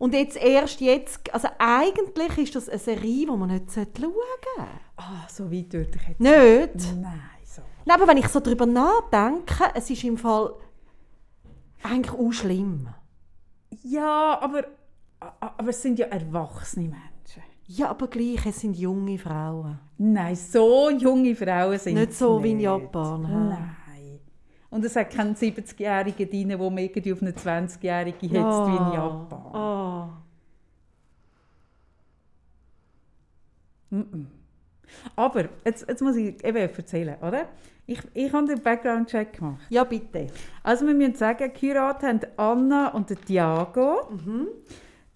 Und 0.00 0.14
jetzt 0.14 0.38
erst 0.38 0.80
jetzt, 0.80 1.32
also 1.32 1.48
eigentlich 1.58 2.38
ist 2.38 2.56
das 2.56 2.70
eine 2.70 2.78
Serie, 2.78 3.26
die 3.26 3.26
man 3.26 3.50
nicht 3.50 3.70
schauen 3.70 3.84
sollte. 3.94 4.70
Ah, 4.96 5.28
so 5.28 5.52
weit 5.52 5.70
würde 5.74 5.90
ich 5.94 6.08
jetzt 6.08 6.20
Nicht? 6.20 6.96
Nein, 6.96 7.20
so. 7.44 7.60
Nein, 7.84 7.96
aber 8.00 8.08
wenn 8.08 8.16
ich 8.16 8.28
so 8.28 8.40
darüber 8.40 8.64
nachdenke, 8.64 9.64
es 9.74 9.90
ist 9.90 10.02
im 10.04 10.16
Fall 10.16 10.54
eigentlich 11.82 12.18
auch 12.18 12.32
schlimm. 12.32 12.88
Ja, 13.82 14.38
aber, 14.40 14.64
aber 15.38 15.68
es 15.68 15.82
sind 15.82 15.98
ja 15.98 16.06
erwachsene 16.06 16.88
Menschen. 16.88 17.42
Ja, 17.66 17.90
aber 17.90 18.08
gleich, 18.08 18.46
es 18.46 18.60
sind 18.60 18.78
junge 18.78 19.18
Frauen. 19.18 19.80
Nein, 19.98 20.34
so 20.34 20.88
junge 20.88 21.34
Frauen 21.36 21.78
sind 21.78 21.96
Nicht 21.96 22.14
so 22.14 22.42
wie 22.42 22.52
in 22.52 22.56
nicht. 22.56 22.64
Japan, 22.64 23.26
hä? 23.26 23.34
Nein. 23.34 23.76
Und 24.70 24.84
es 24.84 24.94
hat 24.94 25.10
keinen 25.10 25.34
70-Jährigen 25.34 26.30
drin, 26.30 26.58
wo 26.58 26.70
man 26.70 26.78
irgendwie 26.78 27.12
auf 27.12 27.20
eine 27.20 27.32
20-Jährige 27.32 28.26
hetzt 28.26 28.32
wie 28.32 28.76
in 28.76 28.92
Japan. 28.92 29.50
Oh. 29.52 29.79
Aber, 35.16 35.48
jetzt, 35.64 35.86
jetzt 35.88 36.02
muss 36.02 36.16
ich 36.16 36.42
eben 36.44 36.56
erzählen, 36.56 37.16
oder? 37.22 37.48
Ich, 37.86 38.00
ich 38.14 38.32
habe 38.32 38.46
den 38.46 38.62
Background-Check 38.62 39.34
gemacht. 39.34 39.60
Ja, 39.68 39.84
bitte. 39.84 40.28
Also 40.62 40.86
wir 40.86 40.94
müssen 40.94 41.14
sagen, 41.14 41.52
geheiratet 41.52 42.02
haben 42.04 42.20
Anna 42.36 42.88
und 42.88 43.10
der 43.10 43.20
Thiago, 43.20 44.08
Mhm. 44.10 44.48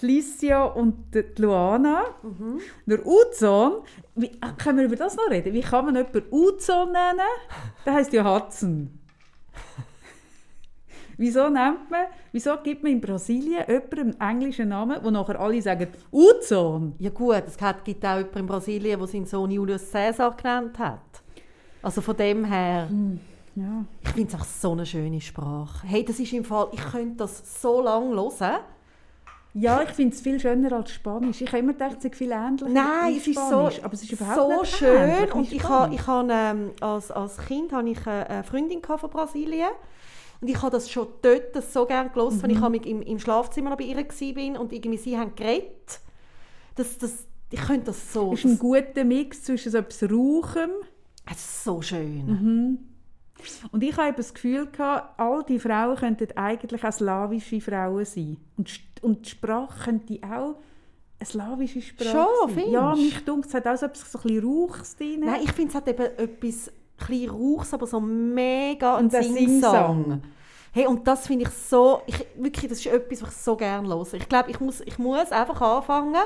die 0.00 0.06
Licia 0.06 0.64
und 0.64 1.14
die 1.14 1.24
Luana. 1.40 2.02
Mhm. 2.22 2.60
Der 2.86 3.06
Uzon, 3.06 3.82
wie, 4.16 4.30
ah, 4.40 4.52
können 4.52 4.78
wir 4.78 4.84
über 4.86 4.96
das 4.96 5.16
noch 5.16 5.30
reden? 5.30 5.52
Wie 5.52 5.60
kann 5.60 5.84
man 5.86 5.96
jemanden 5.96 6.24
Uzon 6.30 6.92
nennen? 6.92 7.20
Der 7.86 7.92
heißt 7.94 8.12
ja 8.12 8.24
Hudson. 8.24 8.98
Wieso 11.16 11.48
nennt 11.48 11.90
man, 11.90 12.06
wieso 12.32 12.56
gibt 12.62 12.82
man 12.82 12.92
in 12.92 13.00
Brasilien 13.00 13.64
jemandem 13.68 14.14
einen 14.18 14.40
englischen 14.40 14.68
Namen, 14.68 14.98
wo 15.02 15.10
nachher 15.10 15.38
alle 15.40 15.60
sagen 15.62 15.88
Uzon? 16.10 16.94
Ja 16.98 17.10
gut, 17.10 17.42
es 17.46 17.56
gibt 17.84 18.04
auch 18.04 18.16
jemanden 18.16 18.38
in 18.38 18.46
Brasilien, 18.46 18.98
der 18.98 19.08
seinen 19.08 19.26
Sohn 19.26 19.50
Julius 19.50 19.90
Caesar 19.90 20.36
genannt 20.36 20.78
hat. 20.78 21.00
Also 21.82 22.00
von 22.00 22.16
dem 22.16 22.44
her, 22.44 22.88
Ja. 23.54 23.84
ich 24.02 24.08
finde 24.10 24.34
es 24.34 24.40
auch 24.40 24.44
so 24.44 24.72
eine 24.72 24.86
schöne 24.86 25.20
Sprache. 25.20 25.86
Hey, 25.86 26.04
das 26.04 26.18
ist 26.18 26.32
im 26.32 26.44
Fall, 26.44 26.68
ich 26.72 26.80
könnte 26.84 27.16
das 27.16 27.60
so 27.60 27.80
lange 27.82 28.14
hören. 28.16 28.60
Ja, 29.56 29.82
ich 29.82 29.90
finde 29.90 30.16
es 30.16 30.20
viel 30.20 30.40
schöner 30.40 30.72
als 30.72 30.90
Spanisch. 30.90 31.40
Ich 31.40 31.46
habe 31.46 31.58
immer 31.58 31.74
gedacht, 31.74 31.98
es 31.98 32.02
sei 32.02 32.10
viel 32.10 32.32
ähnlicher 32.32 32.68
Nein, 32.68 33.14
es 33.16 33.28
ist 33.28 33.36
so, 33.36 33.70
aber 33.84 33.92
es 33.92 34.02
ist 34.02 34.10
überhaupt 34.10 34.34
so 34.36 34.60
nicht 34.62 34.76
schön. 34.76 34.96
ähnlich 34.96 35.32
Und 35.34 35.52
ich 35.52 35.62
habe, 35.68 35.94
ich 35.94 36.06
habe, 36.08 36.28
ähm, 36.32 36.70
als, 36.80 37.12
als 37.12 37.38
Kind 37.38 37.72
hatte 37.72 37.88
ich 37.88 38.04
eine 38.04 38.28
eine 38.28 38.42
Freundin 38.42 38.82
von 38.82 38.98
Brasilien. 39.10 39.68
Und 40.44 40.50
ich 40.50 40.60
habe 40.60 40.72
das 40.72 40.90
schon 40.90 41.08
dort 41.22 41.54
so 41.72 41.86
gerne 41.86 42.10
gelesen, 42.10 42.42
wenn 42.42 42.50
ich 42.50 42.58
Mhm. 42.58 42.64
amig 42.64 42.84
im, 42.84 43.00
im 43.00 43.18
Schlafzimmer 43.18 43.70
noch 43.70 43.78
bei 43.78 43.84
ihr 43.84 43.96
war 43.96 44.60
und 44.60 44.74
irgendwie 44.74 44.98
sie 44.98 45.16
haben 45.16 45.34
geredet. 45.34 46.00
Das, 46.74 46.98
das, 46.98 47.24
ich 47.50 47.62
könnte 47.62 47.86
das 47.86 48.12
so... 48.12 48.34
Es 48.34 48.40
ist 48.44 48.50
ein 48.50 48.58
guter 48.58 49.04
Mix 49.04 49.42
zwischen 49.44 49.72
so 49.72 49.78
etwas 49.78 50.02
Rauchem 50.02 50.68
Es 51.32 51.38
ist 51.38 51.64
so 51.64 51.80
schön. 51.80 52.26
Mhm. 52.26 52.78
und 53.72 53.82
ich 53.82 53.96
habe 53.96 54.12
das 54.14 54.34
Gefühl 54.34 54.66
gehabt, 54.66 55.18
all 55.18 55.42
die 55.44 55.58
Frauen 55.58 55.96
könnten 55.96 56.36
eigentlich 56.36 56.84
auch 56.84 56.92
slawische 56.92 57.62
Frauen 57.62 58.04
sein. 58.04 58.36
Und, 58.58 58.70
und 59.00 59.24
die 59.24 59.30
Sprache 59.30 59.84
könnte 59.84 60.18
auch 60.24 60.56
eine 61.18 61.24
slawische 61.26 61.80
Sprache 61.80 62.10
Schon, 62.10 62.26
sein. 62.48 62.54
findest 62.54 62.70
Ja, 62.74 62.94
mich 62.94 63.24
dunkt, 63.24 63.46
es 63.46 63.54
hat 63.54 63.66
auch 63.66 63.78
so 63.78 63.86
etwas 63.86 64.12
so 64.12 64.18
ein 64.18 64.22
bisschen 64.24 64.44
Rauchs 64.46 64.96
drin. 64.96 65.20
Nein, 65.20 65.40
ich 65.42 65.52
finde 65.52 65.70
es 65.70 65.74
hat 65.74 65.88
eben 65.88 66.02
etwas 66.18 66.70
Rauchs, 67.30 67.72
aber 67.72 67.86
so 67.86 67.98
mega 67.98 68.96
ein 68.96 69.08
Sing-Song. 69.08 69.34
Sing-Song. 69.34 70.22
Hey, 70.74 70.88
und 70.88 71.06
das 71.06 71.28
finde 71.28 71.44
ich 71.44 71.50
so, 71.50 72.02
ich, 72.04 72.26
wirklich, 72.34 72.68
das 72.68 72.80
ist 72.80 72.86
etwas, 72.86 73.22
was 73.22 73.30
ich 73.30 73.36
so 73.36 73.56
gerne 73.56 73.86
höre. 73.86 74.14
Ich 74.14 74.28
glaube, 74.28 74.50
ich 74.50 74.58
muss, 74.58 74.80
ich 74.80 74.98
muss 74.98 75.30
einfach 75.30 75.60
anfangen, 75.60 76.20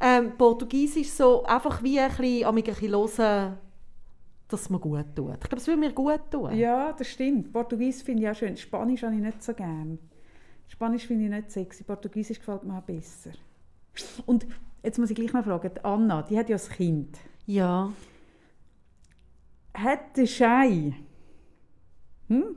ähm, 0.00 0.32
Portugiesisch 0.38 1.10
so 1.10 1.44
einfach 1.44 1.82
wie 1.82 2.00
ein 2.00 2.08
bisschen, 2.08 2.46
ein 2.46 2.54
bisschen 2.54 2.92
hören, 2.92 3.58
dass 4.48 4.62
es 4.62 4.70
mir 4.70 4.78
gut 4.78 5.04
tut. 5.14 5.34
Ich 5.34 5.50
glaube, 5.50 5.56
es 5.56 5.66
würde 5.66 5.80
mir 5.80 5.92
gut 5.92 6.30
tun. 6.30 6.56
Ja, 6.56 6.94
das 6.94 7.08
stimmt. 7.08 7.52
Portugiesisch 7.52 8.04
finde 8.04 8.22
ich 8.22 8.30
auch 8.30 8.34
schön. 8.34 8.56
Spanisch 8.56 9.02
habe 9.02 9.14
ich 9.14 9.20
nicht 9.20 9.42
so 9.42 9.52
gern. 9.52 9.98
Spanisch 10.66 11.06
finde 11.06 11.24
ich 11.24 11.30
nicht 11.30 11.50
sexy. 11.50 11.84
Portugiesisch 11.84 12.38
gefällt 12.38 12.64
mir 12.64 12.78
auch 12.78 12.82
besser. 12.82 13.32
Und 14.24 14.46
jetzt 14.82 14.98
muss 14.98 15.10
ich 15.10 15.16
gleich 15.16 15.34
noch 15.34 15.44
fragen, 15.44 15.70
die 15.76 15.84
Anna, 15.84 16.22
die 16.22 16.38
hat 16.38 16.48
ja 16.48 16.56
ein 16.56 16.72
Kind. 16.74 17.18
Ja. 17.44 17.92
Hat 19.74 20.16
der 20.16 20.26
Schei 20.26 20.94
hm? 22.28 22.56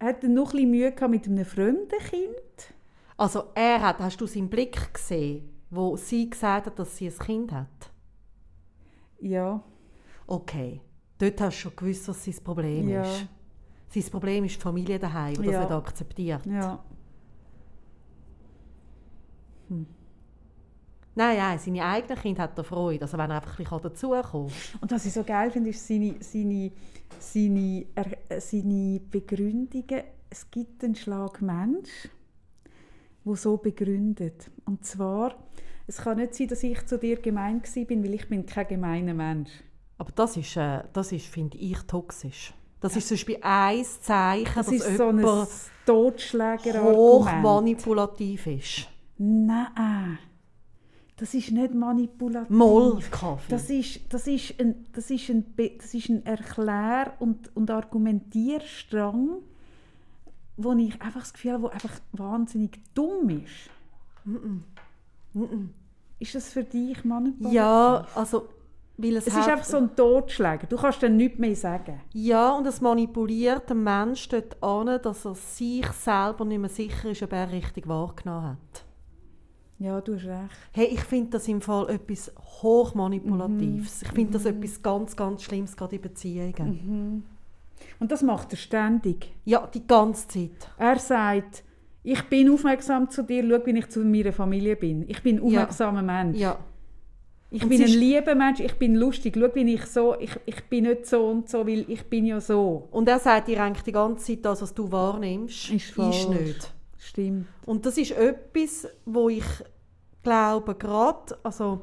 Hat 0.00 0.22
er 0.22 0.28
noch 0.28 0.54
ein 0.54 0.70
Mühe 0.70 0.92
mit 1.08 1.26
einem 1.26 1.44
fremden 1.44 1.98
Kind? 2.10 2.74
Also 3.16 3.44
er 3.54 3.80
hat, 3.82 3.98
hast 3.98 4.20
du 4.20 4.26
seinen 4.26 4.48
Blick 4.48 4.92
gesehen, 4.94 5.48
wo 5.70 5.96
sie 5.96 6.30
gesagt 6.30 6.66
hat, 6.66 6.78
dass 6.78 6.96
sie 6.96 7.08
ein 7.08 7.18
Kind 7.18 7.52
hat? 7.52 7.90
Ja. 9.20 9.62
Okay, 10.26 10.80
dort 11.18 11.40
hast 11.40 11.56
du 11.56 11.60
schon 11.62 11.76
gewusst, 11.76 12.08
was 12.08 12.24
sein 12.24 12.34
Problem 12.44 12.88
Ja. 12.88 13.02
ist. 13.02 13.26
Sein 13.88 14.04
Problem 14.10 14.44
ist 14.44 14.56
die 14.56 14.60
Familie 14.60 14.98
daheim, 14.98 15.34
die 15.34 15.46
Ja. 15.48 15.60
das 15.62 15.70
nicht 15.70 15.72
akzeptiert. 15.72 16.46
ja. 16.46 16.78
Nein, 21.18 21.36
nein, 21.36 21.58
seine 21.58 21.84
eigenen 21.84 22.16
Kinder 22.16 22.44
hat 22.44 22.56
er 22.56 22.62
Freude, 22.62 23.02
also 23.02 23.18
wenn 23.18 23.28
er 23.30 23.38
einfach 23.38 23.58
ein 23.58 23.64
bisschen 23.64 23.82
dazukommen 23.82 24.22
kann. 24.22 24.80
Und 24.80 24.90
was 24.92 25.04
ich 25.04 25.12
so 25.12 25.24
geil 25.24 25.50
finde, 25.50 25.70
ist 25.70 25.84
seine, 25.84 26.14
seine, 26.20 26.70
seine, 27.18 27.86
er, 27.96 28.40
seine 28.40 29.00
Begründungen. 29.10 30.02
Es 30.30 30.48
gibt 30.48 30.84
einen 30.84 30.94
Schlag 30.94 31.42
Mensch, 31.42 32.08
wo 33.24 33.34
so 33.34 33.56
begründet. 33.56 34.48
Und 34.64 34.84
zwar, 34.84 35.34
es 35.88 35.96
kann 35.96 36.18
nicht 36.18 36.36
sein, 36.36 36.46
dass 36.46 36.62
ich 36.62 36.86
zu 36.86 36.96
dir 36.96 37.16
gemein 37.20 37.62
bin, 37.88 38.04
weil 38.04 38.14
ich 38.14 38.28
bin 38.28 38.46
kein 38.46 38.68
gemeiner 38.68 39.14
Mensch. 39.14 39.50
Aber 39.96 40.12
das 40.12 40.36
ist, 40.36 40.56
äh, 40.56 40.84
das 40.92 41.10
ist 41.10 41.26
finde 41.26 41.58
ich, 41.58 41.78
toxisch. 41.88 42.54
Das 42.80 42.94
ist 42.94 43.08
zum 43.08 43.16
Beispiel 43.16 43.38
ein 43.42 43.84
Zeichen, 43.84 44.52
Das 44.54 44.66
dass 44.66 44.72
ist 44.72 44.96
so 44.96 45.08
ein 45.08 45.18
jemand 45.18 45.48
Totschlägerargument. 45.84 46.96
hoch 46.96 47.32
manipulativ 47.42 48.46
ist. 48.46 48.88
Nein, 49.18 50.18
das 51.18 51.34
ist 51.34 51.50
nicht 51.50 51.74
manipulativ. 51.74 52.48
Moll, 52.48 53.00
Kaffee. 53.10 53.50
Das 53.50 53.68
ist, 53.68 54.00
das 54.12 54.26
ist 54.26 54.58
ein, 54.60 54.86
das 54.92 55.10
ist 55.10 55.28
ein, 55.28 55.44
das 55.78 55.92
ist 55.92 56.08
ein 56.08 56.24
Erklär- 56.24 57.12
und, 57.18 57.54
und 57.56 57.70
Argumentierstrang, 57.70 59.38
wo 60.56 60.72
ich 60.74 61.00
einfach 61.02 61.20
das 61.20 61.32
Gefühl 61.32 61.54
habe, 61.54 61.62
wo 61.64 61.68
einfach 61.68 62.00
wahnsinnig 62.12 62.78
dumm 62.94 63.30
ist. 63.30 63.70
Ist 66.20 66.34
das 66.34 66.52
für 66.52 66.62
dich 66.62 67.04
manipulativ? 67.04 67.52
Ja, 67.52 68.06
also 68.14 68.48
weil 68.96 69.16
es, 69.16 69.28
Es 69.28 69.36
ist 69.36 69.48
einfach 69.48 69.64
so 69.64 69.76
ein 69.76 69.94
Totschläger. 69.94 70.66
Du 70.66 70.76
kannst 70.76 71.02
dann 71.02 71.16
nichts 71.16 71.38
mehr 71.38 71.54
sagen. 71.54 72.00
Ja, 72.12 72.50
und 72.56 72.66
es 72.66 72.80
manipuliert 72.80 73.70
den 73.70 73.84
Menschen 73.84 74.30
dort 74.30 74.62
an, 74.62 75.00
dass 75.02 75.24
er 75.24 75.36
sich 75.36 75.86
selber 75.86 76.44
nicht 76.44 76.58
mehr 76.58 76.68
sicher 76.68 77.10
ist, 77.10 77.22
ob 77.22 77.32
er 77.32 77.50
richtig 77.50 77.86
wahrgenommen 77.86 78.50
hat. 78.50 78.87
Ja, 79.80 80.00
du 80.00 80.14
hast 80.16 80.24
recht. 80.26 80.50
Hey, 80.72 80.86
ich 80.86 81.00
finde 81.00 81.30
das 81.30 81.46
im 81.48 81.60
Fall 81.60 81.88
etwas 81.90 82.32
hochmanipulatives. 82.62 84.02
Ich 84.02 84.08
finde 84.08 84.32
das 84.32 84.44
etwas 84.44 84.82
ganz, 84.82 85.14
ganz 85.16 85.42
Schlimmes, 85.42 85.76
gerade 85.76 85.96
in 85.96 86.02
Beziehungen. 86.02 87.24
Und 88.00 88.10
das 88.10 88.22
macht 88.22 88.52
er 88.52 88.56
ständig. 88.56 89.32
Ja, 89.44 89.66
die 89.72 89.86
ganze 89.86 90.26
Zeit. 90.28 90.68
Er 90.78 90.98
sagt, 90.98 91.62
ich 92.02 92.22
bin 92.24 92.50
aufmerksam 92.50 93.08
zu 93.10 93.22
dir, 93.22 93.44
schau, 93.48 93.64
wie 93.66 93.78
ich 93.78 93.88
zu 93.88 94.00
meiner 94.00 94.32
Familie 94.32 94.76
bin. 94.76 95.04
Ich 95.08 95.22
bin 95.22 95.36
ein 95.38 95.42
aufmerksamer 95.44 96.02
Mensch. 96.02 96.38
Ja. 96.38 96.58
Ich 97.50 97.62
Und 97.62 97.68
bin 97.70 97.80
ein 97.80 97.86
ist- 97.88 97.94
lieber 97.94 98.34
Mensch, 98.34 98.60
ich 98.60 98.74
bin 98.74 98.94
lustig. 98.96 99.36
Schau, 99.38 99.54
wie 99.54 99.74
ich 99.74 99.86
so, 99.86 100.18
ich, 100.18 100.32
ich 100.44 100.64
bin 100.68 100.84
nicht 100.84 101.06
so 101.06 101.28
und 101.28 101.48
so, 101.48 101.66
weil 101.66 101.84
ich 101.88 102.04
bin 102.04 102.26
ja 102.26 102.40
so. 102.40 102.88
Und 102.90 103.08
er 103.08 103.18
sagt 103.18 103.48
dir 103.48 103.62
eigentlich 103.62 103.84
die 103.84 103.92
ganze 103.92 104.24
Zeit, 104.26 104.44
das, 104.44 104.60
was 104.60 104.74
du 104.74 104.90
wahrnimmst, 104.90 105.70
Ist 105.70 105.90
falsch. 105.92 106.28
nicht. 106.28 106.74
Stimmt. 107.18 107.48
Und 107.66 107.84
das 107.84 107.98
ist 107.98 108.12
etwas, 108.12 108.86
wo 109.04 109.28
ich 109.28 109.44
glaube, 110.22 110.74
gerade, 110.76 111.36
also 111.42 111.80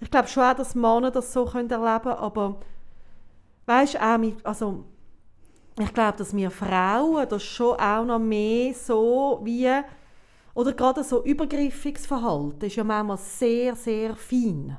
ich 0.00 0.10
glaube 0.10 0.28
schon 0.28 0.42
auch, 0.42 0.54
dass 0.54 0.74
Männer 0.74 1.10
das 1.10 1.32
so 1.32 1.46
können 1.46 1.70
erleben 1.70 2.02
können, 2.02 2.16
aber 2.16 2.60
weißt 3.64 3.98
auch 4.00 4.18
mit, 4.18 4.44
also 4.44 4.84
ich 5.78 5.94
glaube, 5.94 6.18
dass 6.18 6.36
wir 6.36 6.50
Frauen 6.50 7.26
das 7.26 7.42
schon 7.42 7.78
auch 7.78 8.04
noch 8.04 8.18
mehr 8.18 8.74
so 8.74 9.40
wie, 9.44 9.70
oder 10.54 10.72
gerade 10.74 11.02
so 11.04 11.24
übergriffiges 11.24 12.06
Verhalten 12.06 12.66
ist 12.66 12.76
ja 12.76 12.84
manchmal 12.84 13.18
sehr, 13.18 13.74
sehr 13.76 14.14
fein. 14.14 14.76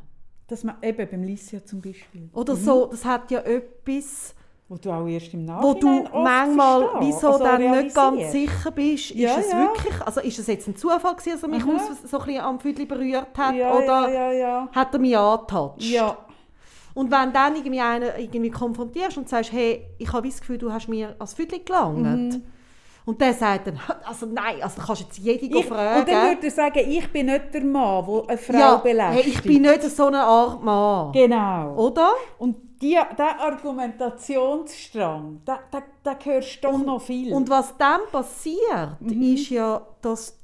Das 0.47 0.63
ma- 0.63 0.77
eben 0.81 1.09
beim 1.09 1.23
Licia 1.23 1.65
zum 1.65 1.81
Beispiel. 1.81 2.29
Oder 2.33 2.55
so, 2.55 2.85
das 2.85 3.03
hat 3.03 3.31
ja 3.31 3.39
etwas, 3.39 4.33
Wo 4.69 4.75
du 4.75 4.91
auch 4.91 5.07
erst 5.07 5.33
im 5.33 5.47
wo 5.47 5.73
du 5.73 5.87
Nachhinein 5.87 6.23
manchmal 6.23 6.87
wieso 6.99 7.27
also 7.31 7.43
dann 7.43 7.71
nicht 7.71 7.95
ganz 7.95 8.31
sicher 8.31 8.71
bist, 8.71 9.11
Ja, 9.11 9.35
ist 9.35 9.45
es 9.45 9.51
ja. 9.53 9.59
wirklich, 9.59 10.01
also 10.05 10.19
ist 10.19 10.39
es 10.39 10.47
jetzt 10.47 10.67
ein 10.67 10.75
Zufall 10.75 11.15
gewesen, 11.15 11.31
dass 11.31 11.43
er 11.43 11.49
mich 11.49 11.63
aus, 11.63 12.01
so 12.09 12.19
ein 12.19 12.25
bisschen 12.25 12.41
am 12.43 12.59
Viertel 12.59 12.85
berührt 12.85 13.37
hat 13.37 13.55
Ja, 13.55 13.73
oder 13.73 14.09
ja, 14.09 14.09
ja, 14.09 14.31
ja. 14.33 14.69
hat 14.73 14.93
er 14.93 14.99
mich 14.99 15.17
angetatscht? 15.17 15.89
Ja, 15.89 16.17
Und 16.93 17.09
wenn 17.11 17.31
dann 17.31 17.55
irgendwie 17.55 17.79
einen 17.79 18.09
irgendwie 18.17 18.49
konfrontierst 18.51 19.17
und 19.17 19.29
sagst, 19.29 19.53
hey, 19.53 19.85
ich 19.99 20.11
habe 20.11 20.27
das 20.27 20.39
Gefühl, 20.41 20.57
du 20.57 20.71
hast 20.73 20.89
mir 20.89 21.15
als 21.19 21.33
Viertel 21.33 21.59
gelangt. 21.63 22.33
Mhm. 22.33 22.43
Und 23.05 23.21
der 23.21 23.33
sagt 23.33 23.67
dann, 23.67 23.79
also 24.03 24.25
nein, 24.25 24.61
also 24.61 24.81
kannst 24.85 25.01
jetzt 25.03 25.17
jede 25.19 25.45
ich, 25.45 25.65
fragen. 25.65 26.01
und 26.01 26.09
dann 26.09 26.27
würde 26.27 26.45
er 26.47 26.51
sagen, 26.51 26.79
ich 26.85 27.09
bin 27.09 27.27
nicht 27.27 27.53
der 27.53 27.63
Mann, 27.63 28.05
der 28.05 28.23
eine 28.29 28.37
Frau 28.37 28.53
ja, 28.57 28.81
hey, 28.83 28.93
belästigt. 28.93 29.27
ich 29.37 29.43
bin 29.43 29.61
nicht 29.61 29.81
so 29.83 30.07
eine 30.07 30.23
Art 30.23 30.61
Mann. 30.61 31.13
Genau. 31.13 31.73
Oder? 31.75 32.09
Und 32.37 32.66
die, 32.81 32.97
der 33.17 33.39
Argumentationsstrang, 33.39 35.41
da, 35.45 35.59
da, 35.71 35.81
da 36.03 36.17
hörst 36.23 36.63
du 36.63 36.67
doch 36.69 36.85
noch 36.85 37.01
viel. 37.01 37.33
Und 37.33 37.49
was 37.49 37.75
dann 37.77 38.01
passiert, 38.11 38.99
Mhm. 38.99 39.21
ist 39.33 39.49
ja, 39.49 39.85
dass 40.01 40.37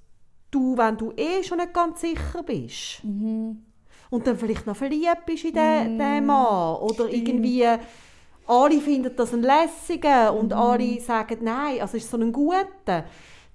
du, 0.51 0.77
wenn 0.77 0.97
du 0.97 1.11
eh 1.15 1.43
schon 1.43 1.57
nicht 1.57 1.73
ganz 1.73 2.01
sicher 2.01 2.43
bist, 2.43 3.03
Mhm. 3.03 3.63
und 4.09 4.27
dann 4.27 4.38
vielleicht 4.38 4.67
noch 4.67 4.75
verliebt 4.75 5.25
bist 5.25 5.45
in 5.45 5.53
den, 5.53 5.97
den 5.97 6.25
Mann, 6.25 6.75
oder 6.77 7.09
irgendwie 7.09 7.65
alle 8.45 8.81
finden 8.81 9.15
das 9.15 9.34
einen 9.34 9.43
lässigen 9.43 10.31
Mhm. 10.34 10.38
und 10.38 10.53
alle 10.53 10.99
sagen, 10.99 11.39
nein, 11.43 11.81
also 11.81 11.97
ist 11.97 12.09
so 12.09 12.17
ein 12.17 12.31
guter, 12.31 13.05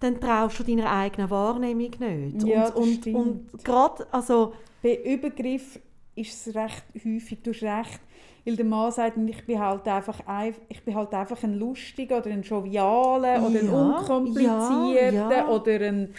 dann 0.00 0.20
traust 0.20 0.58
du 0.60 0.64
deiner 0.64 0.90
eigenen 0.90 1.28
Wahrnehmung 1.30 1.90
nicht. 1.98 2.42
Ja, 2.44 2.68
und 2.68 2.76
und, 2.76 2.94
stimmt. 2.94 3.16
und 3.16 3.64
gerade, 3.64 4.06
also, 4.12 4.52
Bei 4.82 4.96
Übergriff 5.02 5.78
ist 6.14 6.46
es 6.46 6.54
recht 6.54 6.84
häufig, 7.04 7.42
du 7.42 7.50
hast 7.52 7.62
recht, 7.62 8.00
weil 8.49 8.57
der 8.57 8.64
Mann 8.64 8.90
sagt, 8.90 9.16
ich 9.16 9.46
bin 9.46 9.59
halt 9.61 9.86
einfach, 9.86 10.20
ein- 10.26 10.55
ich 10.68 10.82
bin 10.84 10.94
halt 10.94 11.12
einfach 11.14 11.42
ein 11.42 11.55
lustiger 11.59 12.18
oder 12.18 12.30
ein 12.30 12.42
jovialer 12.42 13.42
oder 13.46 13.59
ein 13.61 13.66
Ja, 13.66 13.72
unkomplizierter 13.72 15.11
ja, 15.12 15.30
ja. 15.30 15.49
oder 15.49 15.80
ein 15.80 16.14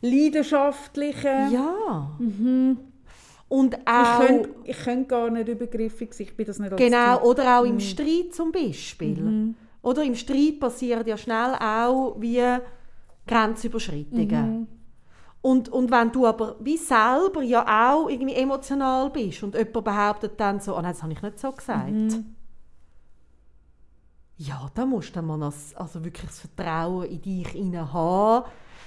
leidenschaftlicher. 0.00 1.48
ja. 1.48 2.10
Mhm. 2.18 2.78
Und 3.48 3.74
Ich 3.74 3.80
auch... 3.86 4.18
könnte 4.26 4.50
ich 4.64 4.78
könnt 4.78 5.08
gar 5.08 5.30
nicht 5.30 5.48
übergriffig 5.48 6.12
sein, 6.14 6.26
ich 6.26 6.36
bin 6.36 6.46
das 6.46 6.58
nicht 6.58 6.72
als 6.72 6.80
Genau, 6.80 7.16
Typ. 7.18 7.24
oder 7.26 7.58
auch 7.60 7.64
Mhm. 7.64 7.70
im 7.70 7.80
Streit 7.80 8.34
zum 8.34 8.50
Beispiel. 8.50 9.54
Oder 9.82 10.02
im 10.02 10.16
Streit 10.16 10.58
passieren 10.58 11.06
ja 11.06 11.16
schnell 11.16 11.54
auch 11.60 12.16
wie 12.18 12.42
Grenzüberschreitungen. 13.26 14.66
Und, 15.46 15.68
und 15.68 15.92
wenn 15.92 16.10
du 16.10 16.26
aber 16.26 16.56
wie 16.58 16.76
selber 16.76 17.40
ja 17.40 17.62
auch 17.92 18.08
irgendwie 18.08 18.34
emotional 18.34 19.10
bist 19.10 19.44
und 19.44 19.54
jemand 19.54 19.84
behauptet 19.84 20.32
dann 20.40 20.58
so, 20.58 20.72
oh 20.76 20.80
nein, 20.80 20.90
das 20.90 21.04
habe 21.04 21.12
ich 21.12 21.22
nicht 21.22 21.38
so 21.38 21.52
gesagt. 21.52 21.88
Mhm. 21.92 22.34
Ja, 24.38 24.68
da 24.74 24.84
musst 24.84 25.10
du 25.10 25.12
dann 25.14 25.26
mal 25.26 25.38
das, 25.38 25.72
also 25.76 26.04
wirklich 26.04 26.26
das 26.26 26.40
Vertrauen 26.40 27.04
in 27.04 27.22
dich 27.22 27.46
hinein 27.50 27.92
haben, 27.92 28.44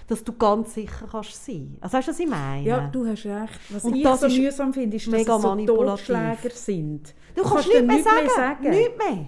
dass 0.07 0.22
du 0.22 0.34
ganz 0.34 0.74
sicher 0.74 1.07
kannst 1.10 1.45
sein. 1.45 1.78
Also 1.80 1.95
weißt 1.97 2.10
du, 2.10 2.12
was 2.12 2.20
ich 2.20 2.28
meine? 2.28 2.68
Ja, 2.68 2.88
du 2.88 3.07
hast 3.07 3.26
recht. 3.26 3.60
Was 3.70 3.86
Und 3.86 3.95
ich 3.95 4.03
das 4.03 4.20
so 4.20 4.26
ist 4.28 4.38
mühsam 4.38 4.74
finde, 4.74 4.97
ist, 4.97 5.07
dass 5.07 5.22
es 5.22 5.26
so. 5.28 5.55
Totschläger 5.66 6.49
sind. 6.49 7.16
du 7.36 7.43
kannst 7.43 7.68
nichts 7.70 7.74
dann 7.78 7.88
mehr 7.88 7.95
nichts 7.95 8.36
sagen. 8.36 8.70
Nichts 8.70 8.97
mehr. 8.97 9.28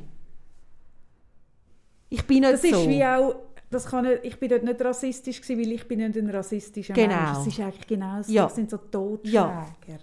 Ich 2.09 2.27
bin 2.27 2.41
nicht 2.41 2.51
Das 2.51 2.61
so. 2.61 2.67
ist 2.67 2.89
wie 2.89 3.05
auch, 3.05 3.35
das 3.71 3.85
kann 3.87 4.05
nicht, 4.05 4.23
ich 4.23 4.39
bin 4.39 4.49
dort 4.49 4.63
nicht 4.63 4.81
rassistisch 4.83 5.41
gewesen, 5.41 5.59
weil 5.61 5.71
ich 5.71 5.87
bin 5.87 5.99
nicht 5.99 6.17
ein 6.17 6.29
rassistischer 6.29 6.93
Genau. 6.93 7.15
Mensch. 7.15 7.37
Es 7.39 7.47
ist 7.47 7.59
eigentlich 7.59 7.87
genau 7.87 8.21
so. 8.21 8.31
Ja. 8.31 8.43
Das 8.43 8.55
sind 8.55 8.69
so 8.69 8.77
Totschläger. 8.77 9.65
Ja. 9.87 9.95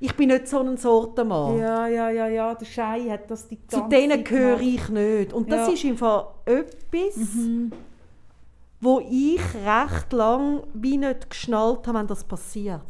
Ich 0.00 0.14
bin 0.14 0.28
nicht 0.28 0.46
so 0.46 0.60
ein 0.60 0.76
Sortenmann. 0.76 1.58
Ja, 1.58 1.88
ja, 1.88 2.08
ja, 2.10 2.28
ja. 2.28 2.54
Der 2.54 2.66
Schei 2.66 3.00
hat 3.10 3.28
das 3.30 3.48
die 3.48 3.58
Zu 3.66 3.80
ganze 3.80 3.96
denen 3.96 4.18
Zeit 4.18 4.24
gehöre 4.26 4.60
ich 4.60 4.88
nicht. 4.90 5.32
Und 5.32 5.50
das 5.50 5.66
Ja. 5.66 5.74
ist 5.74 5.84
im 5.84 5.96
Fall 5.96 6.26
etwas, 6.44 7.16
wo 8.80 9.00
ich 9.00 9.40
recht 9.66 10.12
lang 10.12 10.62
wie 10.74 10.98
nicht 10.98 11.28
geschnallt 11.30 11.86
habe, 11.88 11.98
wenn 11.98 12.06
das 12.06 12.22
passiert. 12.22 12.82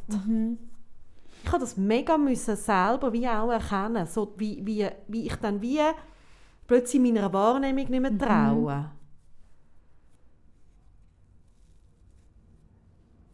Ich 1.45 1.49
habe 1.51 1.61
das 1.61 1.77
mega 1.79 2.19
müssen 2.19 2.57
selber 2.57 3.11
wie 3.12 3.27
auch 3.27 3.51
erkennen, 3.51 4.07
so 4.07 4.35
wie, 4.37 4.61
wie, 4.66 4.87
wie 5.07 5.27
ich 5.27 5.37
dann 5.37 5.62
wie 5.62 5.81
plötzlich 6.66 7.01
meiner 7.01 7.33
Wahrnehmung 7.33 7.89
nicht 7.89 8.01
mehr 8.03 8.19
traue. 8.19 8.91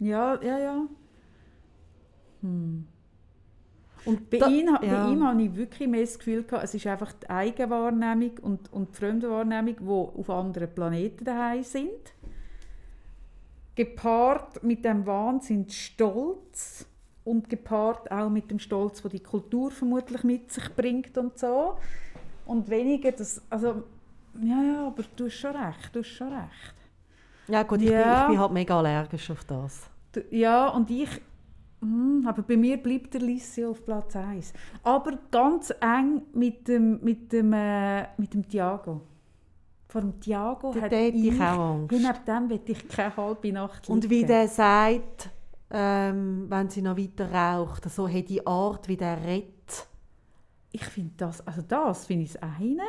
Ja, 0.04 0.38
ja, 0.42 0.58
ja. 0.58 0.82
Und 2.42 4.28
Bei, 4.30 4.36
da- 4.38 4.48
ihm, 4.48 4.66
ja. 4.66 4.78
bei 5.06 5.10
ihm 5.12 5.26
habe 5.26 5.42
ich 5.42 5.56
wirklich 5.56 5.88
mehr 5.88 6.02
das 6.02 6.18
Gefühl 6.18 6.44
gehabt, 6.44 6.64
es 6.64 6.74
ist 6.74 6.86
einfach 6.86 7.12
die 7.12 7.30
Eigenwahrnehmung 7.30 8.32
und, 8.42 8.70
und 8.72 8.90
die 8.90 8.94
Fremdwahrnehmung, 8.98 9.76
die 9.80 10.20
auf 10.20 10.28
anderen 10.28 10.68
Planeten 10.74 11.24
daheim 11.24 11.62
sind. 11.62 12.12
Gepaart 13.76 14.62
mit 14.62 14.84
dem 14.84 15.06
Wahnsinn 15.06 15.68
Stolz 15.70 16.86
und 17.24 17.48
gepaart 17.48 18.10
auch 18.12 18.28
mit 18.28 18.50
dem 18.50 18.58
Stolz, 18.58 19.00
den 19.00 19.10
die 19.10 19.20
Kultur 19.20 19.70
vermutlich 19.70 20.22
mit 20.22 20.52
sich 20.52 20.68
bringt 20.76 21.16
und 21.16 21.38
so. 21.38 21.76
Und 22.44 22.68
weniger 22.68 23.10
das, 23.12 23.40
also, 23.48 23.84
ja, 24.42 24.62
ja, 24.62 24.86
aber 24.86 25.02
du 25.16 25.24
hast 25.26 25.34
schon 25.34 25.56
recht, 25.56 25.90
du 25.94 26.00
hast 26.00 26.08
schon 26.08 26.28
recht. 26.30 26.74
Ja 27.48 27.62
gut, 27.62 27.80
ich, 27.80 27.88
Bin, 27.88 27.98
Ja. 27.98 28.24
ich 28.24 28.28
bin 28.32 28.38
halt 28.38 28.52
mega 28.52 28.78
allergisch 28.78 29.30
auf 29.30 29.42
das. 29.44 29.88
Ja, 30.30 30.68
und 30.68 30.90
ich. 30.90 31.08
hm, 31.80 32.24
Aber 32.26 32.42
bei 32.42 32.56
mir 32.56 32.76
bleibt 32.78 33.14
der 33.14 33.20
Lissi 33.20 33.64
auf 33.64 33.84
Platz 33.84 34.16
1. 34.16 34.52
Aber 34.82 35.18
ganz 35.30 35.72
eng 35.80 36.22
mit 36.32 36.66
dem, 36.68 37.00
mit 37.02 37.32
dem, 37.32 37.52
äh, 37.52 38.02
mit 38.18 38.32
dem 38.34 38.46
Tiago. 38.48 39.00
Vor 39.88 40.00
dem 40.00 40.18
Tiago 40.20 40.72
Dort 40.72 40.84
hat 40.84 40.92
hätte 40.92 41.16
ich 41.16 41.26
ich, 41.28 41.40
auch 41.40 41.74
Angst. 41.74 41.92
Neben 41.92 42.24
dem 42.26 42.50
will 42.50 42.60
ich 42.66 42.88
keine 42.88 43.16
halbe 43.16 43.52
Nacht 43.52 43.88
Und 43.88 44.04
wie 44.10 44.14
liegen. 44.16 44.28
der 44.28 44.48
sagt, 44.48 45.30
ähm, 45.70 46.46
wenn 46.48 46.68
sie 46.68 46.82
noch 46.82 46.96
weiter 46.96 47.30
raucht, 47.32 47.88
so 47.90 48.08
hat 48.08 48.28
die 48.28 48.44
Art, 48.46 48.88
wie 48.88 48.96
der 48.96 49.24
redet. 49.24 49.86
Ich 50.72 50.84
finde 50.84 51.12
das, 51.18 51.46
also 51.46 51.62
das 51.62 52.06
finde 52.06 52.24
ich 52.24 52.32
das 52.32 52.42
eine, 52.42 52.82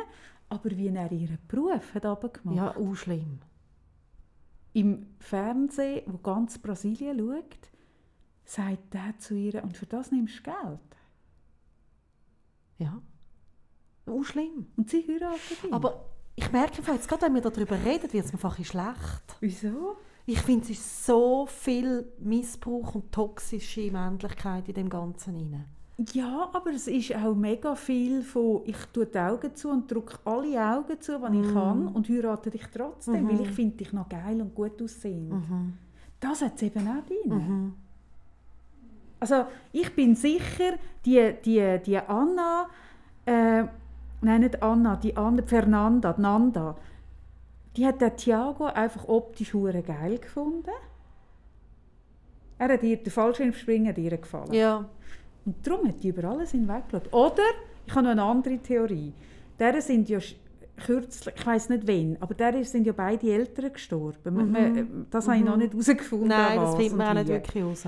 aber 0.48 0.70
wie 0.70 0.88
er 0.88 1.12
ihren 1.12 1.38
Beruf 1.46 1.94
hat 1.94 2.04
runtergemacht. 2.04 2.56
Ja, 2.56 2.76
auch 2.76 2.94
schlimm. 2.96 3.38
Im 4.76 5.06
Fernsehen, 5.20 6.02
wo 6.06 6.18
ganz 6.18 6.58
Brasilien 6.58 7.18
schaut, 7.18 7.70
sagt 8.44 8.92
der 8.92 9.18
zu 9.18 9.34
ihr, 9.34 9.62
und 9.64 9.74
für 9.74 9.86
das 9.86 10.12
nimmst 10.12 10.40
du 10.40 10.42
Geld. 10.42 10.96
Ja. 12.76 13.00
Auch 14.04 14.22
schlimm. 14.22 14.66
Und 14.76 14.90
sie 14.90 15.02
heiratet 15.08 15.64
ihn. 15.64 15.72
Aber 15.72 16.10
ich 16.34 16.52
merke 16.52 16.82
jetzt 16.92 17.08
gerade, 17.08 17.22
wenn 17.22 17.32
wir 17.32 17.40
darüber 17.40 17.82
reden, 17.86 18.12
wird 18.12 18.26
es 18.26 18.32
mir 18.34 18.38
einfach 18.38 18.62
schlecht. 18.62 19.36
Wieso? 19.40 19.96
Ich 20.26 20.42
finde, 20.42 20.64
es 20.64 20.72
ist 20.72 21.06
so 21.06 21.46
viel 21.46 22.12
Missbrauch 22.18 22.96
und 22.96 23.10
toxische 23.10 23.90
Männlichkeit 23.90 24.68
in 24.68 24.74
dem 24.74 24.90
Ganzen 24.90 25.36
rein. 25.36 25.64
Ja, 26.12 26.50
aber 26.52 26.70
es 26.72 26.86
ist 26.88 27.14
auch 27.16 27.34
mega 27.34 27.74
viel 27.74 28.22
von 28.22 28.60
ich 28.66 28.76
tue 28.92 29.06
die 29.06 29.18
Augen 29.18 29.54
zu 29.54 29.70
und 29.70 29.90
drücke 29.90 30.18
alle 30.24 30.60
Augen 30.60 31.00
zu, 31.00 31.18
die 31.18 31.40
ich 31.40 31.52
kann 31.54 31.88
und 31.88 32.08
heirate 32.08 32.50
dich 32.50 32.66
trotzdem, 32.72 33.26
weil 33.28 33.40
ich 33.40 33.50
finde 33.50 33.78
dich 33.78 33.92
noch 33.92 34.08
geil 34.08 34.40
und 34.40 34.54
gut 34.54 34.80
aussehend. 34.82 35.32
Das 36.20 36.42
hat 36.42 36.56
es 36.56 36.62
eben 36.62 36.86
auch 36.86 37.06
drin. 37.06 37.74
Also 39.20 39.46
ich 39.72 39.94
bin 39.94 40.14
sicher, 40.14 40.74
die, 41.04 41.32
die, 41.42 41.80
die 41.84 41.98
Anna 41.98 42.66
äh, 43.24 43.64
nein, 44.20 44.40
nicht 44.40 44.62
Anna, 44.62 44.96
die 44.96 45.16
andere, 45.16 45.46
Fernanda, 45.46 46.12
die 46.12 46.20
Nanda, 46.20 46.76
die 47.76 47.86
hat 47.86 48.00
den 48.00 48.16
Thiago 48.16 48.66
einfach 48.66 49.06
optisch 49.08 49.52
hure 49.52 49.82
geil 49.82 50.18
gefunden. 50.18 50.70
Er 52.58 52.68
hat 52.72 52.82
ihr, 52.82 52.96
der 52.96 53.12
Fallschirmspringen 53.12 53.88
hat 53.88 53.98
ihr 53.98 54.16
gefallen. 54.16 54.52
Ja. 54.52 54.86
Und 55.46 55.66
darum 55.66 55.88
hat 55.88 56.02
die 56.02 56.08
über 56.08 56.24
alles 56.28 56.50
hinweggeschaut. 56.50 57.12
Oder, 57.14 57.42
ich 57.86 57.92
habe 57.94 58.02
noch 58.04 58.10
eine 58.10 58.22
andere 58.22 58.58
Theorie. 58.58 59.12
Deren 59.58 59.80
sind 59.80 60.08
ja 60.08 60.18
kürzlich, 60.76 61.34
ich 61.34 61.46
weiß 61.46 61.68
nicht 61.70 61.86
wann, 61.88 62.16
aber 62.20 62.34
deren 62.34 62.62
sind 62.64 62.86
ja 62.86 62.92
beide 62.92 63.32
Eltern 63.32 63.72
gestorben. 63.72 64.34
Man- 64.34 65.06
Das 65.10 65.26
habe 65.28 65.38
ich 65.38 65.44
noch 65.44 65.56
nicht 65.56 65.72
herausgefunden. 65.72 66.26
Mhm. 66.26 66.34
Nein, 66.34 66.56
das 66.58 66.74
findet 66.76 66.96
man 66.98 67.08
auch 67.08 67.14
nicht 67.14 67.28
wirklich 67.28 67.64
raus. 67.64 67.84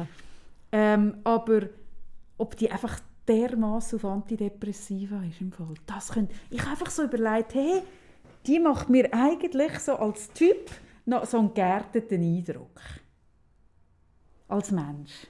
Ähm, 0.73 1.15
aber 1.25 1.61
ob 2.39 2.57
die 2.57 2.71
einfach 2.71 3.01
dermaßen 3.27 3.99
auf 3.99 4.05
Antidepressiva 4.05 5.23
ist 5.29 5.41
im 5.41 5.53
Fall, 5.53 5.75
das 5.87 6.11
könnte, 6.11 6.35
ich 6.51 6.61
habe 6.61 6.71
einfach 6.71 6.91
so 6.91 7.03
überlegt, 7.05 7.55
hey, 7.55 7.83
die 8.47 8.59
macht 8.59 8.89
mir 8.89 9.13
eigentlich 9.13 9.79
so 9.81 9.97
als 9.97 10.33
Typ 10.33 10.71
noch 11.05 11.27
so 11.27 11.39
einen 11.39 11.53
geerteten 11.53 12.23
Eindruck. 12.23 12.81
Als 14.47 14.71
Mensch. 14.71 15.27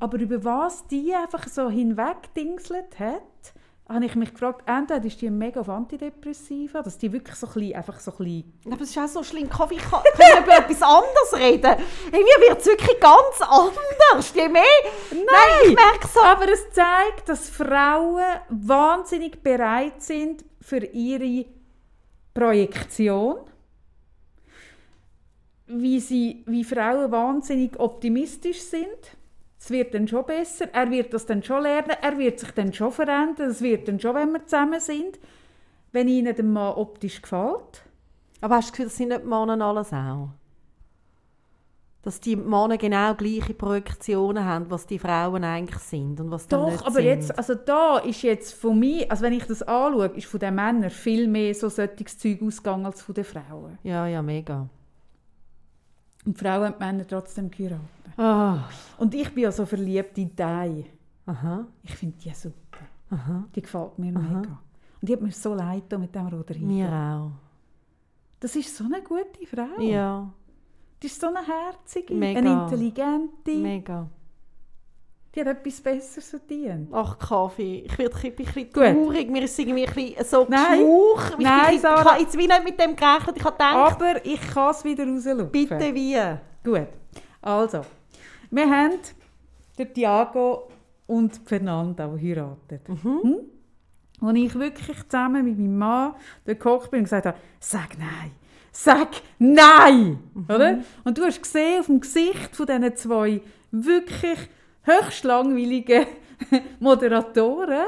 Aber 0.00 0.18
über 0.18 0.44
was 0.44 0.86
die 0.86 1.14
einfach 1.14 1.46
so 1.48 1.68
hinwegdingselt 1.68 2.98
hat, 2.98 3.22
habe 3.88 4.04
ich 4.04 4.16
mich 4.16 4.32
gefragt, 4.32 4.62
entweder 4.66 5.04
ist 5.04 5.20
die 5.20 5.30
mega 5.30 5.60
auf 5.60 5.68
Antidepressiva, 5.68 6.82
dass 6.82 6.98
die 6.98 7.12
wirklich 7.12 7.36
so 7.36 7.46
ein 7.46 7.52
bisschen, 7.52 7.76
einfach 7.76 8.00
so 8.00 8.10
ein 8.12 8.16
bisschen 8.16 8.72
Aber 8.72 8.82
es 8.82 8.90
ist 8.90 8.98
auch 8.98 9.06
so 9.06 9.22
schlimm. 9.22 9.48
Kaffee, 9.48 9.76
ich 9.76 9.82
kann 9.82 10.02
können 10.02 10.44
über 10.44 10.58
etwas 10.58 10.82
anderes 10.82 11.34
reden. 11.34 11.76
Hey, 12.10 12.24
mir 12.24 12.48
wird 12.48 12.58
es 12.58 12.66
wirklich 12.66 12.98
ganz 12.98 13.40
anders. 13.42 14.34
Je 14.34 14.48
mehr... 14.48 14.62
Nein, 15.12 15.68
ich 15.68 15.74
merke 15.74 16.08
so... 16.12 16.20
Aber 16.20 16.50
es 16.50 16.68
zeigt, 16.72 17.28
dass 17.28 17.48
Frauen 17.48 18.24
wahnsinnig 18.48 19.42
bereit 19.42 20.02
sind 20.02 20.44
für 20.60 20.84
ihre 20.84 21.46
Projektion. 22.34 23.38
Wie, 25.68 26.00
sie, 26.00 26.42
wie 26.46 26.64
Frauen 26.64 27.12
wahnsinnig 27.12 27.78
optimistisch 27.78 28.62
sind. 28.62 29.16
Es 29.58 29.70
wird 29.70 29.94
dann 29.94 30.06
schon 30.06 30.24
besser. 30.26 30.66
Er 30.72 30.90
wird 30.90 31.12
das 31.14 31.26
dann 31.26 31.42
schon 31.42 31.62
lernen. 31.62 31.96
Er 32.00 32.18
wird 32.18 32.38
sich 32.40 32.50
dann 32.52 32.72
schon 32.72 32.92
verändern. 32.92 33.50
Es 33.50 33.62
wird 33.62 33.88
dann 33.88 33.98
schon, 34.00 34.14
wenn 34.14 34.32
wir 34.32 34.44
zusammen 34.44 34.80
sind. 34.80 35.18
Wenn 35.92 36.08
ihnen 36.08 36.34
der 36.34 36.44
Mann 36.44 36.74
optisch 36.74 37.22
gefällt. 37.22 37.82
Aber 38.40 38.56
hast 38.56 38.68
du 38.68 38.70
das 38.70 38.72
Gefühl, 38.72 38.86
das 38.86 38.96
sind 38.96 39.08
nicht 39.08 39.22
die 39.22 39.26
Männer 39.26 39.64
alles 39.64 39.92
auch? 39.92 40.28
Dass 42.02 42.20
die 42.20 42.36
Männer 42.36 42.76
genau 42.76 43.14
gleiche 43.14 43.54
Projektionen 43.54 44.44
haben, 44.44 44.70
was 44.70 44.86
die 44.86 44.98
Frauen 44.98 45.42
eigentlich 45.42 45.80
sind 45.80 46.20
und 46.20 46.30
was 46.30 46.46
Doch, 46.46 46.70
nicht 46.70 46.82
aber 46.86 46.96
sind. 46.96 47.04
jetzt, 47.06 47.36
also 47.36 47.54
da 47.54 47.98
ist 47.98 48.22
jetzt 48.22 48.54
von 48.54 48.78
mir, 48.78 49.10
also 49.10 49.24
wenn 49.24 49.32
ich 49.32 49.44
das 49.46 49.62
anschaue, 49.62 50.06
ist 50.08 50.26
von 50.26 50.38
den 50.38 50.54
Männern 50.54 50.90
viel 50.90 51.26
mehr 51.26 51.52
so 51.54 51.68
solches 51.68 52.18
Zeug 52.18 52.42
ausgegangen 52.42 52.86
als 52.86 53.02
von 53.02 53.14
den 53.14 53.24
Frauen. 53.24 53.78
Ja, 53.82 54.06
ja, 54.06 54.22
mega. 54.22 54.68
Und 56.26 56.36
die 56.38 56.44
Frauen 56.44 56.74
die 56.78 56.84
Männer 56.84 57.06
trotzdem 57.06 57.50
geheiratet. 57.50 57.86
Ah, 58.18 58.64
Und 58.98 59.14
ich 59.14 59.32
bin 59.32 59.44
ja 59.44 59.52
so 59.52 59.64
verliebt 59.64 60.18
in 60.18 60.34
Dai. 60.34 60.84
aha, 61.26 61.66
Ich 61.82 61.94
finde 61.94 62.16
die 62.18 62.30
super. 62.30 62.80
aha. 63.10 63.44
Die 63.54 63.62
gefällt 63.62 63.98
mir 63.98 64.12
mega. 64.12 64.58
Und 65.00 65.08
die 65.08 65.12
hat 65.12 65.20
mir 65.22 65.30
so 65.32 65.54
leid 65.54 65.84
mit 65.98 66.14
dem 66.14 66.26
Roder 66.26 66.58
Mir 66.58 66.88
auch. 66.92 67.30
Das 68.40 68.56
ist 68.56 68.74
so 68.76 68.84
eine 68.84 69.02
gute 69.02 69.46
Frau. 69.46 69.80
Ja, 69.80 70.30
Die 71.02 71.06
ist 71.06 71.20
so 71.20 71.28
eine 71.28 71.40
herzige, 71.46 72.14
Mega. 72.14 72.38
eine 72.40 72.62
intelligente. 72.64 73.54
mega. 73.54 74.08
Die 75.36 75.40
hat 75.42 75.48
etwas 75.48 75.80
Besseres 75.82 76.30
verdient. 76.30 76.88
Ach, 76.92 77.18
Kaffee, 77.18 77.80
ich 77.86 77.98
werde 77.98 78.16
ein 78.24 78.34
bisschen 78.34 78.72
traurig. 78.72 79.30
Mir 79.30 79.42
ist 79.42 79.58
irgendwie 79.58 79.86
ein 79.86 79.92
bisschen 79.94 80.24
so 80.24 80.46
Nein. 80.48 80.78
geschwuch. 80.78 81.30
Ich- 81.38 81.44
Nein, 81.44 81.60
ich, 81.68 81.74
ich, 81.76 81.82
ich 81.82 81.84
habe 81.84 82.20
jetzt 82.20 82.38
wie 82.38 82.46
nicht 82.46 82.64
mit 82.64 82.80
dem 82.80 82.96
gerechnet. 82.96 83.36
Ich 83.36 83.44
habe 83.44 83.52
gedacht, 83.56 84.00
Aber 84.02 84.24
ich 84.24 84.40
kann 84.40 84.70
es 84.70 84.82
wieder 84.82 85.04
rauslupfen. 85.06 85.50
bitte 85.50 85.94
wie. 85.94 86.16
Gut. 86.64 86.86
Also, 87.42 87.82
wir 88.50 88.70
haben 88.70 88.94
den 89.78 89.92
Thiago 89.92 90.68
und 91.06 91.36
Fernanda, 91.44 92.08
die 92.08 92.30
heiraten. 92.30 92.80
Mhm. 93.04 93.36
Und 94.22 94.36
ich 94.36 94.54
wirklich 94.54 95.06
zusammen 95.08 95.44
mit 95.44 95.58
meinem 95.58 95.76
Mann 95.76 96.14
gehockt 96.46 96.90
bin 96.90 97.00
und 97.00 97.04
gesagt 97.04 97.26
habe, 97.26 97.36
sag 97.60 97.98
nein, 97.98 98.30
sag 98.72 99.08
nein! 99.38 100.18
Oder? 100.48 100.78
Und 101.04 101.18
du 101.18 101.24
hast 101.24 101.42
gesehen 101.42 101.80
auf 101.80 101.86
dem 101.86 102.00
Gesicht 102.00 102.56
von 102.56 102.64
diesen 102.66 102.96
zwei 102.96 103.42
wirklich 103.70 104.38
höchst 104.86 105.24
langweiligen 105.24 106.06
Moderatoren, 106.80 107.86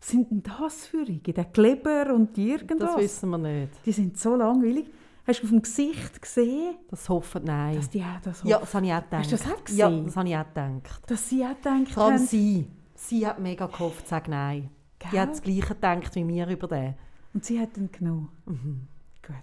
was 0.00 0.08
sind 0.08 0.30
denn 0.30 0.42
das 0.42 0.86
für 0.86 1.06
Rige? 1.06 1.32
Der 1.32 1.44
Kleber 1.44 2.12
und 2.14 2.36
die 2.36 2.50
irgendwas? 2.52 2.92
Das 2.94 2.98
wissen 3.02 3.30
wir 3.30 3.38
nicht. 3.38 3.72
Die 3.84 3.92
sind 3.92 4.18
so 4.18 4.34
langweilig. 4.34 4.86
Hast 5.26 5.40
du 5.40 5.44
auf 5.44 5.50
dem 5.50 5.62
Gesicht 5.62 6.22
gesehen, 6.22 6.76
Das 6.88 7.08
hoffen 7.08 7.44
nein. 7.44 7.76
dass 7.76 7.90
die 7.90 8.02
auch 8.02 8.20
das 8.24 8.42
ja, 8.42 8.58
das 8.58 8.74
habe 8.74 8.86
ich 8.86 8.92
auch 8.92 9.02
gedacht. 9.04 9.20
Hast 9.20 9.32
du 9.32 9.36
das 9.36 9.46
auch 9.46 9.68
Ja, 9.68 9.88
gesehen? 9.88 10.04
das 10.06 10.16
habe 10.16 10.28
ich 10.28 10.36
auch 10.36 10.46
gedacht. 10.46 11.02
dass 11.10 11.28
sie 11.28 11.44
auch 11.44 11.48
gedacht 11.56 11.88
Vor 11.92 12.02
allem 12.04 12.14
haben, 12.14 12.26
sie. 12.26 12.66
Sie 12.94 13.26
hat 13.26 13.38
mega 13.38 13.66
gehofft, 13.66 14.08
sag 14.08 14.28
nein. 14.28 14.70
Die 15.02 15.08
Gell? 15.10 15.20
hat 15.20 15.30
das 15.30 15.42
Gleiche 15.42 15.74
gedacht 15.74 16.14
wie 16.14 16.24
mir 16.24 16.48
über 16.48 16.66
den. 16.68 16.94
und 17.34 17.44
sie 17.44 17.60
hat 17.60 17.76
ihn 17.76 17.90
genommen. 17.92 18.30
Mhm. 18.46 18.86
Gut. 19.24 19.36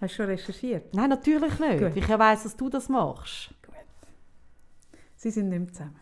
Hast 0.00 0.12
du 0.12 0.16
schon 0.16 0.26
recherchiert? 0.26 0.94
Nein, 0.94 1.08
natürlich 1.10 1.58
nicht. 1.58 1.78
Gut. 1.78 1.92
Ich 1.96 2.06
ja 2.06 2.18
weiss, 2.18 2.42
dass 2.44 2.56
du 2.56 2.68
das 2.68 2.88
machst. 2.90 3.50
Sie 5.22 5.30
sind 5.30 5.50
nicht 5.50 5.58
mehr 5.60 5.70
zusammen. 5.70 6.00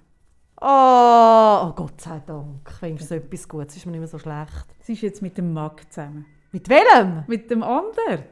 Oh, 0.61 1.69
oh 1.69 1.73
Gott 1.75 2.01
sei 2.01 2.23
Dank. 2.25 2.71
Wenigstens 2.81 3.09
so 3.09 3.15
etwas 3.17 3.49
Gutes. 3.49 3.75
ist 3.77 3.85
mir 3.85 3.91
nicht 3.91 3.99
mehr 4.01 4.07
so 4.09 4.19
schlecht. 4.21 4.67
Sie 4.81 4.93
ist 4.93 5.03
jetzt 5.03 5.23
mit 5.23 5.37
dem 5.37 5.53
Mag 5.53 5.93
zusammen. 5.93 6.25
Mit 6.53 6.69
welchem? 6.69 7.25
Mit 7.27 7.51
dem 7.51 7.65
anderen? 7.65 8.23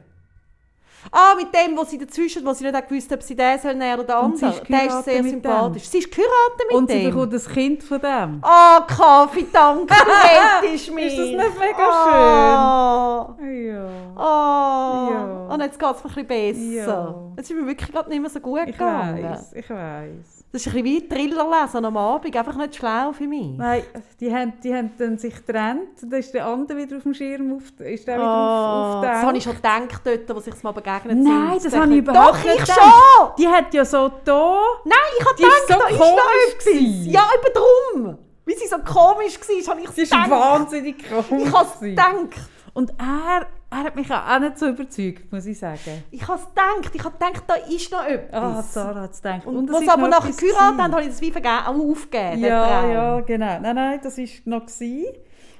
Ah, 1.11 1.33
mit 1.35 1.53
dem, 1.53 1.77
wo 1.77 1.83
sie 1.83 1.97
dazwischen, 1.97 2.45
wo 2.45 2.53
sie 2.53 2.63
nicht 2.63 2.75
auch 2.75 2.87
gewusst 2.87 3.11
ob 3.11 3.21
sie 3.21 3.35
den 3.35 3.59
soll 3.59 3.75
nehmen 3.75 3.99
oder 3.99 4.03
den 4.05 4.25
Und 4.31 4.37
sie 4.37 4.45
anderen. 4.45 4.63
ist 4.63 4.69
Der 4.69 4.85
ist 4.87 5.03
sehr 5.05 5.23
sympathisch. 5.23 5.89
Sie 5.89 5.97
ist 5.97 6.09
geheiratet 6.09 6.67
mit 6.69 6.77
und 6.77 6.89
sie 6.89 7.01
dem. 7.01 7.11
bekommt 7.11 7.33
ein 7.33 7.53
Kind 7.53 7.83
von 7.83 7.99
dem. 8.01 8.41
Oh, 8.43 8.81
Kaffee, 8.87 9.45
danke, 9.51 9.93
du 9.93 10.67
hättest 10.67 10.93
mich. 10.93 11.05
Ist 11.07 11.17
das 11.17 11.27
nicht 11.27 11.59
mega 11.59 13.35
oh. 13.37 13.43
Ja. 13.43 13.89
Oh. 14.15 15.11
Ja. 15.11 15.47
Und 15.53 15.61
jetzt 15.61 15.77
geht 15.77 15.95
es 15.95 16.03
mir 16.03 16.09
ein 16.09 16.27
bisschen 16.27 16.73
besser. 16.73 16.87
Ja. 16.87 17.33
Jetzt 17.35 17.51
ist 17.51 17.57
mir 17.57 17.67
wirklich 17.67 17.91
gerade 17.91 18.09
nicht 18.09 18.21
mehr 18.21 18.29
so 18.29 18.39
gut 18.39 18.61
Ich 18.67 18.71
gegangen. 18.71 19.23
weiß, 19.23 19.53
ich 19.53 19.69
weiß. 19.69 20.36
Das 20.57 20.65
ist 20.65 20.73
ein 20.75 20.81
bisschen 20.81 21.03
wie 21.03 21.07
Thriller 21.07 21.45
lesen 21.61 21.85
am 21.85 21.97
Abend. 21.97 22.35
Einfach 22.35 22.55
nicht 22.57 22.75
schlau 22.77 23.11
für 23.13 23.27
mich. 23.27 23.55
Nein, 23.57 23.83
die 24.19 24.33
haben, 24.33 24.53
die 24.63 24.73
haben 24.73 24.89
dann 24.97 25.15
sich 25.19 25.35
getrennt. 25.35 25.89
Da 26.01 26.17
ist 26.17 26.33
der 26.33 26.47
andere 26.47 26.79
wieder 26.79 26.97
auf 26.97 27.03
dem 27.03 27.13
Schirm, 27.13 27.53
auf, 27.57 27.61
ist 27.85 28.07
der 28.07 28.15
wieder 28.17 28.25
Oh, 28.25 28.27
auf, 28.27 28.95
auf 28.95 29.01
der 29.01 29.11
das 29.11 29.21
habe 29.21 29.37
ich 29.37 29.43
schon 29.43 29.55
gedacht, 29.55 30.01
dort, 30.03 30.35
wo 30.35 30.39
sich 30.39 30.63
mal 30.63 30.71
begegnet 30.71 31.15
Nein, 31.19 31.59
sind. 31.59 31.71
das 31.71 31.79
habe 31.79 31.91
ich 31.93 31.99
überhaupt 31.99 32.37
Doch, 32.39 32.43
nicht 32.43 32.55
ich 32.55 32.61
gedacht. 32.61 32.79
schon! 32.81 33.29
Die 33.37 33.47
hat 33.47 33.71
ja 33.71 33.85
so 33.85 34.11
da. 34.25 34.57
Nein, 34.83 34.97
ich 35.19 35.25
habe 35.27 35.35
gedacht, 35.35 35.61
so 35.67 35.73
da 35.75 35.87
ist 35.89 35.97
komisch 35.99 36.15
noch 36.15 36.53
etwas. 36.55 37.05
Ja, 37.13 37.29
eben 37.35 37.53
drum. 37.53 38.17
Wie 38.45 38.53
sie 38.55 38.65
so 38.67 38.77
komisch 38.77 39.37
war, 39.39 39.71
habe 39.75 39.81
ich 39.81 39.89
Sie 39.91 40.01
ist 40.01 40.11
gedacht. 40.11 40.31
wahnsinnig 40.31 40.95
komisch. 41.07 41.47
Ich 41.47 41.53
habe 41.53 41.67
es 41.71 41.79
gedacht. 41.79 42.49
Und 42.73 42.89
er, 42.97 43.45
er 43.77 43.83
hat 43.85 43.95
mich 43.95 44.11
auch 44.11 44.39
nicht 44.39 44.57
so 44.57 44.67
überzeugt, 44.67 45.31
muss 45.31 45.45
ich 45.45 45.57
sagen. 45.59 46.03
Ich 46.11 46.27
habe 46.27 46.41
gedacht. 46.41 46.95
Ich 46.95 47.03
habe 47.03 47.17
gedacht, 47.17 47.43
da 47.47 47.55
ist 47.55 47.91
noch 47.91 47.99
Ah, 47.99 48.07
etwas. 48.07 48.73
Sarah 48.73 49.01
hat 49.01 49.11
es 49.11 49.21
gedacht. 49.21 49.45
Und, 49.45 49.69
es 49.69 49.75
was 49.75 49.87
aber 49.89 50.07
nachher 50.07 50.31
geheiratet 50.31 50.79
haben, 50.81 50.91
habe 50.93 51.01
ich 51.01 51.07
das 51.09 51.21
wie 51.21 51.31
vergeben, 51.31 51.65
auch 51.65 51.75
aufgegeben. 51.91 52.39
Ja, 52.41 52.87
ja, 52.87 53.21
genau. 53.21 53.59
Nein, 53.59 53.75
nein, 53.75 53.99
das 54.01 54.17
war 54.17 54.25
noch. 54.45 54.65
Gewesen. 54.65 55.05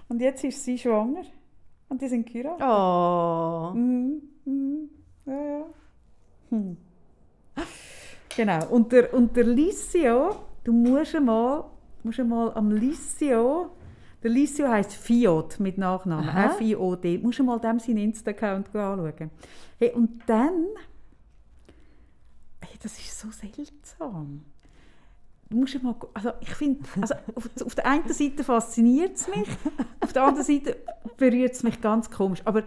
Und 0.10 0.22
jetzt 0.22 0.44
ist 0.44 0.64
sie 0.64 0.78
schwanger. 0.78 1.24
Und 1.90 2.02
die 2.02 2.08
sind 2.08 2.26
geheiratet. 2.32 2.66
Oh. 2.66 3.72
Mhm. 3.78 4.22
Mhm. 4.46 4.90
Ja, 5.26 5.34
ja. 5.34 5.66
Hm. 6.50 6.78
Genau. 8.36 8.68
Und 8.70 8.92
der, 8.92 9.14
und 9.14 9.36
der 9.36 9.44
Licio, 9.46 10.36
du 10.64 10.72
musst 10.72 11.16
einmal, 11.16 11.66
musst 12.04 12.20
einmal 12.20 12.52
am 12.54 12.72
Licio, 12.72 13.72
der 14.24 14.32
Licio 14.32 14.68
heisst 14.68 14.94
Fiot 14.94 15.60
mit 15.60 15.78
Nachnamen. 15.78 16.30
F-I-O-D, 16.30 17.20
musst 17.20 17.40
du 17.40 17.44
mal 17.44 17.60
dem 17.60 17.80
seinen 17.80 17.98
Insta-Account 17.98 18.76
anschauen. 18.76 19.32
Hey, 19.78 19.92
und 19.94 20.22
dann, 20.26 20.66
hey, 22.62 22.78
das 22.82 22.98
ist 22.98 23.20
so 23.20 23.30
seltsam. 23.30 24.44
Du 25.50 25.58
musst 25.58 25.82
mal, 25.82 25.96
also 26.14 26.32
ich 26.42 26.54
finde, 26.56 26.82
also 27.00 27.16
auf, 27.36 27.50
auf 27.66 27.76
der 27.76 27.86
einen 27.86 28.12
Seite 28.12 28.44
fasziniert 28.44 29.16
es 29.16 29.28
mich, 29.28 29.48
auf 30.02 30.12
der 30.12 30.24
anderen 30.24 30.46
Seite 30.46 30.78
berührt 31.16 31.54
es 31.54 31.64
mich 31.64 31.80
ganz 31.80 32.10
komisch. 32.10 32.42
Aber 32.44 32.64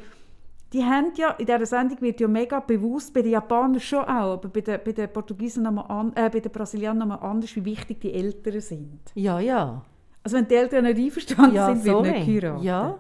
die 0.73 0.85
haben 0.85 1.13
ja, 1.17 1.31
in 1.33 1.47
dieser 1.47 1.67
Sendung 1.67 2.01
wird 2.01 2.21
ja 2.21 2.29
mega 2.29 2.61
bewusst, 2.61 3.13
bei 3.13 3.23
den 3.23 3.33
Japanern 3.33 3.81
schon 3.81 4.05
auch, 4.05 4.35
aber 4.35 4.49
bei 4.49 4.61
den, 4.61 4.79
bei 4.85 4.93
den 4.93 5.13
Portugiesen 5.13 5.65
nochmal 5.65 5.87
an, 5.89 6.13
äh, 6.15 6.31
bei 6.31 6.41
den 6.41 6.53
Brasilianern 6.53 7.09
nochmal 7.09 7.29
anders, 7.29 7.55
wie 7.57 7.65
wichtig 7.65 8.01
die 8.01 8.13
Eltern 8.13 8.61
sind. 8.61 9.01
Ja, 9.15 9.41
ja. 9.41 9.83
Also 10.23 10.37
wenn 10.37 10.49
die 10.49 10.55
Eltern 10.55 10.85
nicht 10.85 10.99
einverstanden 10.99 11.55
Ja, 11.55 11.67
sind, 11.75 11.85
wird 11.85 11.97
so 11.97 12.03
nicht 12.03 12.27
geheiratet. 12.27 12.65
Ja. 12.65 12.99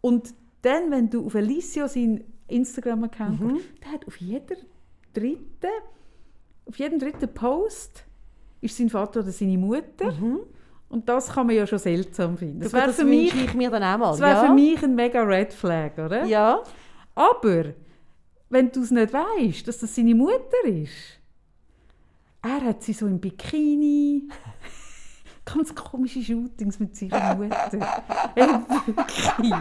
Und 0.00 0.34
dann, 0.62 0.90
wenn 0.90 1.10
du 1.10 1.26
auf 1.26 1.34
Alicio 1.34 1.86
seinen 1.88 2.24
Instagram-Account 2.48 3.40
Mhm. 3.40 3.48
guckst, 3.48 3.66
der 3.84 3.92
hat 3.92 4.06
auf 4.06 4.16
jeder 4.18 4.56
dritten, 5.12 5.70
auf 6.66 6.78
jedem 6.78 6.98
dritten 6.98 7.32
Post 7.32 8.04
ist 8.60 8.76
sein 8.76 8.88
Vater 8.88 9.20
oder 9.20 9.30
seine 9.30 9.58
Mutter. 9.58 10.12
Mhm. 10.12 10.40
Und 10.88 11.08
das 11.08 11.28
kann 11.32 11.48
man 11.48 11.56
ja 11.56 11.66
schon 11.66 11.78
seltsam 11.80 12.36
finden. 12.38 12.60
Das, 12.60 12.72
wäre 12.72 12.92
für, 12.92 13.04
mich, 13.04 13.34
ich 13.34 13.54
mir 13.54 13.70
dann 13.70 13.82
auch 13.82 13.98
mal. 13.98 14.10
das 14.12 14.20
wär 14.20 14.28
ja. 14.28 14.46
für 14.46 14.54
mich 14.54 14.82
ein 14.82 14.94
mega 14.94 15.22
Red 15.22 15.52
Flag, 15.52 15.98
oder? 15.98 16.24
Ja. 16.24 16.62
Aber, 17.14 17.64
wenn 18.48 18.70
du 18.70 18.82
es 18.82 18.90
nicht 18.92 19.12
weißt, 19.12 19.66
dass 19.66 19.78
das 19.78 19.94
seine 19.94 20.14
Mutter 20.14 20.64
ist, 20.64 21.20
er 22.42 22.62
hat 22.64 22.82
sie 22.84 22.92
so 22.92 23.06
im 23.06 23.18
Bikini, 23.18 24.28
ganz 25.46 25.74
komische 25.74 26.20
Shootings 26.22 26.78
mit 26.78 26.94
seiner 26.96 27.34
Mutter. 27.36 27.70
Ey, 28.34 28.46
wirklich. 28.46 29.52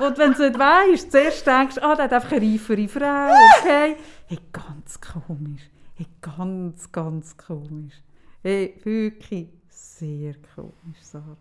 Und 0.00 0.18
wenn 0.18 0.32
du 0.32 0.48
nicht 0.48 0.58
weißt, 0.58 1.12
zuerst 1.12 1.46
denkst 1.46 1.74
du, 1.76 1.84
ah, 1.84 1.94
der 1.94 2.04
hat 2.06 2.12
einfach 2.14 2.32
eine 2.32 2.52
reifere 2.52 2.88
Frau, 2.88 3.28
okay? 3.60 3.96
Hey, 4.26 4.38
ganz 4.50 5.00
komisch. 5.00 5.70
Hey, 5.94 6.06
ganz, 6.20 6.90
ganz 6.90 7.36
komisch. 7.36 7.94
Hey, 8.42 8.80
wirklich 8.82 9.48
sehr 9.68 10.34
komisch, 10.54 10.98
Sarah. 11.02 11.36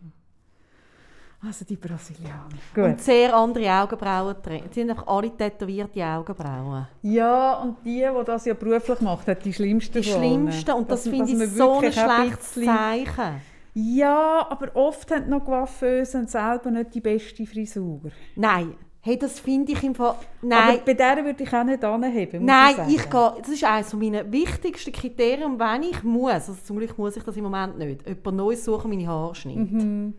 Also 1.41 1.63
die 1.63 1.75
Brasilianer. 1.75 2.47
Und 2.75 3.01
sehr 3.01 3.35
andere 3.35 3.71
Augenbrauen 3.71 4.35
drin. 4.41 4.63
Sie 4.71 4.79
sind 4.81 4.89
einfach 4.89 5.05
alle 5.05 5.35
tätowierte 5.35 6.03
Augenbrauen. 6.03 6.87
Ja, 7.03 7.53
und 7.55 7.77
die, 7.85 7.99
die 8.03 8.25
das 8.25 8.45
ja 8.45 8.55
beruflich 8.55 8.99
macht, 9.01 9.27
hat 9.27 9.45
die 9.45 9.53
schlimmsten 9.53 10.01
Die 10.01 10.03
schlimmsten. 10.03 10.71
Und 10.71 10.89
das 10.89 11.03
Dass- 11.03 11.13
finde 11.13 11.31
ich 11.31 11.49
so 11.51 11.79
ein 11.79 11.91
schlechtes 11.91 12.53
Zeichen. 12.53 13.41
Ja, 13.77 14.47
aber 14.49 14.73
oft 14.73 15.11
haben 15.11 15.29
noch 15.29 15.43
Coiffeusen 15.43 16.27
selber 16.27 16.71
nicht 16.71 16.95
die 16.95 17.01
beste 17.01 17.45
Frisur. 17.45 17.99
Nein. 18.35 18.75
Hey, 19.01 19.19
das 19.19 19.39
finde 19.39 19.73
ich 19.73 19.83
im 19.83 19.93
Fall... 19.93 20.15
Nein. 20.41 20.77
Aber 20.77 20.77
bei 20.79 20.93
der 20.95 21.23
würde 21.23 21.43
ich 21.43 21.53
auch 21.53 21.63
nicht 21.63 21.83
anheben, 21.83 22.43
Nein, 22.43 22.75
ich, 22.87 22.95
ich 22.95 23.09
gehe, 23.09 23.33
das 23.37 23.49
ist 23.49 23.63
eines 23.63 23.93
meiner 23.93 24.31
wichtigsten 24.31 24.91
Kriterien, 24.91 25.59
wenn 25.59 25.83
ich 25.83 26.03
muss, 26.03 26.31
also 26.31 26.53
zum 26.53 26.77
Glück 26.77 26.97
muss 26.97 27.15
ich 27.15 27.21
das 27.21 27.37
im 27.37 27.43
Moment 27.43 27.77
nicht, 27.77 28.07
jemand 28.07 28.37
Neues 28.37 28.65
suchen, 28.65 28.89
meine 28.89 29.07
Haarschnitt. 29.07 29.71
Mhm. 29.71 30.15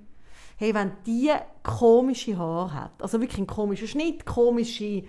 Hey, 0.56 0.72
wenn 0.72 0.92
die 1.04 1.32
komische 1.64 2.38
Haare 2.38 2.74
hat, 2.74 3.02
also 3.02 3.20
wirklich 3.20 3.38
einen 3.38 3.48
komischen 3.48 3.88
Schnitt, 3.88 4.24
komische, 4.24 5.02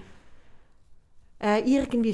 äh, 1.39 1.59
irgendwie 1.69 2.13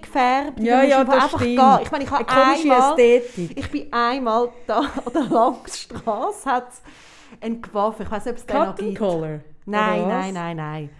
gefärbt, 0.00 0.58
Mhm. 0.60 0.64
Ja, 0.64 0.80
dann 0.80 0.88
ja, 0.90 1.04
du 1.04 1.10
das 1.12 1.24
einfach 1.24 1.40
stimmt. 1.40 1.56
gehen. 1.58 1.78
Ich 1.82 1.90
meine, 1.90 2.04
ich 2.04 2.10
habe 2.10 2.28
einmal, 2.28 3.00
Ästhetik. 3.00 3.58
ich 3.58 3.70
bin 3.70 3.92
einmal 3.92 4.48
da 4.66 4.78
an 4.78 5.12
der 5.12 5.22
Langstrasse, 5.24 6.50
hat 6.50 6.68
es 6.70 6.82
einen 7.40 7.60
Coiffeur, 7.60 8.06
ich 8.06 8.10
weiß 8.12 8.24
nicht, 8.24 8.32
ob 8.32 8.38
es 8.38 8.46
den 8.46 8.56
noch 8.56 8.74
gibt. 8.76 8.98
Color? 8.98 9.40
Nein, 9.66 10.02
was? 10.02 10.08
nein, 10.08 10.34
nein, 10.34 10.56
nein. 10.56 10.90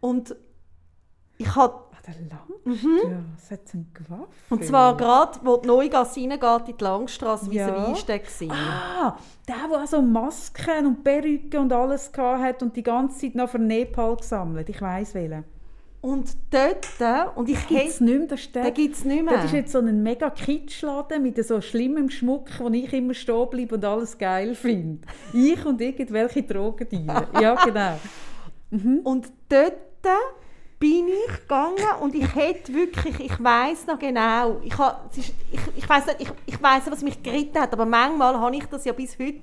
Und 0.00 0.34
ich 1.36 1.54
habe 1.54 1.84
der 2.06 2.14
Langstrasse 2.14 3.54
hat 3.54 3.74
einen 3.74 3.92
Coiffeur. 3.94 4.28
Und 4.50 4.64
zwar 4.64 4.96
gerade, 4.96 5.38
wo 5.42 5.56
die 5.56 5.66
Neugasse 5.68 6.20
reingeht, 6.20 6.68
in 6.68 6.76
die 6.76 6.84
Langstrasse, 6.84 7.50
wie 7.50 7.56
Ja. 7.56 7.68
ja. 7.68 7.92
vis 7.92 8.04
Ah, 8.50 9.16
der, 9.48 9.56
der 9.70 9.82
auch 9.82 9.86
so 9.86 10.02
Masken 10.02 10.86
und 10.86 11.02
Perücken 11.04 11.60
und 11.60 11.72
alles 11.72 12.10
hat 12.16 12.62
und 12.62 12.76
die 12.76 12.82
ganze 12.82 13.18
Zeit 13.20 13.34
noch 13.34 13.48
für 13.48 13.58
Nepal 13.58 14.16
gesammelt. 14.16 14.68
Ich 14.68 14.80
weiss 14.82 15.14
welchen. 15.14 15.44
Und 16.04 16.36
dort, 16.50 17.34
und 17.34 17.48
ich 17.48 17.66
Gibt's 17.66 17.94
hätte, 17.94 18.04
nicht 18.04 18.18
mehr, 18.30 18.38
der- 18.52 18.62
den 18.64 18.74
gibt 18.74 18.94
es 18.94 19.04
nicht 19.06 19.24
mehr. 19.24 19.34
Das 19.36 19.44
ist 19.46 19.52
jetzt 19.52 19.72
so 19.72 19.78
ein 19.78 20.02
mega 20.02 20.28
Kitschladen 20.28 21.22
mit 21.22 21.42
so 21.42 21.62
schlimmem 21.62 22.10
Schmuck, 22.10 22.48
wo 22.58 22.68
ich 22.68 22.92
immer 22.92 23.14
stehen 23.14 23.48
bleibe 23.48 23.76
und 23.76 23.84
alles 23.86 24.18
geil 24.18 24.54
finde. 24.54 25.06
Ich 25.32 25.64
und 25.64 25.80
irgendwelche 25.80 26.42
Drogendealer. 26.42 27.28
Ja, 27.40 27.54
genau. 27.64 27.98
und 29.04 29.32
dort 29.48 29.72
bin 30.78 31.08
ich 31.08 31.40
gegangen 31.40 31.76
und 32.02 32.14
ich 32.14 32.34
hätte 32.34 32.74
wirklich, 32.74 33.20
ich 33.20 33.42
weiß 33.42 33.86
noch 33.86 33.98
genau, 33.98 34.60
ich, 34.62 34.76
ha- 34.76 35.00
es 35.10 35.16
ist, 35.16 35.32
ich, 35.50 35.60
ich 35.76 35.88
weiß 35.88 36.04
nicht, 36.08 36.20
ich, 36.20 36.28
ich 36.44 36.62
weiss 36.62 36.84
nicht, 36.84 36.92
was 36.92 37.02
mich 37.02 37.22
geritten 37.22 37.58
hat, 37.58 37.72
aber 37.72 37.86
manchmal 37.86 38.38
habe 38.38 38.54
ich 38.56 38.66
das 38.66 38.84
ja 38.84 38.92
bis 38.92 39.18
heute, 39.18 39.40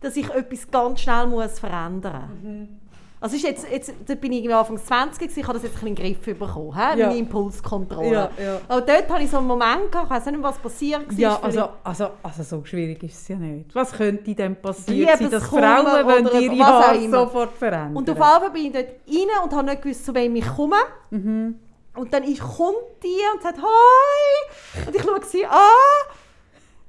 dass 0.00 0.14
ich 0.16 0.30
etwas 0.30 0.70
ganz 0.70 1.00
schnell 1.00 1.26
muss 1.26 1.58
verändern 1.58 2.78
Also 3.24 3.36
ist 3.36 3.42
jetzt, 3.42 3.66
jetzt, 3.70 3.94
dort 4.06 4.20
bin 4.20 4.32
ich 4.32 4.40
irgendwie 4.40 4.52
Anfang 4.52 4.76
20 4.76 5.18
gewesen, 5.18 5.40
ich 5.40 5.46
habe 5.46 5.54
das 5.54 5.62
jetzt 5.62 5.82
ein 5.82 5.86
in 5.86 5.94
den 5.94 6.14
Griff 6.14 6.38
bekommen, 6.38 6.74
he? 6.74 6.98
Ja. 6.98 7.06
meine 7.06 7.18
Impulskontrolle. 7.20 8.12
Ja, 8.12 8.30
ja. 8.38 8.60
Aber 8.68 8.82
dort 8.82 9.08
hatte 9.08 9.22
ich 9.22 9.30
so 9.30 9.38
einen 9.38 9.46
Moment, 9.46 9.90
gehabt, 9.90 10.04
ich 10.04 10.10
weiß 10.10 10.26
nicht, 10.26 10.42
was 10.42 10.58
passiert 10.58 11.08
war. 11.08 11.18
Ja, 11.18 11.38
also, 11.40 11.68
also, 11.82 12.10
also 12.22 12.42
so 12.42 12.62
schwierig 12.66 13.02
ist 13.02 13.22
es 13.22 13.28
ja 13.28 13.36
nicht. 13.36 13.74
Was 13.74 13.92
könnte 13.92 14.34
denn 14.34 14.60
passieren, 14.60 15.18
Liebeskummer 15.18 15.30
dass 15.30 15.84
Frauen 15.86 16.06
wollen 16.06 16.42
ihre 16.42 16.66
Haare 16.66 17.08
sofort 17.08 17.54
verändern? 17.54 17.96
Und 17.96 18.10
auf 18.10 18.20
einmal 18.20 18.50
bin 18.50 18.66
ich 18.66 18.72
dort 18.72 18.88
rein 18.88 19.44
und 19.44 19.52
habe 19.54 19.70
nicht 19.70 19.80
gewusst, 19.80 20.04
zu 20.04 20.14
wem 20.14 20.36
ich 20.36 20.46
komme. 20.46 20.76
Mhm. 21.08 21.58
Und 21.96 22.12
dann 22.12 22.24
kommt 22.24 22.76
die 23.02 23.20
und 23.32 23.42
sagt 23.42 23.56
«Hi!» 23.56 24.84
Und 24.86 24.94
ich 24.94 25.02
schaue 25.02 25.24
sie 25.24 25.46
an. 25.46 25.58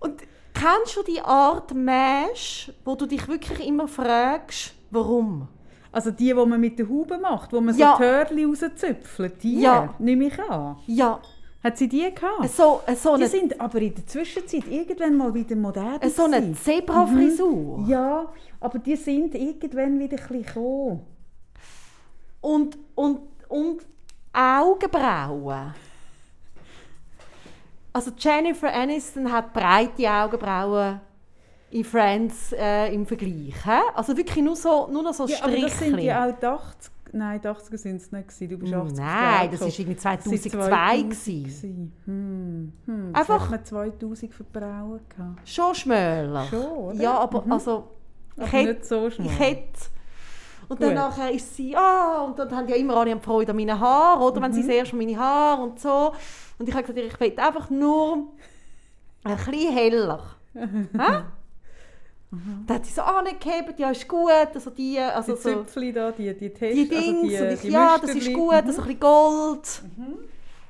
Und 0.02 0.22
kennst 0.54 0.98
du 0.98 1.04
die 1.04 1.22
Art 1.22 1.74
Mensch, 1.74 2.74
wo 2.84 2.96
du 2.96 3.06
dich 3.06 3.26
wirklich 3.30 3.66
immer 3.66 3.88
fragst, 3.88 4.74
warum? 4.92 5.48
Also 5.96 6.12
die, 6.12 6.26
die 6.26 6.34
man 6.34 6.60
mit 6.60 6.78
der 6.78 6.90
Haube 6.90 7.18
macht, 7.18 7.54
wo 7.54 7.62
man 7.62 7.74
Ja. 7.78 7.94
so 7.94 7.98
Törli 8.04 8.44
rauszöpfelt, 8.44 9.42
die 9.42 9.62
Ja. 9.62 9.94
nehme 9.98 10.26
ich 10.26 10.38
an. 10.40 10.76
Ja, 10.88 11.22
Hat 11.64 11.78
sie 11.78 11.88
die 11.88 12.14
gehabt? 12.14 12.50
so, 12.54 12.82
so 12.96 13.16
die 13.18 13.26
sind 13.28 13.60
aber 13.62 13.80
in 13.82 13.96
der 13.96 14.06
Zwischenzeit 14.06 14.68
irgendwann 14.70 15.16
mal 15.16 15.34
wieder 15.34 15.56
modern 15.56 16.00
so 16.10 16.26
eine. 16.26 16.54
Zebra-Frisur. 16.54 17.86
Ja, 17.88 18.26
aber 18.60 18.78
die 18.80 18.96
sind 18.98 19.34
irgendwann 19.36 19.98
wieder 19.98 20.18
ein 20.18 20.28
bisschen 20.28 20.46
gekommen. 20.46 21.02
Und, 22.42 22.78
und, 22.94 23.20
und 23.48 23.82
Augenbrauen. 24.34 25.74
Also 27.94 28.12
Jennifer 28.18 28.74
Aniston 28.74 29.32
hat 29.32 29.54
breite 29.54 30.12
Augenbrauen 30.12 31.00
in 31.72 31.84
Friends 31.84 32.54
äh, 32.54 32.94
im 32.94 33.06
Vergleich. 33.06 33.54
Hä? 33.66 33.80
Also 33.94 34.16
wirklich 34.16 34.44
nur, 34.44 34.56
so, 34.56 34.88
nur 34.92 35.04
noch 35.04 35.14
so 35.14 35.26
Ja, 35.28 35.38
aber 35.44 35.52
das 35.52 35.78
sind 35.80 35.90
Strichchen. 35.90 36.00
ja 36.00 36.26
auch 36.30 36.34
die 36.40 36.46
80 36.46 36.92
Nein, 37.12 37.40
die 37.42 37.48
80er 37.48 37.78
sind 37.78 37.96
es 38.02 38.12
nicht. 38.12 38.28
gewesen. 38.28 38.50
Du 38.50 38.58
bist 38.58 38.74
80 38.74 38.98
Nein, 38.98 39.52
das 39.52 39.62
war 39.62 39.68
irgendwie 39.68 39.96
2002. 39.96 41.02
gewesen. 41.04 41.94
Hm. 42.06 42.74
Hm. 42.86 43.10
Einfach- 43.16 43.42
hat 43.44 43.52
man 43.52 43.66
2000 43.66 44.34
für 44.34 44.44
die 44.44 44.60
Frauen 44.60 45.00
gehabt. 45.10 45.48
Schon 45.50 45.76
schmöller. 45.76 46.46
Schon, 46.50 46.66
oder? 46.66 47.02
Ja, 47.02 47.18
aber 47.20 47.46
also... 47.50 47.88
Ich 48.38 48.52
hätte, 48.52 48.74
nicht 48.74 48.86
so 48.86 49.08
ich 49.08 49.40
hätte... 49.40 49.80
Und 50.68 50.80
Gut. 50.80 50.88
dann 50.88 50.96
nachher 50.96 51.30
ist 51.32 51.56
sie, 51.56 51.76
ah, 51.78 52.24
und 52.24 52.40
dann 52.40 52.50
haben 52.54 52.68
ja 52.68 52.76
immer 52.76 52.98
alle 52.98 53.18
Freude 53.20 53.52
an 53.52 53.56
meinen 53.58 53.80
Haaren, 53.80 54.20
oder? 54.24 54.42
Wenn 54.42 54.52
sie 54.52 54.64
Mhm. 54.64 54.70
erste 54.72 54.96
Mal 54.96 55.06
meine 55.06 55.18
Haare 55.20 55.62
und 55.62 55.80
so. 55.80 56.12
Und 56.58 56.68
ich 56.68 56.74
habe 56.76 56.84
gesagt, 56.92 56.98
ich 57.14 57.20
will 57.20 57.40
einfach 57.40 57.70
nur 57.70 58.30
ein 59.24 59.36
bisschen 59.38 59.74
heller. 59.74 60.24
Hä? 60.54 61.22
Mhm. 62.36 62.64
Dann 62.68 62.78
hat 62.78 62.86
sie 62.86 62.94
so 62.94 63.02
angehebt, 63.02 63.80
ja, 63.80 63.90
ist 63.92 64.08
gut, 64.08 64.30
also 64.54 64.70
die, 64.70 65.00
also 65.00 65.36
die 65.36 65.42
so, 65.42 65.50
Zöpfchen 65.64 65.94
da, 65.94 66.12
die, 66.12 66.34
die 66.38 66.50
Tests, 66.50 66.76
die 66.76 66.88
Dings, 66.90 67.34
also 67.34 67.38
die, 67.38 67.42
und 67.42 67.54
ich, 67.54 67.62
die 67.62 67.68
ja, 67.70 67.98
das 68.00 68.16
ist 68.16 68.34
gut, 68.34 68.52
Mhm. 68.52 68.68
also 68.68 68.82
ein 68.82 68.88
bisschen 68.88 69.00
Gold. 69.00 69.82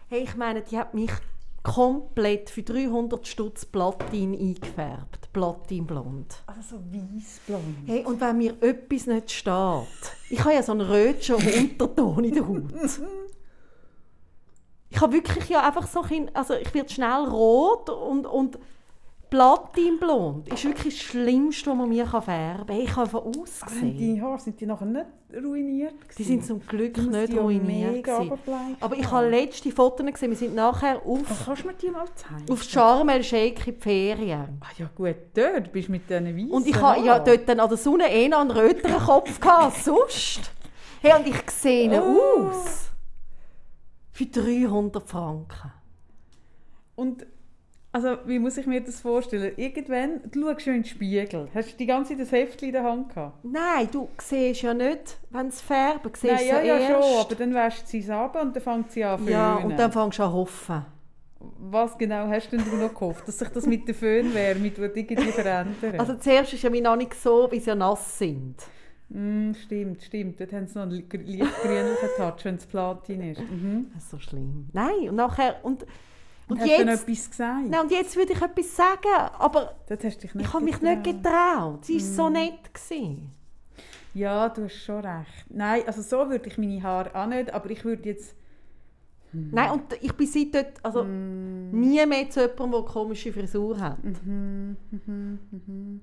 Hey, 0.09 0.23
ich 0.23 0.35
meine, 0.35 0.61
die 0.61 0.77
hat 0.77 0.93
mich 0.93 1.11
komplett 1.63 2.51
für 2.51 2.61
300 2.61 3.25
Stutz 3.27 3.65
Platin 3.65 4.33
eingefärbt, 4.39 5.33
Platinblond. 5.33 6.43
Also 6.45 6.61
so 6.61 6.75
weißblond. 6.77 7.63
Hey, 7.87 8.05
und 8.05 8.21
wenn 8.21 8.37
mir 8.37 8.53
etwas 8.61 9.07
nicht 9.07 9.31
steht, 9.31 9.87
ich 10.29 10.39
habe 10.41 10.53
ja 10.53 10.61
so 10.61 10.73
einen 10.73 10.81
rötschen 10.81 11.35
Unterton 11.37 12.23
in 12.23 12.33
der 12.35 12.47
Haut. 12.47 12.63
Ich 14.89 15.01
habe 15.01 15.11
wirklich 15.13 15.49
ja 15.49 15.61
einfach 15.65 15.87
so 15.87 16.03
ein, 16.09 16.33
also 16.33 16.53
ich 16.53 16.73
werde 16.73 16.89
schnell 16.89 17.25
rot 17.25 17.89
und, 17.89 18.25
und 18.25 18.57
Platinblond 19.35 20.47
ist 20.47 20.63
wirklich 20.63 20.95
das 20.97 21.03
Schlimmste, 21.03 21.69
was 21.71 21.77
man 21.77 21.89
mir 21.89 22.05
färben 22.07 22.67
kann. 22.67 22.79
Ich 22.79 22.95
habe 22.95 23.11
Haben 23.11 23.37
ausgesehen. 23.41 23.97
die 23.97 24.21
Haare, 24.21 24.39
sind 24.39 24.61
die 24.61 24.65
nachher 24.65 24.85
nicht 24.85 25.05
ruiniert 25.43 25.93
Die 26.03 26.07
gewesen? 26.07 26.25
sind 26.25 26.45
zum 26.45 26.65
Glück 26.65 26.97
nicht 26.97 27.33
die 27.33 27.37
ruiniert. 27.37 28.07
Aber 28.79 28.95
ich 28.95 29.11
habe 29.11 29.29
letzte 29.29 29.71
Fotos 29.71 30.05
gesehen, 30.05 30.29
wir 30.29 30.37
sind 30.37 30.55
nachher 30.55 31.01
auf, 31.05 31.19
kannst 31.45 31.63
du 31.63 31.67
mir 31.67 31.73
die 31.73 31.89
mal 31.91 32.05
zeigen? 32.15 32.49
auf 32.49 32.63
Sharm 32.63 33.09
el 33.09 33.23
Sheikh 33.23 33.67
in 33.67 33.75
die 33.75 33.81
Ferien. 33.81 34.61
Ah 34.61 34.67
ja 34.77 34.89
gut, 34.95 35.15
dort 35.33 35.69
bist 35.73 35.89
du 35.89 35.91
mit 35.91 36.09
diesen 36.09 36.25
weißen 36.37 36.51
Und 36.51 36.67
ich 36.67 36.81
habe 36.81 37.01
ja 37.05 37.19
dort 37.19 37.49
dann 37.49 37.59
an 37.59 37.67
der 37.67 37.77
Sonne 37.77 38.09
eh 38.09 38.29
noch 38.29 38.39
einen 38.39 38.51
röteren 38.51 38.99
Kopf 38.99 39.39
gehabt 39.41 39.77
sonst. 39.83 40.49
Hey, 41.01 41.11
und 41.19 41.27
ich 41.27 41.51
sehe 41.51 42.01
Oh. 42.01 42.47
aus. 42.51 42.89
Für 44.13 44.25
300 44.27 45.03
Franken. 45.05 45.73
Und 46.95 47.25
also, 47.95 48.17
wie 48.25 48.39
muss 48.39 48.57
ich 48.57 48.65
mir 48.65 48.81
das 48.81 48.99
vorstellen? 48.99 49.53
Irgendwann, 49.55 50.19
du 50.29 50.41
schaust 50.41 50.63
schon 50.63 50.73
in 50.73 50.81
den 50.81 50.89
Spiegel. 50.89 51.47
Hast 51.55 51.71
du 51.71 51.77
die 51.77 51.85
ganze 51.85 52.09
Zeit 52.09 52.19
das 52.19 52.31
Heftchen 52.33 52.67
in 52.67 52.73
der 52.73 52.83
Hand 52.83 53.07
gehabt? 53.07 53.45
Nein, 53.45 53.87
du 53.89 54.09
siehst 54.17 54.63
ja 54.63 54.73
nicht, 54.73 55.17
wenn 55.29 55.47
es 55.47 55.61
färben. 55.61 56.11
Siehst 56.13 56.33
Nein, 56.33 56.45
ja, 56.45 56.61
ja, 56.61 56.77
erst. 56.77 57.07
schon, 57.07 57.19
aber 57.21 57.35
dann 57.35 57.53
wäscht 57.53 57.87
sie 57.87 57.99
es 57.99 58.09
ab 58.09 58.37
und 58.41 58.53
dann 58.53 58.61
fängt 58.61 58.91
sie 58.91 59.01
an 59.01 59.23
zu 59.23 59.31
Ja, 59.31 59.55
und 59.55 59.79
dann 59.79 59.93
fängst 59.93 60.19
du 60.19 60.23
an 60.23 60.29
zu 60.29 60.33
hoffen. 60.33 60.85
Was 61.39 61.97
genau 61.97 62.27
hast 62.27 62.49
denn 62.49 62.65
du 62.65 62.75
noch 62.75 62.93
gehofft? 62.93 63.29
Dass 63.29 63.39
sich 63.39 63.47
das 63.47 63.65
mit 63.65 63.87
der 63.87 63.95
Föhnwärme 63.95 64.67
irgendwie 64.67 65.15
verändern? 65.31 65.97
Also 65.97 66.15
zuerst 66.15 66.51
ist 66.51 66.63
ja 66.63 66.69
mir 66.69 66.81
noch 66.81 66.97
nicht 66.97 67.13
so, 67.13 67.47
wie 67.49 67.61
sie 67.61 67.69
ja 67.69 67.75
nass 67.75 68.19
sind. 68.19 68.55
Mm, 69.07 69.53
stimmt, 69.53 70.03
stimmt. 70.03 70.37
Dort 70.41 70.51
haben 70.51 70.67
sie 70.67 70.77
noch 70.77 70.83
einen 70.83 70.91
leicht 70.91 71.09
grünlichen 71.61 72.09
Touch, 72.17 72.43
wenn 72.43 72.55
es 72.55 72.65
Platin 72.65 73.31
ist. 73.31 73.39
Mhm. 73.39 73.87
Das 73.93 74.03
ist 74.03 74.11
so 74.11 74.19
schlimm. 74.19 74.67
Nein, 74.73 75.07
und 75.09 75.15
nachher... 75.15 75.63
Und, 75.63 75.85
Und 76.47 76.59
Hast 76.59 76.67
du 76.69 76.77
denn 76.77 76.87
jetzt, 76.89 77.03
etwas 77.09 77.29
gesagt? 77.31 77.67
nein, 77.69 77.81
und 77.81 77.91
jetzt 77.91 78.15
würde 78.15 78.33
ich 78.33 78.41
etwas 78.41 78.75
sagen, 78.75 79.07
aber 79.39 79.75
ich 79.89 80.53
habe 80.53 80.63
mich 80.63 80.79
nicht 80.81 81.03
getraut. 81.03 81.85
Sie 81.85 81.95
war 81.99 82.01
Mm. 82.07 82.15
so 82.15 82.29
nett. 82.29 82.73
Gewesen. 82.73 83.31
Ja, 84.13 84.47
du 84.49 84.65
hast 84.65 84.75
schon 84.75 85.03
recht. 85.05 85.45
Nein, 85.49 85.81
also 85.87 86.01
so 86.01 86.29
würde 86.29 86.47
ich 86.47 86.57
meine 86.57 86.81
Haare 86.83 87.15
auch 87.15 87.25
nicht, 87.25 87.53
aber 87.53 87.69
ich 87.71 87.83
würde 87.83 88.07
jetzt... 88.09 88.35
Nein, 89.51 89.71
und 89.71 89.81
ich 90.01 90.13
bin 90.13 90.27
seitdem 90.27 90.65
also 90.83 91.03
Mm. 91.03 91.79
nie 91.79 92.05
mehr 92.05 92.29
zu 92.29 92.41
jemandem, 92.41 92.71
der 92.71 92.79
eine 92.79 92.87
komische 92.89 93.33
Frisur 93.33 93.79
hat. 93.79 93.97
Mhm, 94.03 94.77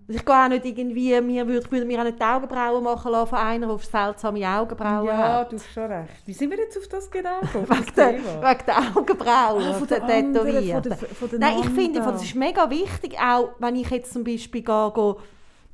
Ich 0.08 0.24
gehe 0.24 0.34
auch 0.44 0.48
nicht 0.48 0.64
irgendwie, 0.64 1.20
mir 1.20 1.46
würde, 1.46 1.70
würde 1.70 1.86
mir 1.86 2.00
auch 2.00 2.04
nicht 2.04 2.18
die 2.18 2.24
Augenbrauen 2.24 2.82
machen 2.84 3.12
lassen 3.12 3.28
von 3.30 3.38
einer, 3.38 3.76
die 3.76 3.84
seltsame 3.84 4.46
Augenbrauen 4.48 5.06
Ja, 5.06 5.16
hat. 5.40 5.52
du 5.52 5.56
hast 5.56 5.72
schon 5.72 5.84
recht. 5.84 6.10
Wie 6.26 6.32
sind 6.32 6.50
wir 6.50 6.58
jetzt 6.58 6.76
auf 6.78 6.88
das 6.88 7.10
gedacht? 7.10 7.42
Auf 7.54 7.70
Wegen 7.70 7.94
der, 7.96 8.14
wegen 8.14 8.66
der 8.66 8.96
Augenbrauen, 8.96 9.62
Ah, 9.64 9.72
von 9.74 9.88
der 9.88 10.00
der 10.00 10.08
Tätowierten. 10.32 10.94
Nein, 11.38 11.54
ich 11.60 11.70
finde, 11.70 12.00
das 12.00 12.22
ist 12.22 12.34
mega 12.34 12.68
wichtig, 12.70 13.16
auch 13.18 13.50
wenn 13.58 13.76
ich 13.76 13.88
jetzt 13.90 14.12
zum 14.12 14.24
Beispiel 14.24 14.62
gehe, 14.62 14.92
gehe 14.94 15.16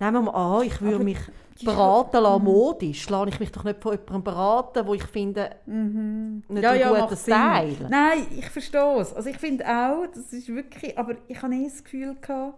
nehmen 0.00 0.12
wir 0.24 0.32
mal 0.32 0.58
an, 0.60 0.66
ich 0.66 0.80
würde 0.80 1.02
mich 1.04 1.18
beraten 1.64 2.22
lassen, 2.22 2.44
modisch, 2.44 3.08
lasse 3.10 3.28
ich 3.30 3.40
mich 3.40 3.52
doch 3.52 3.64
nicht 3.64 3.82
von 3.82 3.92
jemandem 3.92 4.22
beraten, 4.24 4.86
wo 4.86 4.94
ich 4.94 5.04
finde, 5.04 5.50
nicht 5.66 5.66
Mhm. 5.66 6.42
ja, 6.60 6.70
ein 6.70 6.80
ja, 6.80 7.00
guter. 7.00 7.16
Style. 7.16 7.88
Nein, 7.88 8.26
ich 8.36 8.48
verstehe 8.48 9.00
es. 9.00 9.14
Also 9.14 9.28
ich 9.30 9.38
finde 9.38 9.64
auch, 9.66 10.06
das 10.14 10.32
ist 10.32 10.48
wirklich, 10.48 10.96
aber 10.98 11.14
ich 11.26 11.40
habe 11.42 11.54
nie 11.54 11.64
das 11.68 11.82
Gefühl 11.82 12.16
gehabt, 12.20 12.54